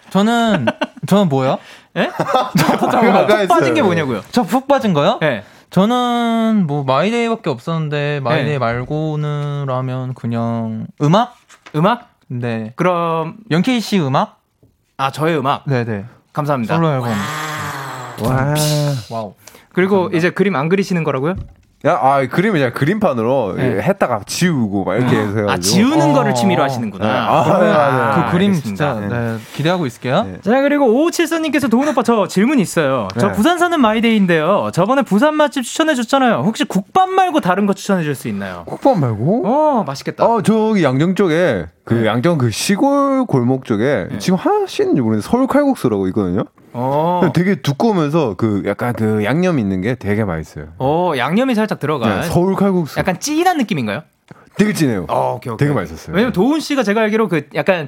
저는 0.09 0.67
저는 1.07 1.29
뭐요? 1.29 1.57
예? 1.97 2.09
푹 2.77 3.47
빠진 3.47 3.73
게. 3.73 3.81
뭐냐고요? 3.81 4.21
저 4.31 4.43
푹 4.43 4.67
빠진 4.67 4.93
거요? 4.93 5.19
예. 5.23 5.43
저는 5.69 6.65
뭐 6.67 6.83
마이데이밖에 6.83 7.49
없었는데 7.49 8.19
마이데이 8.23 8.53
네. 8.53 8.57
말고는 8.59 9.65
라면 9.67 10.13
그냥 10.13 10.85
음악? 11.01 11.35
음악? 11.75 12.09
네. 12.27 12.73
그럼 12.75 13.35
영케이 13.51 13.79
씨 13.79 13.99
음악? 13.99 14.39
아 14.97 15.09
저의 15.11 15.37
음악 15.37 15.63
네 15.65 15.83
네. 15.83 16.05
감사합니다. 16.31 16.75
솔로 16.75 16.91
앨범. 16.93 17.09
와. 18.21 18.53
Wow. 19.09 19.33
그리고 19.73 20.09
이제 20.13 20.29
그림 20.29 20.55
안 20.55 20.69
그리시는 20.69 21.03
거라고요? 21.03 21.35
야, 21.85 21.99
아, 22.01 22.25
그림을 22.25 22.59
그냥 22.59 22.73
그림판으로 22.73 23.55
네. 23.57 23.81
했다가 23.81 24.21
지우고 24.25 24.85
막 24.85 24.95
이렇게 24.95 25.17
해서 25.17 25.31
해가지고. 25.39 25.51
아 25.51 25.57
지우는 25.57 26.11
어. 26.11 26.13
거를 26.13 26.33
취미로 26.33 26.63
하시는구나. 26.63 27.03
네. 27.05 27.11
아, 27.11 27.59
네, 27.59 27.73
맞아요. 27.73 28.25
그 28.25 28.31
그림 28.31 28.51
알겠습니다. 28.51 28.93
진짜 29.01 29.07
네, 29.09 29.37
기대하고 29.53 29.85
있을게요. 29.85 30.23
네. 30.23 30.37
자 30.41 30.61
그리고 30.61 30.85
5574님께서 30.85 31.69
도훈 31.69 31.89
오빠 31.89 32.01
저 32.01 32.25
질문 32.25 32.59
있어요. 32.59 33.09
저 33.19 33.27
네. 33.27 33.33
부산 33.33 33.57
사는 33.59 33.77
마이데이인데요. 33.81 34.69
저번에 34.73 35.01
부산 35.01 35.35
맛집 35.35 35.65
추천해 35.65 35.93
줬잖아요. 35.95 36.43
혹시 36.45 36.63
국밥 36.63 37.09
말고 37.09 37.41
다른 37.41 37.65
거 37.65 37.73
추천해 37.73 38.03
줄 38.03 38.15
수 38.15 38.29
있나요? 38.29 38.63
국밥 38.65 38.97
말고? 38.99 39.41
어 39.45 39.83
맛있겠다. 39.83 40.25
어, 40.25 40.41
저기 40.41 40.85
양정 40.85 41.15
쪽에, 41.15 41.65
그 41.83 42.05
양정 42.05 42.37
그 42.37 42.49
시골 42.49 43.25
골목 43.25 43.65
쪽에 43.65 44.07
지금 44.19 44.37
하시는지 44.39 45.01
모르겠는데 45.01 45.27
서울 45.27 45.47
칼국수라고 45.47 46.07
있거든요? 46.07 46.43
어. 46.73 47.31
되게 47.33 47.55
두꺼우면서 47.55 48.35
그 48.35 48.63
약간 48.65 48.93
그 48.93 49.23
양념 49.23 49.59
있는 49.59 49.81
게 49.81 49.95
되게 49.95 50.23
맛있어요. 50.23 50.69
어 50.79 51.13
양념이 51.15 51.55
살짝 51.55 51.79
들어간 51.79 52.21
네, 52.21 52.27
서울 52.27 52.55
칼국수. 52.55 52.99
약간 52.99 53.19
진한 53.19 53.57
느낌인가요? 53.57 54.03
되게 54.55 54.73
진해요. 54.73 55.05
어, 55.09 55.35
오케이, 55.35 55.51
오케이. 55.51 55.67
되게 55.67 55.75
맛있었어요. 55.75 56.15
왜냐면 56.15 56.31
도훈 56.33 56.59
씨가 56.59 56.83
제가 56.83 57.01
알기로 57.01 57.27
그 57.27 57.47
약간 57.55 57.87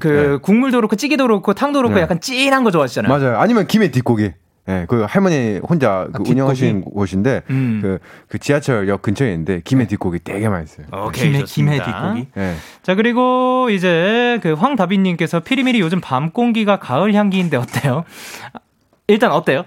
그 0.00 0.38
국물도 0.42 0.78
그렇고 0.78 0.96
찌개도 0.96 1.24
그렇고 1.24 1.54
탕도 1.54 1.78
그렇고 1.78 1.94
네. 1.94 2.02
약간 2.02 2.20
진한 2.20 2.62
거 2.64 2.70
좋아하시잖아요. 2.70 3.10
맞아요. 3.10 3.38
아니면 3.38 3.66
김에 3.66 3.90
뒷고기. 3.90 4.32
예, 4.66 4.86
그 4.88 5.02
할머니 5.02 5.60
혼자 5.68 6.04
그 6.06 6.12
뒷고기? 6.12 6.30
운영하시는 6.32 6.80
곳인데 6.82 7.42
음. 7.50 7.80
그, 7.82 7.98
그 8.28 8.38
지하철역 8.38 9.02
근처에 9.02 9.30
있는데 9.32 9.60
김에 9.62 9.86
뒷고기 9.86 10.20
되게 10.20 10.48
맛있어요. 10.48 10.86
오케이, 11.06 11.32
김해 11.32 11.44
김해. 11.44 11.84
뒷고기. 11.84 12.28
예. 12.38 12.54
자 12.82 12.94
그리고 12.94 13.68
이제 13.70 14.38
그 14.42 14.54
황다빈님께서 14.54 15.40
피리미리 15.40 15.80
요즘 15.80 16.00
밤 16.00 16.30
공기가 16.30 16.78
가을 16.78 17.12
향기인데 17.14 17.58
어때요? 17.58 18.04
일단 19.06 19.32
어때요? 19.32 19.64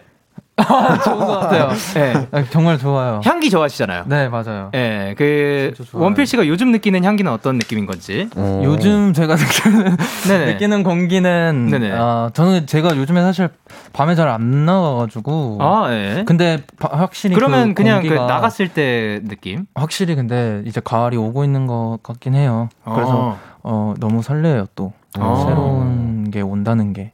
좋은 1.04 1.20
것 1.20 1.40
같아요. 1.40 1.70
네. 1.94 2.28
아, 2.32 2.44
정말 2.50 2.80
좋아요. 2.80 3.22
향기 3.24 3.50
좋아하시잖아요. 3.52 4.06
네 4.08 4.28
맞아요. 4.28 4.72
예, 4.74 5.14
그 5.18 5.74
진짜 5.76 5.92
좋아요. 5.92 6.04
원필 6.06 6.26
씨가 6.26 6.48
요즘 6.48 6.72
느끼는 6.72 7.04
향기는 7.04 7.32
어떤 7.32 7.58
느낌인 7.58 7.86
건지. 7.86 8.28
어. 8.36 8.62
요즘 8.64 9.14
제가 9.14 9.36
느끼는. 9.36 9.98
느끼는 10.54 10.84
공기는 10.84 11.68
네네. 11.70 11.92
아 11.94 12.32
저는 12.34 12.66
제가 12.66 12.98
요즘에 12.98 13.22
사실 13.22 13.50
밤에 13.94 14.16
잘 14.16 14.28
안 14.28 14.66
나가가지고 14.66 15.60
아, 15.62 15.88
예. 15.92 16.24
근데 16.26 16.64
바- 16.80 16.90
확실히 16.92 17.36
그러면 17.36 17.70
그 17.76 17.84
그냥 17.84 18.02
그 18.02 18.14
나갔을 18.14 18.68
때 18.70 19.22
느낌. 19.28 19.66
확실히 19.76 20.16
근데 20.16 20.64
이제 20.66 20.82
가을이 20.84 21.18
오고 21.18 21.44
있는 21.44 21.68
것 21.68 22.00
같긴 22.04 22.34
해요. 22.34 22.68
그래서 22.84 23.12
어, 23.16 23.38
어 23.64 23.94
너무 24.00 24.22
설레요 24.24 24.66
또 24.76 24.92
어. 25.20 25.46
새로운 25.48 26.30
게 26.32 26.42
온다는 26.42 26.94
게. 26.94 27.14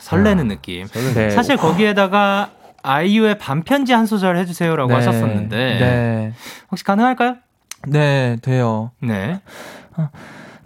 설레는 0.00 0.48
느낌. 0.48 0.86
네. 1.14 1.30
사실 1.30 1.56
거기에다가 1.56 2.50
아이유의 2.82 3.38
반편지 3.38 3.92
한 3.92 4.06
소절 4.06 4.36
해주세요라고 4.36 4.88
네. 4.88 4.94
하셨었는데 4.96 5.56
네. 5.78 6.32
혹시 6.70 6.84
가능할까요? 6.84 7.36
네, 7.88 8.36
돼요. 8.42 8.90
네. 9.00 9.40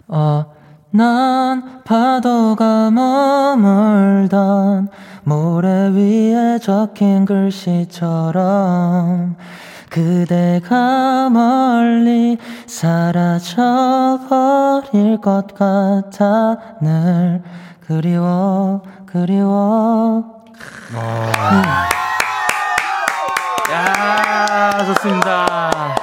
어, 0.07 0.45
난 0.91 1.83
파도가 1.83 2.91
머물던 2.91 4.89
모래 5.23 5.89
위에 5.89 6.59
적힌 6.59 7.25
글씨처럼 7.25 8.37
그대가 9.89 11.29
멀리 11.29 12.37
사라져버릴 12.65 13.47
것 15.21 15.53
같아 15.53 16.57
늘 16.81 17.41
그리워 17.81 18.81
그리워 19.05 20.37
야, 23.71 24.85
좋습니다. 24.85 25.95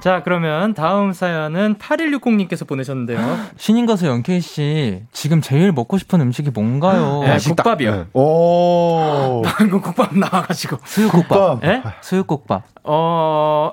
자, 0.00 0.22
그러면 0.22 0.74
다음 0.74 1.12
사연은 1.12 1.76
8160님께서 1.76 2.66
보내셨는데요. 2.66 3.18
신인 3.56 3.86
가수 3.86 4.06
영케이 4.06 4.40
씨 4.40 5.02
지금 5.12 5.40
제일 5.40 5.72
먹고 5.72 5.98
싶은 5.98 6.20
음식이 6.20 6.50
뭔가요? 6.50 7.22
네, 7.22 7.38
국밥이요. 7.38 7.90
예. 7.90 8.06
오. 8.12 9.42
방금 9.48 9.80
국밥 9.80 10.16
나와가지고. 10.16 10.78
수육국밥. 10.84 11.64
예? 11.64 11.82
수육국밥. 12.02 12.62
어, 12.84 13.72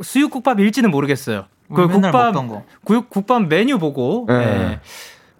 수육국밥일지는 0.00 0.90
모르겠어요. 0.90 1.44
그 1.74 1.88
국밥, 1.88 2.12
먹던 2.12 2.48
거. 2.48 2.62
국, 2.84 3.10
국밥 3.10 3.48
메뉴 3.48 3.78
보고, 3.78 4.26
네. 4.28 4.34
예. 4.34 4.80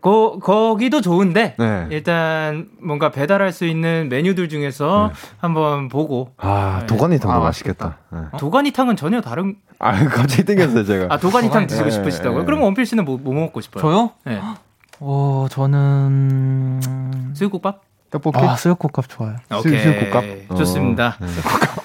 거, 0.05 0.39
거기도 0.39 1.01
좋은데, 1.01 1.57
네. 1.59 1.87
일단 1.89 2.69
뭔가 2.83 3.11
배달할 3.11 3.53
수 3.53 3.65
있는 3.65 4.11
메뉴들 4.11 4.51
중에서 4.51 5.13
한번 5.39 5.89
보고, 5.89 6.33
아, 6.37 6.83
도가니탕도 6.87 7.35
아, 7.35 7.41
맛있겠다. 7.41 7.97
예. 8.15 8.37
도가니탕은 8.39 8.97
전혀 8.97 9.23
다른, 9.23 9.57
아, 9.79 9.93
갑자기 10.05 10.45
땡겼어요, 10.45 10.85
제가. 10.85 11.07
아, 11.09 11.17
도가니탕 11.17 11.67
드시고 11.67 11.87
네, 11.87 11.91
싶으시다고요? 11.91 12.41
네. 12.41 12.45
그럼 12.45 12.61
원필 12.65 12.85
씨는 12.85 13.07
뭐, 13.07 13.17
뭐 13.17 13.33
먹고 13.33 13.63
싶어요? 13.63 13.81
저요? 13.81 14.11
네. 14.27 14.43
어, 15.01 15.47
저는 15.51 16.81
수육국밥? 17.35 17.81
떡볶이? 18.11 18.39
아, 18.41 18.57
수육국밥 18.57 19.09
좋아요. 19.09 19.37
오케이. 19.59 19.81
수육국밥? 19.81 20.25
어. 20.51 20.55
좋습니다. 20.57 21.17
네. 21.19 21.29
수육국밥 21.29 21.84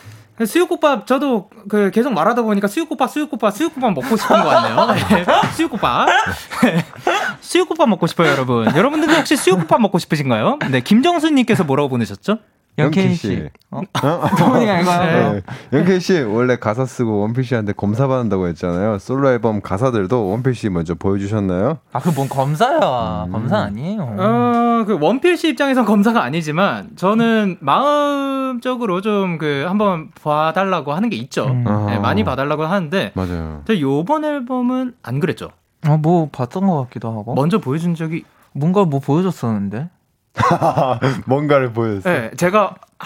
저도 1.06 1.50
그 1.68 1.92
계속 1.92 2.14
말하다 2.14 2.44
보니까 2.44 2.68
수육국밥 2.68 3.10
수육국밥 3.10 3.54
수육국밥 3.54 3.94
먹고 3.94 4.16
싶은 4.18 4.42
것 4.42 4.50
같네요. 4.50 4.86
네. 4.94 5.26
수육국밥. 5.56 6.08
수육국밥 7.42 7.90
먹고 7.90 8.08
싶어요, 8.08 8.30
여러분. 8.32 8.74
여러분들도 8.76 9.14
혹시 9.14 9.36
수육국밥 9.36 9.82
먹고 9.82 10.00
싶으신가요? 10.00 10.60
네, 10.72 10.82
김정수님께서 10.82 11.64
뭐라고 11.64 11.90
보내셨죠? 11.90 12.40
영케이 12.80 13.13
씨. 13.15 13.27
씨. 13.27 13.49
어? 13.71 13.80
어? 13.80 13.82
도훈이가 14.38 14.80
이거 14.82 14.91
하요 14.91 15.34
네. 15.34 15.77
영케이 15.77 15.99
씨 15.99 16.19
원래 16.21 16.55
가사 16.57 16.86
쓰고 16.86 17.19
원필 17.21 17.43
씨한테 17.43 17.73
검사 17.73 18.07
받는다고 18.07 18.47
했잖아요. 18.47 18.97
솔로 18.99 19.30
앨범 19.30 19.61
가사들도 19.61 20.27
원필 20.30 20.55
씨 20.55 20.69
먼저 20.69 20.95
보여주셨나요? 20.95 21.77
아, 21.93 21.99
그 21.99 22.11
뭔 22.11 22.27
검사야. 22.30 23.27
검사 23.32 23.57
아니에요. 23.59 24.01
어, 24.17 24.84
그 24.86 24.97
원필 24.99 25.38
씨 25.38 25.49
입장에선 25.49 25.86
검사가 25.86 26.23
아니지만 26.23 26.89
저는 26.95 27.57
마음적으로 27.59 29.01
좀 29.01 29.38
그 29.39 29.63
한번 29.67 30.09
봐달라고 30.21 30.93
하는 30.93 31.09
게 31.09 31.15
있죠. 31.17 31.45
음. 31.45 31.63
네, 31.63 31.95
아. 31.95 31.99
많이 31.99 32.23
봐달라고 32.23 32.63
하는데 32.65 33.11
맞아요. 33.13 33.61
저 33.65 33.80
요번 33.80 34.25
앨범은 34.25 34.93
안 35.03 35.19
그랬죠. 35.19 35.49
어, 35.88 35.97
뭐 35.97 36.30
봤던 36.32 36.65
것 36.67 36.84
같기도 36.84 37.09
하고. 37.09 37.36
먼저 37.36 37.59
보여준 37.59 37.95
적이 37.95 38.23
뭔가 38.53 38.84
뭐 38.86 38.99
보여줬었는데. 38.99 39.89
뭔가를 41.25 41.73
보여줬어요. 41.73 42.13
네, 42.21 42.32
제가 42.38 42.75
아, 42.99 43.05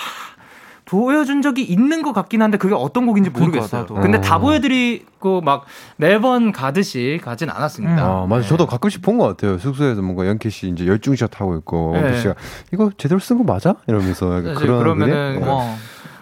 보여준 0.86 1.41
적이 1.41 1.63
있는 1.63 2.01
것 2.03 2.13
같긴 2.13 2.41
한데 2.41 2.57
그게 2.57 2.76
어떤 2.76 3.05
곡인지 3.07 3.32
그러니까, 3.32 3.55
모르겠어요. 3.57 3.82
나도. 3.82 3.95
근데 3.95 4.17
어. 4.17 4.21
다 4.21 4.38
보여드리고 4.38 5.41
막 5.41 5.65
매번 5.97 6.51
가듯이 6.51 7.19
가진 7.24 7.49
않았습니다. 7.49 8.03
아, 8.03 8.26
맞아. 8.28 8.47
저도 8.47 8.67
가끔씩 8.67 9.01
본 9.01 9.17
것 9.17 9.26
같아요. 9.28 9.57
숙소에서 9.57 10.01
뭔가 10.01 10.28
영케이 10.28 10.51
씨 10.51 10.67
이제 10.69 10.86
열중샷 10.86 11.39
하고 11.39 11.55
있고, 11.57 11.91
네. 11.93 12.01
원필 12.01 12.19
씨가 12.21 12.36
이거 12.74 12.91
제대로 12.97 13.19
쓴 13.19 13.38
거 13.38 13.43
맞아? 13.43 13.76
이러면서 13.88 14.41
사실 14.41 14.53
그런 14.55 14.80
그러면은 14.80 15.36
그림? 15.39 15.47
와. 15.47 15.76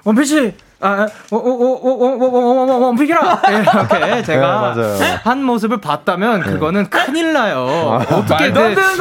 원필 0.05 0.25
씨, 0.25 0.53
아, 0.81 1.07
원피기라 1.31 3.41
이렇게 3.49 4.23
제가 4.23 4.73
네, 4.75 5.19
한 5.23 5.43
모습을 5.43 5.79
봤다면 5.79 6.41
그거는 6.41 6.83
네. 6.83 6.89
큰일 6.89 7.33
나요. 7.33 7.67
아, 7.67 8.15
어떻게 8.15 8.51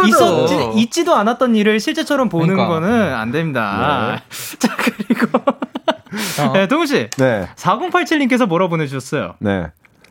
있었 0.06 0.76
있지도 0.76 1.14
않았던 1.14 1.56
일을 1.56 1.80
실제처럼 1.80 2.28
보는 2.28 2.54
그러니까. 2.54 2.68
거는 2.68 3.14
안 3.14 3.32
됩니다. 3.32 4.12
네. 4.12 4.22
자 4.58 4.76
그리고 4.76 5.38
어. 6.40 6.52
네, 6.52 6.66
동훈 6.66 6.86
씨, 6.86 7.08
네. 7.18 7.48
4087님께서 7.56 8.46
뭐라 8.46 8.68
보내주셨어요? 8.68 9.34
네. 9.38 9.66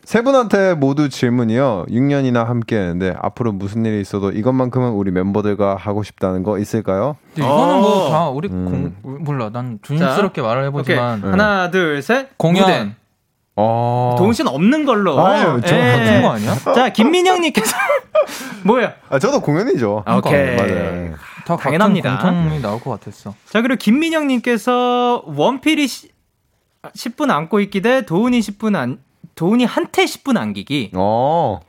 세 0.10 0.24
분한테 0.24 0.74
모두 0.74 1.08
질문이요. 1.08 1.86
6년이나 1.88 2.44
함께 2.44 2.78
했는데 2.78 3.14
앞으로 3.22 3.52
무슨 3.52 3.86
일이 3.86 4.02
있어도 4.02 4.32
이것만큼은 4.32 4.94
우리 4.94 5.12
멤버들과 5.12 5.76
하고 5.76 6.02
싶다는 6.02 6.42
거 6.42 6.58
있을까요? 6.58 7.16
근데 7.36 7.46
이거는 7.46 7.76
어. 7.76 7.80
뭐다 7.80 8.30
우리 8.30 8.50
음. 8.50 8.96
공, 9.04 9.24
몰라. 9.24 9.52
난 9.52 9.78
조심스럽게 9.84 10.42
말을 10.42 10.64
해보지만. 10.66 11.24
하나 11.24 11.70
둘 11.70 12.02
셋 12.02 12.36
공연. 12.40 12.64
무대. 12.64 12.96
어. 13.56 14.16
동훈 14.18 14.34
씨는 14.34 14.52
없는 14.52 14.86
걸로. 14.86 15.24
아유, 15.24 15.62
저 15.64 15.76
예. 15.78 15.92
같은 15.92 16.22
거 16.24 16.30
아니야? 16.32 16.56
자 16.56 16.90
김민영님께서 16.90 17.78
뭐야? 18.66 18.94
아, 19.10 19.20
저도 19.20 19.42
공연이죠. 19.42 20.02
아, 20.08 20.16
오케이. 20.18 20.56
맞아요. 20.56 21.14
다 21.46 21.56
당연합니다. 21.56 22.18
같은 22.18 22.34
공통이 22.34 22.62
나올 22.64 22.82
것 22.82 22.90
같았어. 23.00 23.36
자 23.46 23.62
그리고 23.62 23.78
김민영님께서 23.78 25.22
원필이 25.28 25.88
시, 25.88 26.10
10분 26.82 27.30
안고 27.30 27.60
있기 27.60 27.82
대 27.82 28.02
도훈이 28.08 28.40
10분 28.40 28.76
안 28.76 28.98
도훈이 29.40 29.64
한테 29.64 30.04
10분 30.04 30.36
안기기. 30.38 30.92
어. 30.96 31.62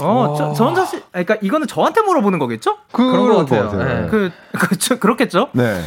어, 0.00 0.34
저, 0.38 0.52
저는 0.54 0.76
사실, 0.76 1.02
그러니까 1.10 1.36
이거는 1.42 1.66
저한테 1.66 2.02
물어보는 2.02 2.38
거겠죠? 2.38 2.78
그런 2.92 3.28
것것 3.28 3.48
같아요. 3.48 3.68
같아요. 3.70 4.02
네. 4.02 4.08
그, 4.08 4.30
그렇죠, 4.52 5.00
그렇겠죠? 5.00 5.48
네. 5.52 5.82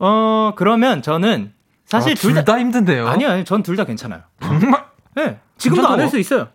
어, 0.00 0.52
그러면 0.56 1.02
저는 1.02 1.52
사실 1.84 2.12
아, 2.12 2.14
둘 2.16 2.34
다, 2.34 2.40
둘다 2.42 2.58
힘든데요. 2.58 3.06
아니요, 3.06 3.28
아니요, 3.30 3.44
전 3.44 3.62
둘 3.62 3.76
다 3.76 3.84
괜찮아요. 3.84 4.22
정말. 4.40 4.84
네, 5.14 5.38
지금도? 5.56 5.86
안을 5.86 6.08
수 6.08 6.18
있어요. 6.18 6.48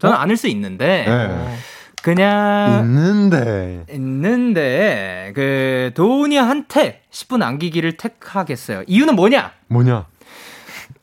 저는 0.00 0.14
안을 0.14 0.36
수 0.36 0.48
있는데, 0.48 1.06
네. 1.08 1.56
그냥, 2.02 2.80
있는데. 2.84 3.86
있는데, 3.90 5.32
그, 5.34 5.92
도훈이한테 5.94 7.00
10분 7.10 7.42
안기기를 7.42 7.96
택하겠어요. 7.96 8.82
이유는 8.86 9.16
뭐냐? 9.16 9.52
뭐냐? 9.68 10.04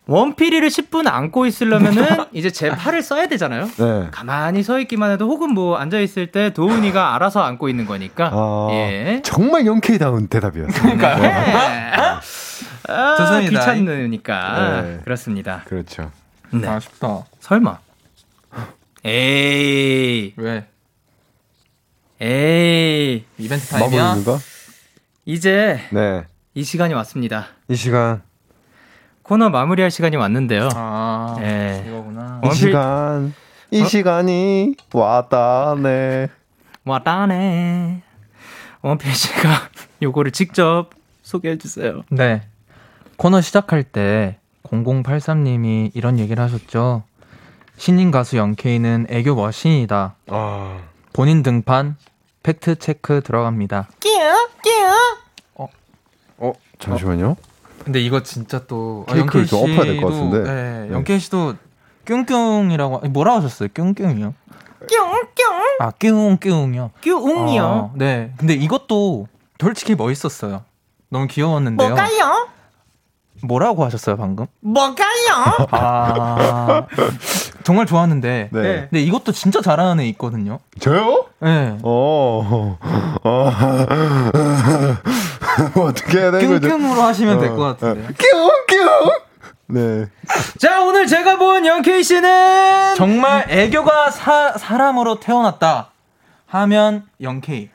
원피리를 0.05 0.67
10분 0.67 1.07
안고 1.07 1.45
있으려면은 1.45 2.05
이제 2.33 2.49
제 2.49 2.69
팔을 2.69 3.01
써야 3.01 3.27
되잖아요. 3.27 3.67
네. 3.77 4.07
가만히 4.11 4.61
서 4.63 4.79
있기만 4.79 5.11
해도 5.11 5.27
혹은 5.27 5.53
뭐 5.53 5.77
앉아 5.77 5.99
있을 5.99 6.27
때 6.27 6.51
도훈이가 6.51 7.15
알아서 7.15 7.41
안고 7.41 7.69
있는 7.69 7.85
거니까. 7.85 8.29
아, 8.33 8.67
예. 8.71 9.21
정말 9.23 9.65
영케이다운 9.65 10.27
대답이었어요. 10.27 10.95
네. 10.95 11.05
아, 12.89 13.15
좋습니다. 13.15 13.59
귀찮으니까 13.59 14.81
네. 14.81 14.99
그렇습니다. 15.05 15.61
그렇죠. 15.65 16.11
네. 16.51 16.67
아쉽다. 16.67 17.23
설마. 17.39 17.79
에이, 19.05 20.33
왜? 20.37 20.65
에이. 22.21 23.25
이벤트 23.37 23.67
타임이야? 23.67 24.15
이제 25.25 25.79
네. 25.91 26.23
이 26.53 26.63
시간이 26.63 26.93
왔습니다. 26.93 27.47
이 27.69 27.75
시간, 27.75 28.21
코너 29.23 29.49
마무리할 29.49 29.89
시간이 29.89 30.15
왔는데요. 30.17 30.69
아, 30.75 31.37
예. 31.41 31.83
이거구나. 31.87 32.41
이 32.43 32.47
원필- 32.47 32.53
시간, 32.55 33.33
이 33.71 33.85
시간이 33.85 34.75
왔다네. 34.93 36.27
왔다네. 36.85 38.01
원필 38.81 39.13
씨가 39.15 39.49
요거를 40.01 40.31
직접 40.31 40.89
소개해 41.21 41.57
주세요. 41.57 42.03
네. 42.09 42.41
코너 43.15 43.39
시작할 43.39 43.83
때 43.83 44.37
0083님이 44.63 45.91
이런 45.93 46.19
얘기를 46.19 46.43
하셨죠. 46.43 47.03
신인 47.77 48.11
가수 48.11 48.35
영케이는 48.37 49.07
애교 49.09 49.35
머신이다. 49.35 50.15
아. 50.27 50.77
본인 51.13 51.43
등판 51.43 51.95
팩트 52.43 52.75
체크 52.79 53.21
들어갑니다. 53.23 53.87
어, 56.37 56.51
잠시만요. 56.79 57.37
근데 57.83 57.99
이거 57.99 58.23
진짜 58.23 58.61
또 58.67 59.05
아, 59.09 59.13
케이크를 59.13 59.45
좀 59.45 59.59
엎어야 59.59 59.83
될것 59.83 60.13
씨도, 60.13 60.29
같은데. 60.29 60.51
네, 60.51 60.87
네. 60.87 60.93
영케이 60.93 61.19
씨도 61.19 61.55
뀨뀨이라고 62.05 63.01
아니, 63.01 63.09
뭐라 63.09 63.35
하셨어요? 63.35 63.69
뀨뀨이요? 63.69 64.33
뀨뀨. 64.87 65.77
아 65.79 65.91
뀨뀨이요. 65.91 66.91
뀨웅이요. 67.01 67.63
어, 67.63 67.93
네. 67.95 68.33
근데 68.37 68.53
이것도 68.53 69.27
솔직히 69.59 69.95
멋있었어요. 69.95 70.63
너무 71.09 71.27
귀여웠는데요. 71.27 71.89
뭐가요? 71.89 72.47
뭐라고 73.43 73.83
하셨어요 73.83 74.15
방금? 74.17 74.45
뭐가요? 74.61 75.67
아 75.71 76.85
정말 77.63 77.85
좋았는데. 77.85 78.49
네. 78.51 78.87
근데 78.89 79.01
이것도 79.01 79.31
진짜 79.31 79.61
잘하는 79.61 80.01
애 80.03 80.07
있거든요. 80.09 80.59
저요? 80.79 81.25
네. 81.39 81.77
어. 81.83 82.77
어. 83.23 83.51
어떻게 85.79 86.19
해야 86.19 86.31
되는 86.31 86.47
거죠? 86.49 86.67
뀨뀨으로 86.67 87.01
하시면 87.01 87.39
될것 87.39 87.59
어, 87.59 87.63
같은데. 87.77 88.13
뀨뀨. 88.13 89.23
네. 89.67 90.05
자, 90.59 90.81
오늘 90.83 91.07
제가 91.07 91.37
본 91.37 91.65
영케이 91.65 92.03
씨는 92.03 92.95
정말 92.95 93.45
애교가 93.49 94.11
사, 94.11 94.53
사람으로 94.57 95.19
태어났다 95.19 95.89
하면 96.47 97.05
영케이. 97.21 97.69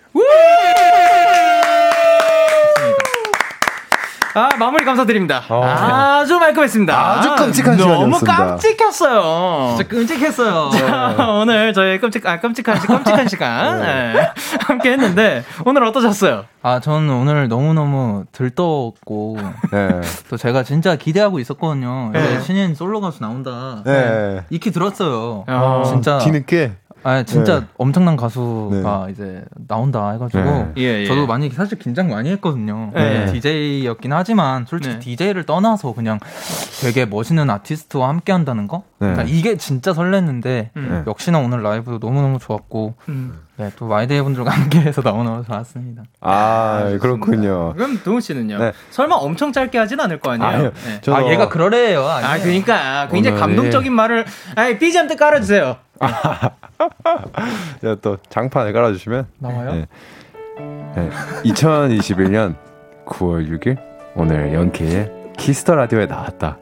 아, 4.38 4.48
마무리 4.56 4.84
감사드립니다. 4.84 5.42
어. 5.48 5.64
아주 5.64 6.38
말끔했습니다. 6.38 6.96
아주 6.96 7.34
끔찍한 7.34 7.76
너무 7.76 8.18
시간이었습니다. 8.18 8.36
깜찍했어요. 8.36 9.74
진짜 9.76 9.88
끔찍했어요. 9.88 10.70
자, 10.78 11.16
오늘 11.40 11.72
저희 11.72 11.98
끔찍, 11.98 12.24
아, 12.24 12.38
끔찍한, 12.38 12.78
시, 12.80 12.86
끔찍한 12.86 13.26
시간, 13.28 13.80
네. 13.80 14.30
함께 14.60 14.92
했는데, 14.92 15.42
오늘 15.64 15.82
어떠셨어요? 15.84 16.44
아, 16.62 16.78
저는 16.78 17.10
오늘 17.12 17.48
너무 17.48 17.74
너무 17.74 18.24
들떴고, 18.30 19.38
네. 19.72 20.00
또 20.30 20.36
제가 20.36 20.62
진짜 20.62 20.94
기대하고 20.94 21.40
있었거든요. 21.40 22.10
네. 22.12 22.40
신인 22.40 22.76
솔로 22.76 23.00
가수 23.00 23.20
나온다. 23.20 23.82
네. 23.84 24.44
익히 24.50 24.70
들었어요. 24.70 25.44
어, 25.48 25.82
진짜. 25.84 26.18
뒤늦게. 26.18 26.72
아, 27.04 27.22
진짜 27.22 27.60
네. 27.60 27.66
엄청난 27.78 28.16
가수가 28.16 29.08
이제 29.10 29.44
나온다 29.66 30.10
해가지고. 30.12 30.42
네. 30.44 30.72
예, 30.78 30.82
예. 31.02 31.06
저도 31.06 31.26
많이 31.26 31.48
사실 31.50 31.78
긴장 31.78 32.08
많이 32.10 32.30
했거든요. 32.32 32.90
네. 32.94 33.26
DJ였긴 33.32 34.12
하지만 34.12 34.66
솔직히 34.66 34.94
네. 34.94 35.00
DJ를 35.00 35.44
떠나서 35.44 35.94
그냥 35.94 36.18
되게 36.82 37.06
멋있는 37.06 37.48
아티스트와 37.50 38.08
함께 38.08 38.32
한다는 38.32 38.66
거? 38.66 38.82
네. 38.98 39.12
그러니까 39.12 39.22
이게 39.24 39.56
진짜 39.56 39.92
설렜는데 39.92 40.70
음. 40.76 41.04
역시나 41.06 41.38
오늘 41.38 41.62
라이브도 41.62 41.98
너무 42.00 42.20
너무 42.20 42.38
좋았고 42.38 42.94
음. 43.08 43.38
네, 43.56 43.72
또 43.76 43.86
마이데이 43.88 44.20
분들과 44.22 44.50
함께해서 44.52 45.00
너무너무 45.02 45.44
좋았습니다. 45.44 46.02
아, 46.20 46.96
그렇군요. 47.00 47.72
그럼 47.74 47.98
동훈 48.04 48.20
씨는요? 48.20 48.58
네. 48.58 48.72
설마 48.90 49.16
엄청 49.16 49.52
짧게 49.52 49.76
하진 49.78 49.98
않을 49.98 50.20
거 50.20 50.30
아니에요? 50.30 50.48
아니요. 50.50 50.72
네. 50.86 51.00
저도- 51.00 51.14
아 51.16 51.28
얘가 51.30 51.48
그러래요. 51.48 52.04
아, 52.06 52.18
아니에요. 52.18 52.42
그러니까 52.44 53.08
굉장히 53.08 53.36
오늘이- 53.36 53.40
감동적인 53.40 53.92
말을 53.92 54.26
아이 54.54 54.78
BGM 54.78 55.08
때 55.08 55.16
깔아주세요. 55.16 55.76
제가 57.80 57.96
또 58.00 58.16
장판을 58.28 58.72
깔아주시면. 58.72 59.26
나와요? 59.38 59.72
네. 59.72 59.86
네. 60.94 61.10
2021년 61.44 62.56
9월 63.06 63.48
6일 63.58 63.78
오늘 64.14 64.52
연케의 64.52 65.10
키스터 65.36 65.74
라디오에 65.74 66.06
나왔다. 66.06 66.58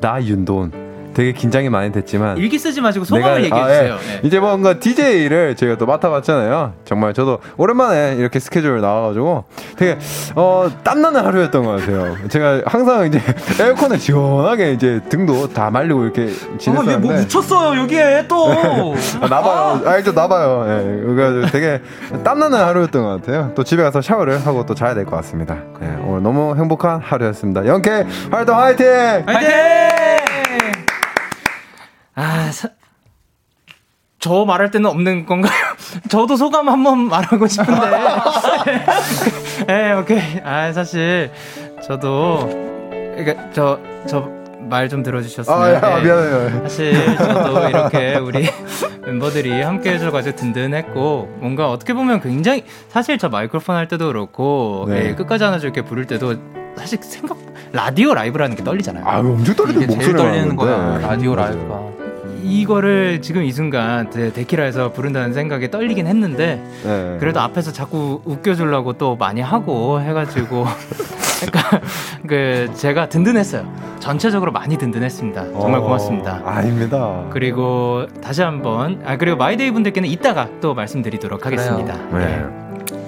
나 0.00 0.22
윤돈. 0.22 0.85
되게 1.16 1.32
긴장이 1.32 1.70
많이 1.70 1.90
됐지만 1.92 2.36
일기 2.36 2.58
쓰지 2.58 2.82
마시고 2.82 3.06
소감을 3.06 3.42
얘기해 3.44 3.58
아, 3.58 3.68
주세요. 3.68 3.94
예. 3.94 4.06
네. 4.16 4.20
이제 4.22 4.38
뭔가 4.38 4.78
DJ를 4.78 5.56
제가 5.56 5.78
또 5.78 5.86
맡아봤잖아요. 5.86 6.74
정말 6.84 7.14
저도 7.14 7.38
오랜만에 7.56 8.16
이렇게 8.18 8.38
스케줄 8.38 8.82
나와가지고 8.82 9.44
되게 9.78 9.96
어 10.34 10.68
땀나는 10.84 11.24
하루였던 11.24 11.64
것 11.64 11.80
같아요. 11.80 12.16
제가 12.28 12.60
항상 12.66 13.06
이제 13.06 13.18
에어컨을 13.58 13.98
시원하게 13.98 14.72
이제 14.72 15.00
등도 15.08 15.54
다 15.54 15.70
말리고 15.70 16.04
이렇게 16.04 16.22
아, 16.24 16.26
얘뭐 16.26 16.58
지냈었는데 16.58 17.08
묻혔어요 17.22 17.80
여기에 17.80 18.26
또. 18.28 18.50
아, 19.22 19.26
나봐요. 19.26 19.82
아, 19.86 20.02
좀 20.02 20.14
나봐요. 20.14 20.64
예. 20.68 21.02
그래가지고 21.06 21.46
되게 21.46 21.80
땀나는 22.24 22.58
하루였던 22.58 23.02
것 23.02 23.08
같아요. 23.22 23.52
또 23.54 23.64
집에 23.64 23.82
가서 23.82 24.02
샤워를 24.02 24.46
하고 24.46 24.66
또 24.66 24.74
자야 24.74 24.92
될 24.92 25.06
것 25.06 25.16
같습니다. 25.16 25.56
예, 25.82 25.86
오늘 26.04 26.22
너무 26.22 26.54
행복한 26.56 27.00
하루였습니다. 27.00 27.64
영케 27.66 28.04
활동 28.30 28.58
화이팅! 28.58 28.86
화이팅! 29.26 30.15
아, 32.16 32.50
사... 32.50 32.68
저 34.18 34.44
말할 34.44 34.70
때는 34.70 34.90
없는 34.90 35.26
건가요? 35.26 35.52
저도 36.10 36.36
소감 36.36 36.68
한번 36.68 37.06
말하고 37.08 37.46
싶은데. 37.46 37.86
예, 39.68 39.92
오케이. 40.00 40.40
아, 40.42 40.72
사실 40.72 41.30
저도 41.86 42.48
그러니까 43.16 43.50
저 43.50 43.78
저 44.06 44.36
말 44.68 44.88
좀 44.88 45.02
들어주셨으면. 45.02 45.62
아, 45.62 45.72
야, 45.74 45.98
예. 45.98 46.02
미안해요. 46.02 46.62
사실 46.62 47.16
저도 47.16 47.68
이렇게 47.68 48.16
우리 48.16 48.48
멤버들이 49.06 49.62
함께 49.62 49.92
해줘가지고 49.94 50.36
든든했고 50.36 51.36
뭔가 51.38 51.70
어떻게 51.70 51.94
보면 51.94 52.20
굉장히 52.20 52.64
사실 52.88 53.16
저 53.18 53.28
마이크로폰 53.28 53.76
할 53.76 53.86
때도 53.86 54.08
그렇고 54.08 54.86
네. 54.88 55.10
예, 55.10 55.14
끝까지 55.14 55.44
안아줘 55.44 55.66
이렇게 55.68 55.82
부를 55.82 56.06
때도 56.06 56.34
사실 56.76 56.98
생각 57.02 57.36
라디오 57.72 58.14
라이브라는 58.14 58.56
게 58.56 58.62
떨리잖아요. 58.64 59.04
아, 59.06 59.18
엄청 59.18 59.54
떨리는 59.54 59.86
목소리가 59.86 60.18
떨리는 60.18 60.56
거야 60.56 60.76
나는데. 60.76 61.06
라디오. 61.06 61.34
라이브가. 61.34 61.80
이거를 62.42 63.22
지금 63.22 63.42
이 63.42 63.50
순간 63.50 64.08
데- 64.10 64.32
데키라에서 64.32 64.92
부른다는 64.92 65.32
생각이 65.34 65.68
떨리긴 65.70 66.06
했는데 66.06 66.62
네. 66.84 67.16
그래도 67.18 67.40
앞에서 67.40 67.72
자꾸 67.72 68.20
웃겨주려고 68.24 68.92
또 68.92 69.16
많이 69.16 69.40
하고 69.40 70.00
해가지고 70.00 70.64
그러니까 71.42 71.80
그 72.28 72.70
제가 72.74 73.08
든든했어요. 73.08 73.66
전체적으로 73.98 74.52
많이 74.52 74.78
든든했습니다. 74.78 75.44
정말 75.54 75.80
어, 75.80 75.82
고맙습니다. 75.82 76.40
아닙니다. 76.44 77.24
그리고 77.30 78.06
다시 78.22 78.42
한번 78.42 79.02
아 79.04 79.16
그리고 79.16 79.36
마이데이 79.36 79.72
분들께는 79.72 80.08
이따가 80.08 80.48
또 80.60 80.72
말씀드리도록 80.74 81.44
하겠습니다. 81.46 81.96
네. 82.12 82.44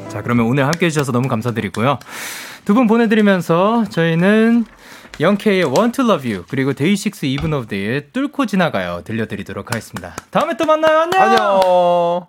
자 0.08 0.20
그러면 0.22 0.46
오늘 0.46 0.64
함께 0.66 0.86
해 0.86 0.90
주셔서 0.90 1.12
너무 1.12 1.28
감사드리고요. 1.28 1.98
두 2.64 2.74
분 2.74 2.86
보내드리면서 2.86 3.84
저희는 3.88 4.64
영케이의 5.20 5.64
Want 5.64 5.96
to 5.96 6.04
Love 6.04 6.30
You 6.30 6.44
그리고 6.48 6.72
데이식스 6.74 7.26
Even 7.26 7.52
of 7.54 7.66
Day의 7.66 8.10
뚫고 8.12 8.46
지나가요 8.46 9.02
들려드리도록 9.04 9.70
하겠습니다. 9.70 10.14
다음에 10.30 10.56
또 10.56 10.64
만나요. 10.66 11.00
안녕. 11.00 11.22
안녕. 11.22 12.26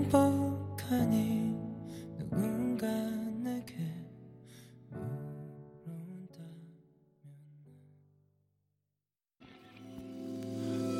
행복하니 0.00 1.29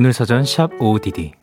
오늘 0.00 0.14
사전 0.14 0.46
샵 0.46 0.80
ODD 0.80 1.34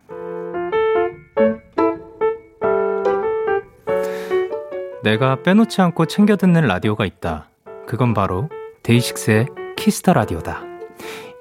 내가 5.04 5.44
빼놓지 5.44 5.80
않고 5.80 6.08
챙겨 6.08 6.36
듣는 6.36 6.66
라디오가 6.66 7.06
있다. 7.06 7.50
그건 7.86 8.16
바로 8.16 8.50
데이식스의 8.82 9.46
키스 9.76 9.99
더 10.00 10.14
라디오다. 10.14 10.64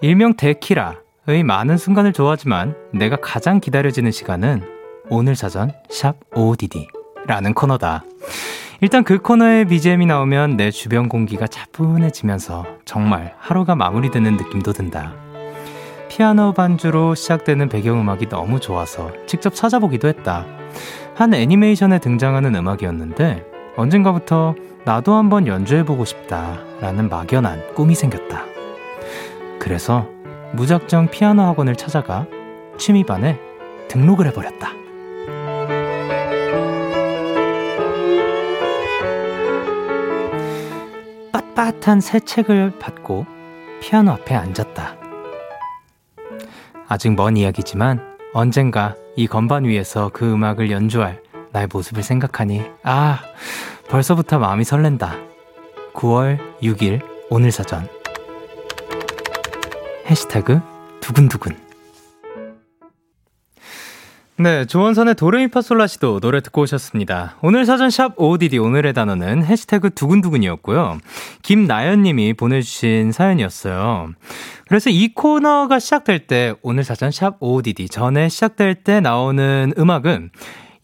일명 0.02 0.36
데키라의 0.36 1.42
많은 1.42 1.78
순간을 1.78 2.12
좋아하지만 2.12 2.76
내가 2.92 3.16
가장 3.16 3.60
기다려지는 3.60 4.10
시간은 4.10 4.62
오늘 5.08 5.36
사전 5.36 5.72
샵 5.88 6.16
ODD라는 6.34 7.54
코너다. 7.54 8.04
일단 8.82 9.04
그 9.04 9.16
코너에 9.22 9.64
BGM이 9.64 10.04
나오면 10.04 10.58
내 10.58 10.70
주변 10.70 11.08
공기가 11.08 11.46
차분해지면서 11.46 12.66
정말 12.84 13.34
하루가 13.38 13.74
마무리되는 13.74 14.36
느낌도 14.36 14.74
든다. 14.74 15.25
피아노 16.08 16.52
반주로 16.52 17.14
시작되는 17.14 17.68
배경음악이 17.68 18.28
너무 18.28 18.60
좋아서 18.60 19.10
직접 19.26 19.54
찾아보기도 19.54 20.08
했다. 20.08 20.46
한 21.14 21.34
애니메이션에 21.34 21.98
등장하는 21.98 22.54
음악이었는데 22.54 23.44
언젠가부터 23.76 24.54
나도 24.84 25.14
한번 25.14 25.46
연주해보고 25.46 26.04
싶다라는 26.04 27.08
막연한 27.08 27.74
꿈이 27.74 27.94
생겼다. 27.94 28.44
그래서 29.58 30.06
무작정 30.52 31.08
피아노 31.08 31.42
학원을 31.42 31.76
찾아가 31.76 32.26
취미반에 32.78 33.38
등록을 33.88 34.26
해버렸다. 34.26 34.70
빳빳한 41.32 42.00
새 42.00 42.20
책을 42.20 42.78
받고 42.78 43.26
피아노 43.80 44.12
앞에 44.12 44.34
앉았다. 44.34 45.05
아직 46.88 47.14
먼 47.14 47.36
이야기지만 47.36 48.16
언젠가 48.32 48.94
이 49.16 49.26
건반 49.26 49.64
위에서 49.64 50.10
그 50.12 50.30
음악을 50.32 50.70
연주할 50.70 51.20
나의 51.52 51.68
모습을 51.72 52.02
생각하니 52.02 52.62
아 52.82 53.20
벌써부터 53.88 54.38
마음이 54.38 54.64
설렌다. 54.64 55.16
9월 55.94 56.38
6일 56.62 57.00
오늘 57.30 57.50
사전 57.50 57.88
해시태그 60.08 60.60
두근두근 61.00 61.65
네, 64.38 64.66
조원선의 64.66 65.14
도레미파솔라시도 65.14 66.20
노래 66.20 66.42
듣고 66.42 66.60
오셨습니다. 66.60 67.36
오늘 67.40 67.64
사전샵 67.64 68.20
ODD 68.20 68.58
오늘의 68.58 68.92
단어는 68.92 69.42
해시태그 69.46 69.94
두근두근이었고요. 69.94 70.98
김나연님이 71.40 72.34
보내주신 72.34 73.12
사연이었어요. 73.12 74.10
그래서 74.68 74.90
이 74.90 75.14
코너가 75.14 75.78
시작될 75.78 76.26
때 76.26 76.54
오늘 76.60 76.84
사전샵 76.84 77.38
ODD 77.40 77.88
전에 77.88 78.28
시작될 78.28 78.74
때 78.74 79.00
나오는 79.00 79.72
음악은 79.78 80.28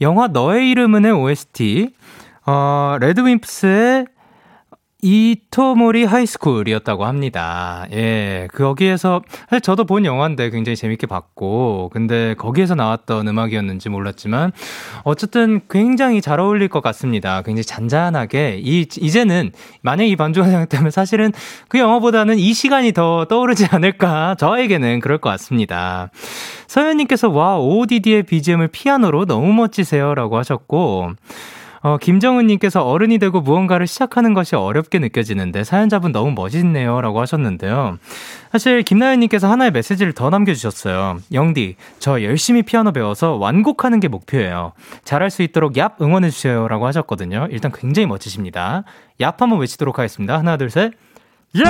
영화 0.00 0.28
너의 0.28 0.70
이름은의 0.70 1.12
OST 1.12 1.90
어, 2.46 2.96
레드윈프스의 3.00 4.06
이토모리 5.04 6.04
하이스쿨이었다고 6.04 7.04
합니다. 7.04 7.86
예, 7.92 8.46
거기에서, 8.54 9.20
사실 9.50 9.60
저도 9.60 9.84
본 9.84 10.04
영화인데 10.04 10.50
굉장히 10.50 10.76
재밌게 10.76 11.08
봤고, 11.08 11.90
근데 11.92 12.34
거기에서 12.34 12.76
나왔던 12.76 13.26
음악이었는지 13.26 13.88
몰랐지만, 13.88 14.52
어쨌든 15.02 15.60
굉장히 15.68 16.20
잘 16.20 16.38
어울릴 16.38 16.68
것 16.68 16.84
같습니다. 16.84 17.42
굉장히 17.42 17.64
잔잔하게, 17.64 18.60
이, 18.62 18.86
이제는, 18.96 19.50
만약 19.80 20.04
이 20.04 20.14
반주가 20.14 20.46
생각되면 20.46 20.92
사실은 20.92 21.32
그 21.66 21.80
영화보다는 21.80 22.38
이 22.38 22.52
시간이 22.54 22.92
더 22.92 23.24
떠오르지 23.24 23.66
않을까, 23.72 24.36
저에게는 24.38 25.00
그럴 25.00 25.18
것 25.18 25.30
같습니다. 25.30 26.10
서현님께서, 26.68 27.28
와, 27.28 27.58
ODD의 27.58 28.22
BGM을 28.22 28.68
피아노로 28.68 29.26
너무 29.26 29.52
멋지세요. 29.52 30.14
라고 30.14 30.38
하셨고, 30.38 31.10
어, 31.82 31.98
김정은님께서 31.98 32.82
어른이 32.84 33.18
되고 33.18 33.40
무언가를 33.40 33.88
시작하는 33.88 34.34
것이 34.34 34.54
어렵게 34.54 35.00
느껴지는데 35.00 35.64
사연자분 35.64 36.12
너무 36.12 36.30
멋있네요. 36.30 37.00
라고 37.00 37.20
하셨는데요. 37.20 37.98
사실 38.52 38.82
김나연님께서 38.82 39.50
하나의 39.50 39.72
메시지를 39.72 40.12
더 40.12 40.30
남겨주셨어요. 40.30 41.18
영디, 41.32 41.76
저 41.98 42.22
열심히 42.22 42.62
피아노 42.62 42.92
배워서 42.92 43.34
완곡하는 43.34 43.98
게 43.98 44.06
목표예요. 44.06 44.72
잘할 45.04 45.30
수 45.30 45.42
있도록 45.42 45.72
얍 45.72 46.00
응원해주세요. 46.00 46.68
라고 46.68 46.86
하셨거든요. 46.86 47.48
일단 47.50 47.72
굉장히 47.72 48.06
멋지십니다. 48.06 48.84
얍 49.20 49.38
한번 49.38 49.58
외치도록 49.58 49.98
하겠습니다. 49.98 50.38
하나, 50.38 50.56
둘, 50.56 50.70
셋. 50.70 50.92
얍! 51.54 51.66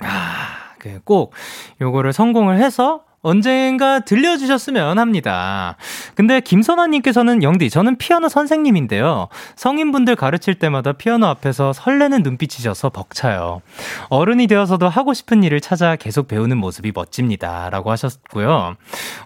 아, 0.00 0.46
그꼭 0.78 1.32
요거를 1.80 2.12
성공을 2.12 2.58
해서 2.58 3.04
언젠가 3.22 4.00
들려주셨으면 4.00 4.98
합니다. 4.98 5.76
근데 6.14 6.40
김선아님께서는 6.40 7.42
영디, 7.42 7.68
저는 7.68 7.96
피아노 7.96 8.28
선생님인데요. 8.28 9.28
성인분들 9.56 10.16
가르칠 10.16 10.54
때마다 10.54 10.92
피아노 10.92 11.26
앞에서 11.26 11.72
설레는 11.74 12.22
눈빛이셔서 12.22 12.88
벅차요. 12.90 13.60
어른이 14.08 14.46
되어서도 14.46 14.88
하고 14.88 15.12
싶은 15.12 15.42
일을 15.44 15.60
찾아 15.60 15.96
계속 15.96 16.28
배우는 16.28 16.56
모습이 16.56 16.92
멋집니다. 16.94 17.68
라고 17.70 17.90
하셨고요. 17.90 18.76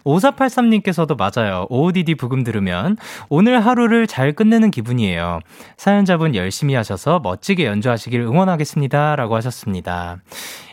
5483님께서도 0.04 1.16
맞아요. 1.16 1.66
OODD 1.70 2.16
부금 2.16 2.42
들으면 2.42 2.96
오늘 3.28 3.64
하루를 3.64 4.06
잘 4.08 4.32
끝내는 4.32 4.72
기분이에요. 4.72 5.38
사연자분 5.76 6.34
열심히 6.34 6.74
하셔서 6.74 7.20
멋지게 7.20 7.66
연주하시길 7.66 8.20
응원하겠습니다. 8.20 9.16
라고 9.16 9.36
하셨습니다. 9.36 10.18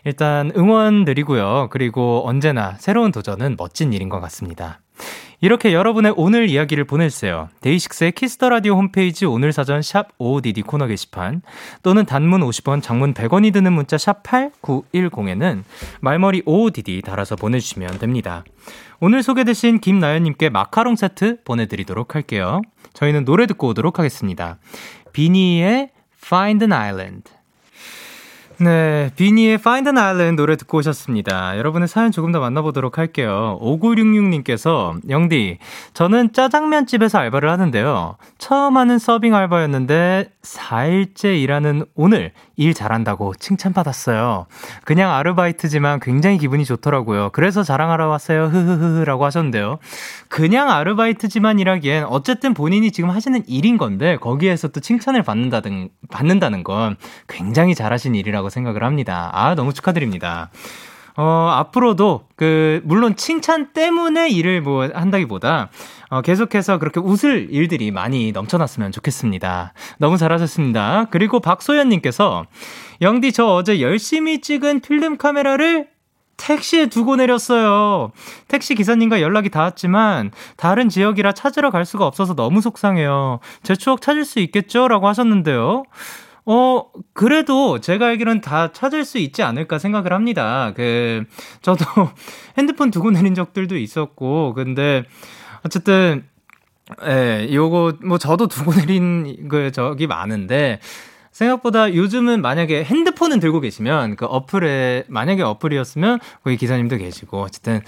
일단 0.04 0.52
응원 0.56 1.06
드리고요. 1.06 1.68
그리고 1.72 2.24
언제나 2.26 2.76
새로운 2.80 3.12
도전은 3.12 3.56
멋진 3.58 3.94
일인 3.94 4.10
것 4.10 4.20
같습니다. 4.20 4.80
이렇게 5.44 5.74
여러분의 5.74 6.14
오늘 6.16 6.50
이야기를 6.50 6.84
보내주세요. 6.84 7.50
데이식스의 7.62 8.12
키스 8.12 8.35
더 8.35 8.50
라디오 8.50 8.76
홈페이지 8.76 9.26
오늘 9.26 9.52
사전 9.52 9.82
샵 9.82 10.16
55DD 10.20 10.64
코너 10.68 10.86
게시판 10.86 11.42
또는 11.82 12.06
단문 12.06 12.42
50원, 12.42 12.84
장문 12.84 13.16
100원이 13.16 13.52
드는 13.52 13.74
문자 13.74 13.98
샵 13.98 14.22
8910에는 14.22 15.64
말머리 16.00 16.44
55DD 16.44 17.04
달아서 17.04 17.36
보내주시면 17.38 17.98
됩니다. 17.98 18.44
오늘 19.00 19.24
소개되신 19.24 19.80
김나연님께 19.80 20.50
마카롱 20.50 20.96
세트 20.96 21.42
보내드리도록 21.44 22.14
할게요. 22.14 22.62
저희는 22.94 23.26
노래 23.26 23.48
듣고 23.48 23.70
오도록 23.70 23.98
하겠습니다. 23.98 24.60
비니의 25.12 25.90
Find 26.24 26.64
an 26.64 26.72
Island. 26.72 27.41
네, 28.62 29.10
비니의 29.16 29.56
Find 29.56 29.90
an 29.90 29.98
Island 29.98 30.36
노래 30.36 30.56
듣고 30.56 30.78
오셨습니다. 30.78 31.58
여러분의 31.58 31.88
사연 31.88 32.12
조금 32.12 32.32
더 32.32 32.40
만나보도록 32.40 33.00
할게요. 33.00 33.58
5966님께서, 33.60 35.00
영디, 35.10 35.58
저는 35.96 36.32
짜장면 36.32 36.86
집에서 36.86 37.18
알바를 37.18 37.50
하는데요. 37.50 38.18
처음 38.38 38.78
하는 38.78 39.00
서빙 39.00 39.34
알바였는데, 39.34 40.30
4일째 40.44 41.42
일하는 41.42 41.86
오늘 41.96 42.34
일 42.62 42.76
잘한다고 42.76 43.34
칭찬받았어요. 43.40 44.46
그냥 44.86 45.12
아르바이트지만 45.14 46.00
굉장히 46.00 46.38
기분이 46.38 46.64
좋더라고요. 46.64 47.32
그래서 47.34 47.64
자랑하러 47.64 48.08
왔어요. 48.08 48.46
흐흐흐라고 48.46 49.26
하셨는데요. 49.26 49.80
그냥 50.28 50.70
아르바이트지만 50.70 51.58
일하기엔 51.58 52.06
어쨌든 52.06 52.54
본인이 52.54 52.92
지금 52.92 53.10
하시는 53.10 53.44
일인 53.48 53.78
건데, 53.78 54.18
거기에서 54.18 54.68
또 54.68 54.80
칭찬을 54.80 55.24
받는다든, 55.24 55.90
받는다는 56.12 56.64
건 56.64 56.98
굉장히 57.28 57.74
잘하신 57.74 58.14
일이라고 58.14 58.50
생각을 58.50 58.84
합니다. 58.84 59.32
아, 59.34 59.56
너무 59.56 59.74
축하드립니다. 59.74 60.52
어, 61.18 61.50
앞으로도 61.54 62.28
그 62.36 62.82
물론 62.84 63.16
칭찬 63.16 63.74
때문에 63.74 64.30
일을 64.30 64.62
뭐 64.62 64.88
한다기보다 64.94 65.70
어, 66.10 66.22
계속해서 66.22 66.78
그렇게 66.78 67.00
웃을 67.00 67.48
일들이 67.52 67.92
많이 67.92 68.32
넘쳐났으면 68.32 68.92
좋겠습니다. 68.92 69.74
너무 69.98 70.18
잘하셨습니다. 70.18 71.08
그리고 71.12 71.40
박소연 71.40 71.90
님께서 71.90 72.46
영디 73.02 73.32
저 73.34 73.46
어제 73.48 73.82
열심히 73.82 74.42
찍은 74.42 74.82
필름 74.82 75.18
카메라를 75.18 75.88
택시에 76.38 76.88
두고 76.88 77.18
내렸어요. 77.18 78.12
택시 78.48 78.74
기사님과 78.74 79.22
연락이 79.22 79.50
닿았지만 79.50 80.32
다른 80.58 80.90
지역이라 80.90 81.34
찾으러 81.34 81.70
갈 81.70 81.86
수가 81.86 82.08
없어서 82.08 82.34
너무 82.34 82.62
속상해요. 82.62 83.40
제 83.64 83.76
추억 83.76 84.02
찾을 84.02 84.26
수 84.26 84.40
있겠죠? 84.40 84.88
라고 84.88 85.08
하셨는데요. 85.08 85.84
어, 86.46 86.84
그래도 87.14 87.80
제가 87.80 88.08
알기로는 88.08 88.42
다 88.42 88.72
찾을 88.72 89.06
수 89.06 89.18
있지 89.20 89.44
않을까 89.44 89.78
생각을 89.78 90.14
합니다. 90.14 90.74
그, 90.76 91.24
저도 91.62 91.86
핸드폰 92.58 92.90
두고 92.92 93.12
내린 93.12 93.36
적들도 93.36 93.78
있었고, 93.78 94.54
근데, 94.54 95.04
어쨌든, 95.64 96.26
예, 97.06 97.48
요거, 97.54 98.00
뭐, 98.04 98.18
저도 98.18 98.48
두고 98.48 98.74
내린 98.74 99.48
그, 99.50 99.72
적이 99.72 100.08
많은데, 100.08 100.80
생각보다 101.32 101.94
요즘은 101.94 102.42
만약에 102.42 102.84
핸드폰은 102.84 103.40
들고 103.40 103.62
계시면 103.62 104.18
그 104.18 104.26
어플에 104.26 105.06
만약에 105.08 105.42
어플이었으면 105.42 106.20
거기 106.44 106.58
기사님도 106.58 106.98
계시고 106.98 107.42
어쨌든 107.42 107.82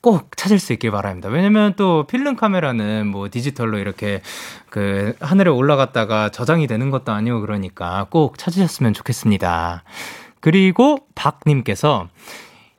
꼭 0.00 0.36
찾을 0.36 0.58
수 0.58 0.72
있길 0.72 0.90
바랍니다. 0.90 1.28
왜냐면 1.28 1.74
또 1.76 2.06
필름 2.06 2.36
카메라는 2.36 3.06
뭐 3.06 3.28
디지털로 3.30 3.78
이렇게 3.78 4.20
그 4.68 5.14
하늘에 5.20 5.50
올라갔다가 5.50 6.30
저장이 6.30 6.66
되는 6.66 6.90
것도 6.90 7.12
아니고 7.12 7.40
그러니까 7.40 8.06
꼭 8.10 8.38
찾으셨으면 8.38 8.92
좋겠습니다. 8.92 9.82
그리고 10.40 11.06
박님께서 11.14 12.08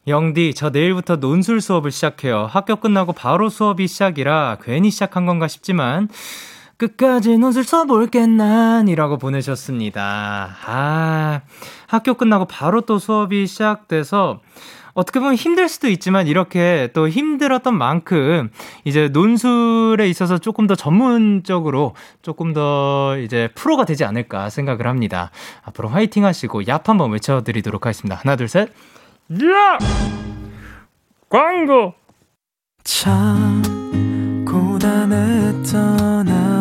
영디, 0.08 0.56
저 0.56 0.72
내일부터 0.72 1.18
논술 1.18 1.62
수업을 1.62 1.92
시작해요. 1.92 2.48
학교 2.50 2.76
끝나고 2.76 3.14
바로 3.14 3.50
수업이 3.50 3.88
시작이라 3.88 4.58
괜히 4.64 4.90
시작한 4.90 5.28
건가 5.28 5.48
싶지만 5.48 6.10
끝까지 6.82 7.38
논술 7.38 7.64
써볼게 7.64 8.26
난이라고 8.26 9.20
보내셨습니다. 9.20 10.58
아, 10.66 11.42
학교 11.86 12.16
끝나고 12.16 12.46
바로 12.46 12.82
또 12.82 12.98
수업이 12.98 13.46
시작돼서 13.46 14.40
어떻게 14.94 15.20
보면 15.20 15.36
힘들 15.36 15.70
수도 15.70 15.88
있지만 15.90 16.26
이렇게 16.26 16.90
또 16.94 17.08
힘들었던 17.08 17.78
만큼 17.78 18.50
이제 18.84 19.10
논술에 19.10 20.10
있어서 20.10 20.40
조금 20.40 20.66
더 20.66 20.74
전문적으로 20.74 21.94
조금 22.24 22.52
더 22.52 23.16
이제 23.20 23.50
프로가 23.54 23.86
되지 23.86 24.04
않을까 24.04 24.50
생각을 24.50 24.88
합니다. 24.88 25.30
앞으로 25.62 25.88
화이팅 25.88 26.26
하시고 26.26 26.64
얍 26.64 26.88
한번 26.88 27.12
외쳐드리도록 27.12 27.86
하겠습니다. 27.86 28.16
하나, 28.16 28.36
둘, 28.36 28.48
셋. 28.48 28.70
야! 29.44 29.78
광고! 31.30 31.94
참 32.84 33.62
고단했던 34.46 36.28
하 36.28 36.61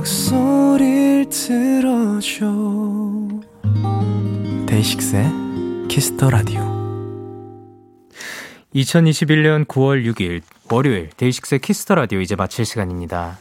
목소리를 0.00 1.26
들어줘 1.28 2.46
데이식스의 4.66 5.26
키스 5.88 6.14
더 6.14 6.30
라디오 6.30 6.60
2021년 8.74 9.66
9월 9.66 10.10
6일 10.10 10.40
월요일 10.70 11.10
데이식스의 11.18 11.58
키스 11.60 11.82
더 11.82 11.96
라디오 11.96 12.20
이제 12.20 12.34
마칠 12.34 12.64
시간입니다. 12.64 13.38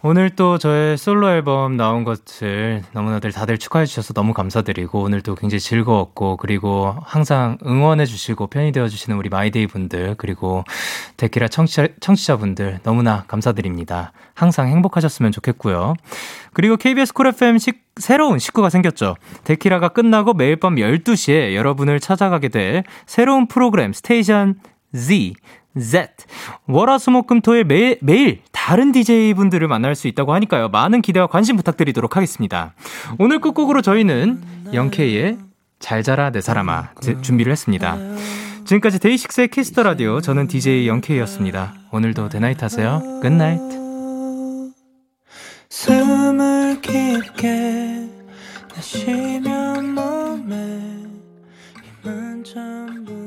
오늘 0.00 0.30
또 0.30 0.58
저의 0.58 0.96
솔로 0.96 1.28
앨범 1.28 1.76
나온 1.76 2.04
것을 2.04 2.84
너무나들 2.92 3.32
다들 3.32 3.58
축하해 3.58 3.84
주셔서 3.84 4.12
너무 4.12 4.32
감사드리고 4.32 5.02
오늘도 5.02 5.34
굉장히 5.34 5.58
즐거웠고 5.58 6.36
그리고 6.36 6.94
항상 7.02 7.58
응원해 7.66 8.06
주시고 8.06 8.46
편이 8.46 8.70
되어 8.70 8.86
주시는 8.86 9.18
우리 9.18 9.28
마이데이 9.28 9.66
분들 9.66 10.14
그리고 10.16 10.62
데키라 11.16 11.48
청취자, 11.48 11.88
청취자분들 11.98 12.78
너무나 12.84 13.24
감사드립니다. 13.26 14.12
항상 14.34 14.68
행복하셨으면 14.68 15.32
좋겠고요. 15.32 15.94
그리고 16.52 16.76
KBS 16.76 17.12
쿨 17.12 17.26
FM 17.26 17.58
식, 17.58 17.82
새로운 17.96 18.38
식구가 18.38 18.70
생겼죠. 18.70 19.16
데키라가 19.42 19.88
끝나고 19.88 20.32
매일 20.32 20.54
밤 20.54 20.76
12시에 20.76 21.56
여러분을 21.56 21.98
찾아가게 21.98 22.50
될 22.50 22.84
새로운 23.06 23.48
프로그램 23.48 23.92
스테이션 23.92 24.60
Z 24.94 25.34
Z. 25.80 26.08
월화수목금토일 26.66 27.64
매, 27.64 27.96
매일 28.00 28.42
다른 28.52 28.92
DJ분들을 28.92 29.66
만날 29.68 29.94
수 29.94 30.08
있다고 30.08 30.34
하니까요. 30.34 30.68
많은 30.68 31.02
기대와 31.02 31.26
관심 31.26 31.56
부탁드리도록 31.56 32.16
하겠습니다. 32.16 32.74
오늘 33.18 33.40
끝곡으로 33.40 33.82
저희는 33.82 34.42
영케이의 34.72 35.38
잘 35.78 36.02
자라 36.02 36.30
내 36.30 36.40
사람아 36.40 36.90
제, 37.00 37.20
준비를 37.20 37.52
했습니다. 37.52 37.96
지금까지 38.64 38.98
데이식스의 38.98 39.48
키스 39.48 39.69
더 39.69 39.82
라디오 39.82 40.20
저는 40.20 40.46
DJ 40.48 40.88
영케이였습니다. 40.88 41.74
오늘도 41.90 42.28
데나잇 42.28 42.62
하세요. 42.62 43.00
Good 43.22 43.37
night. 43.37 43.60
숨을 45.70 46.80
깊게 46.80 48.08
내쉬면 48.74 49.94
몸에 49.94 50.80
힘은 52.02 52.44
전부 52.44 53.17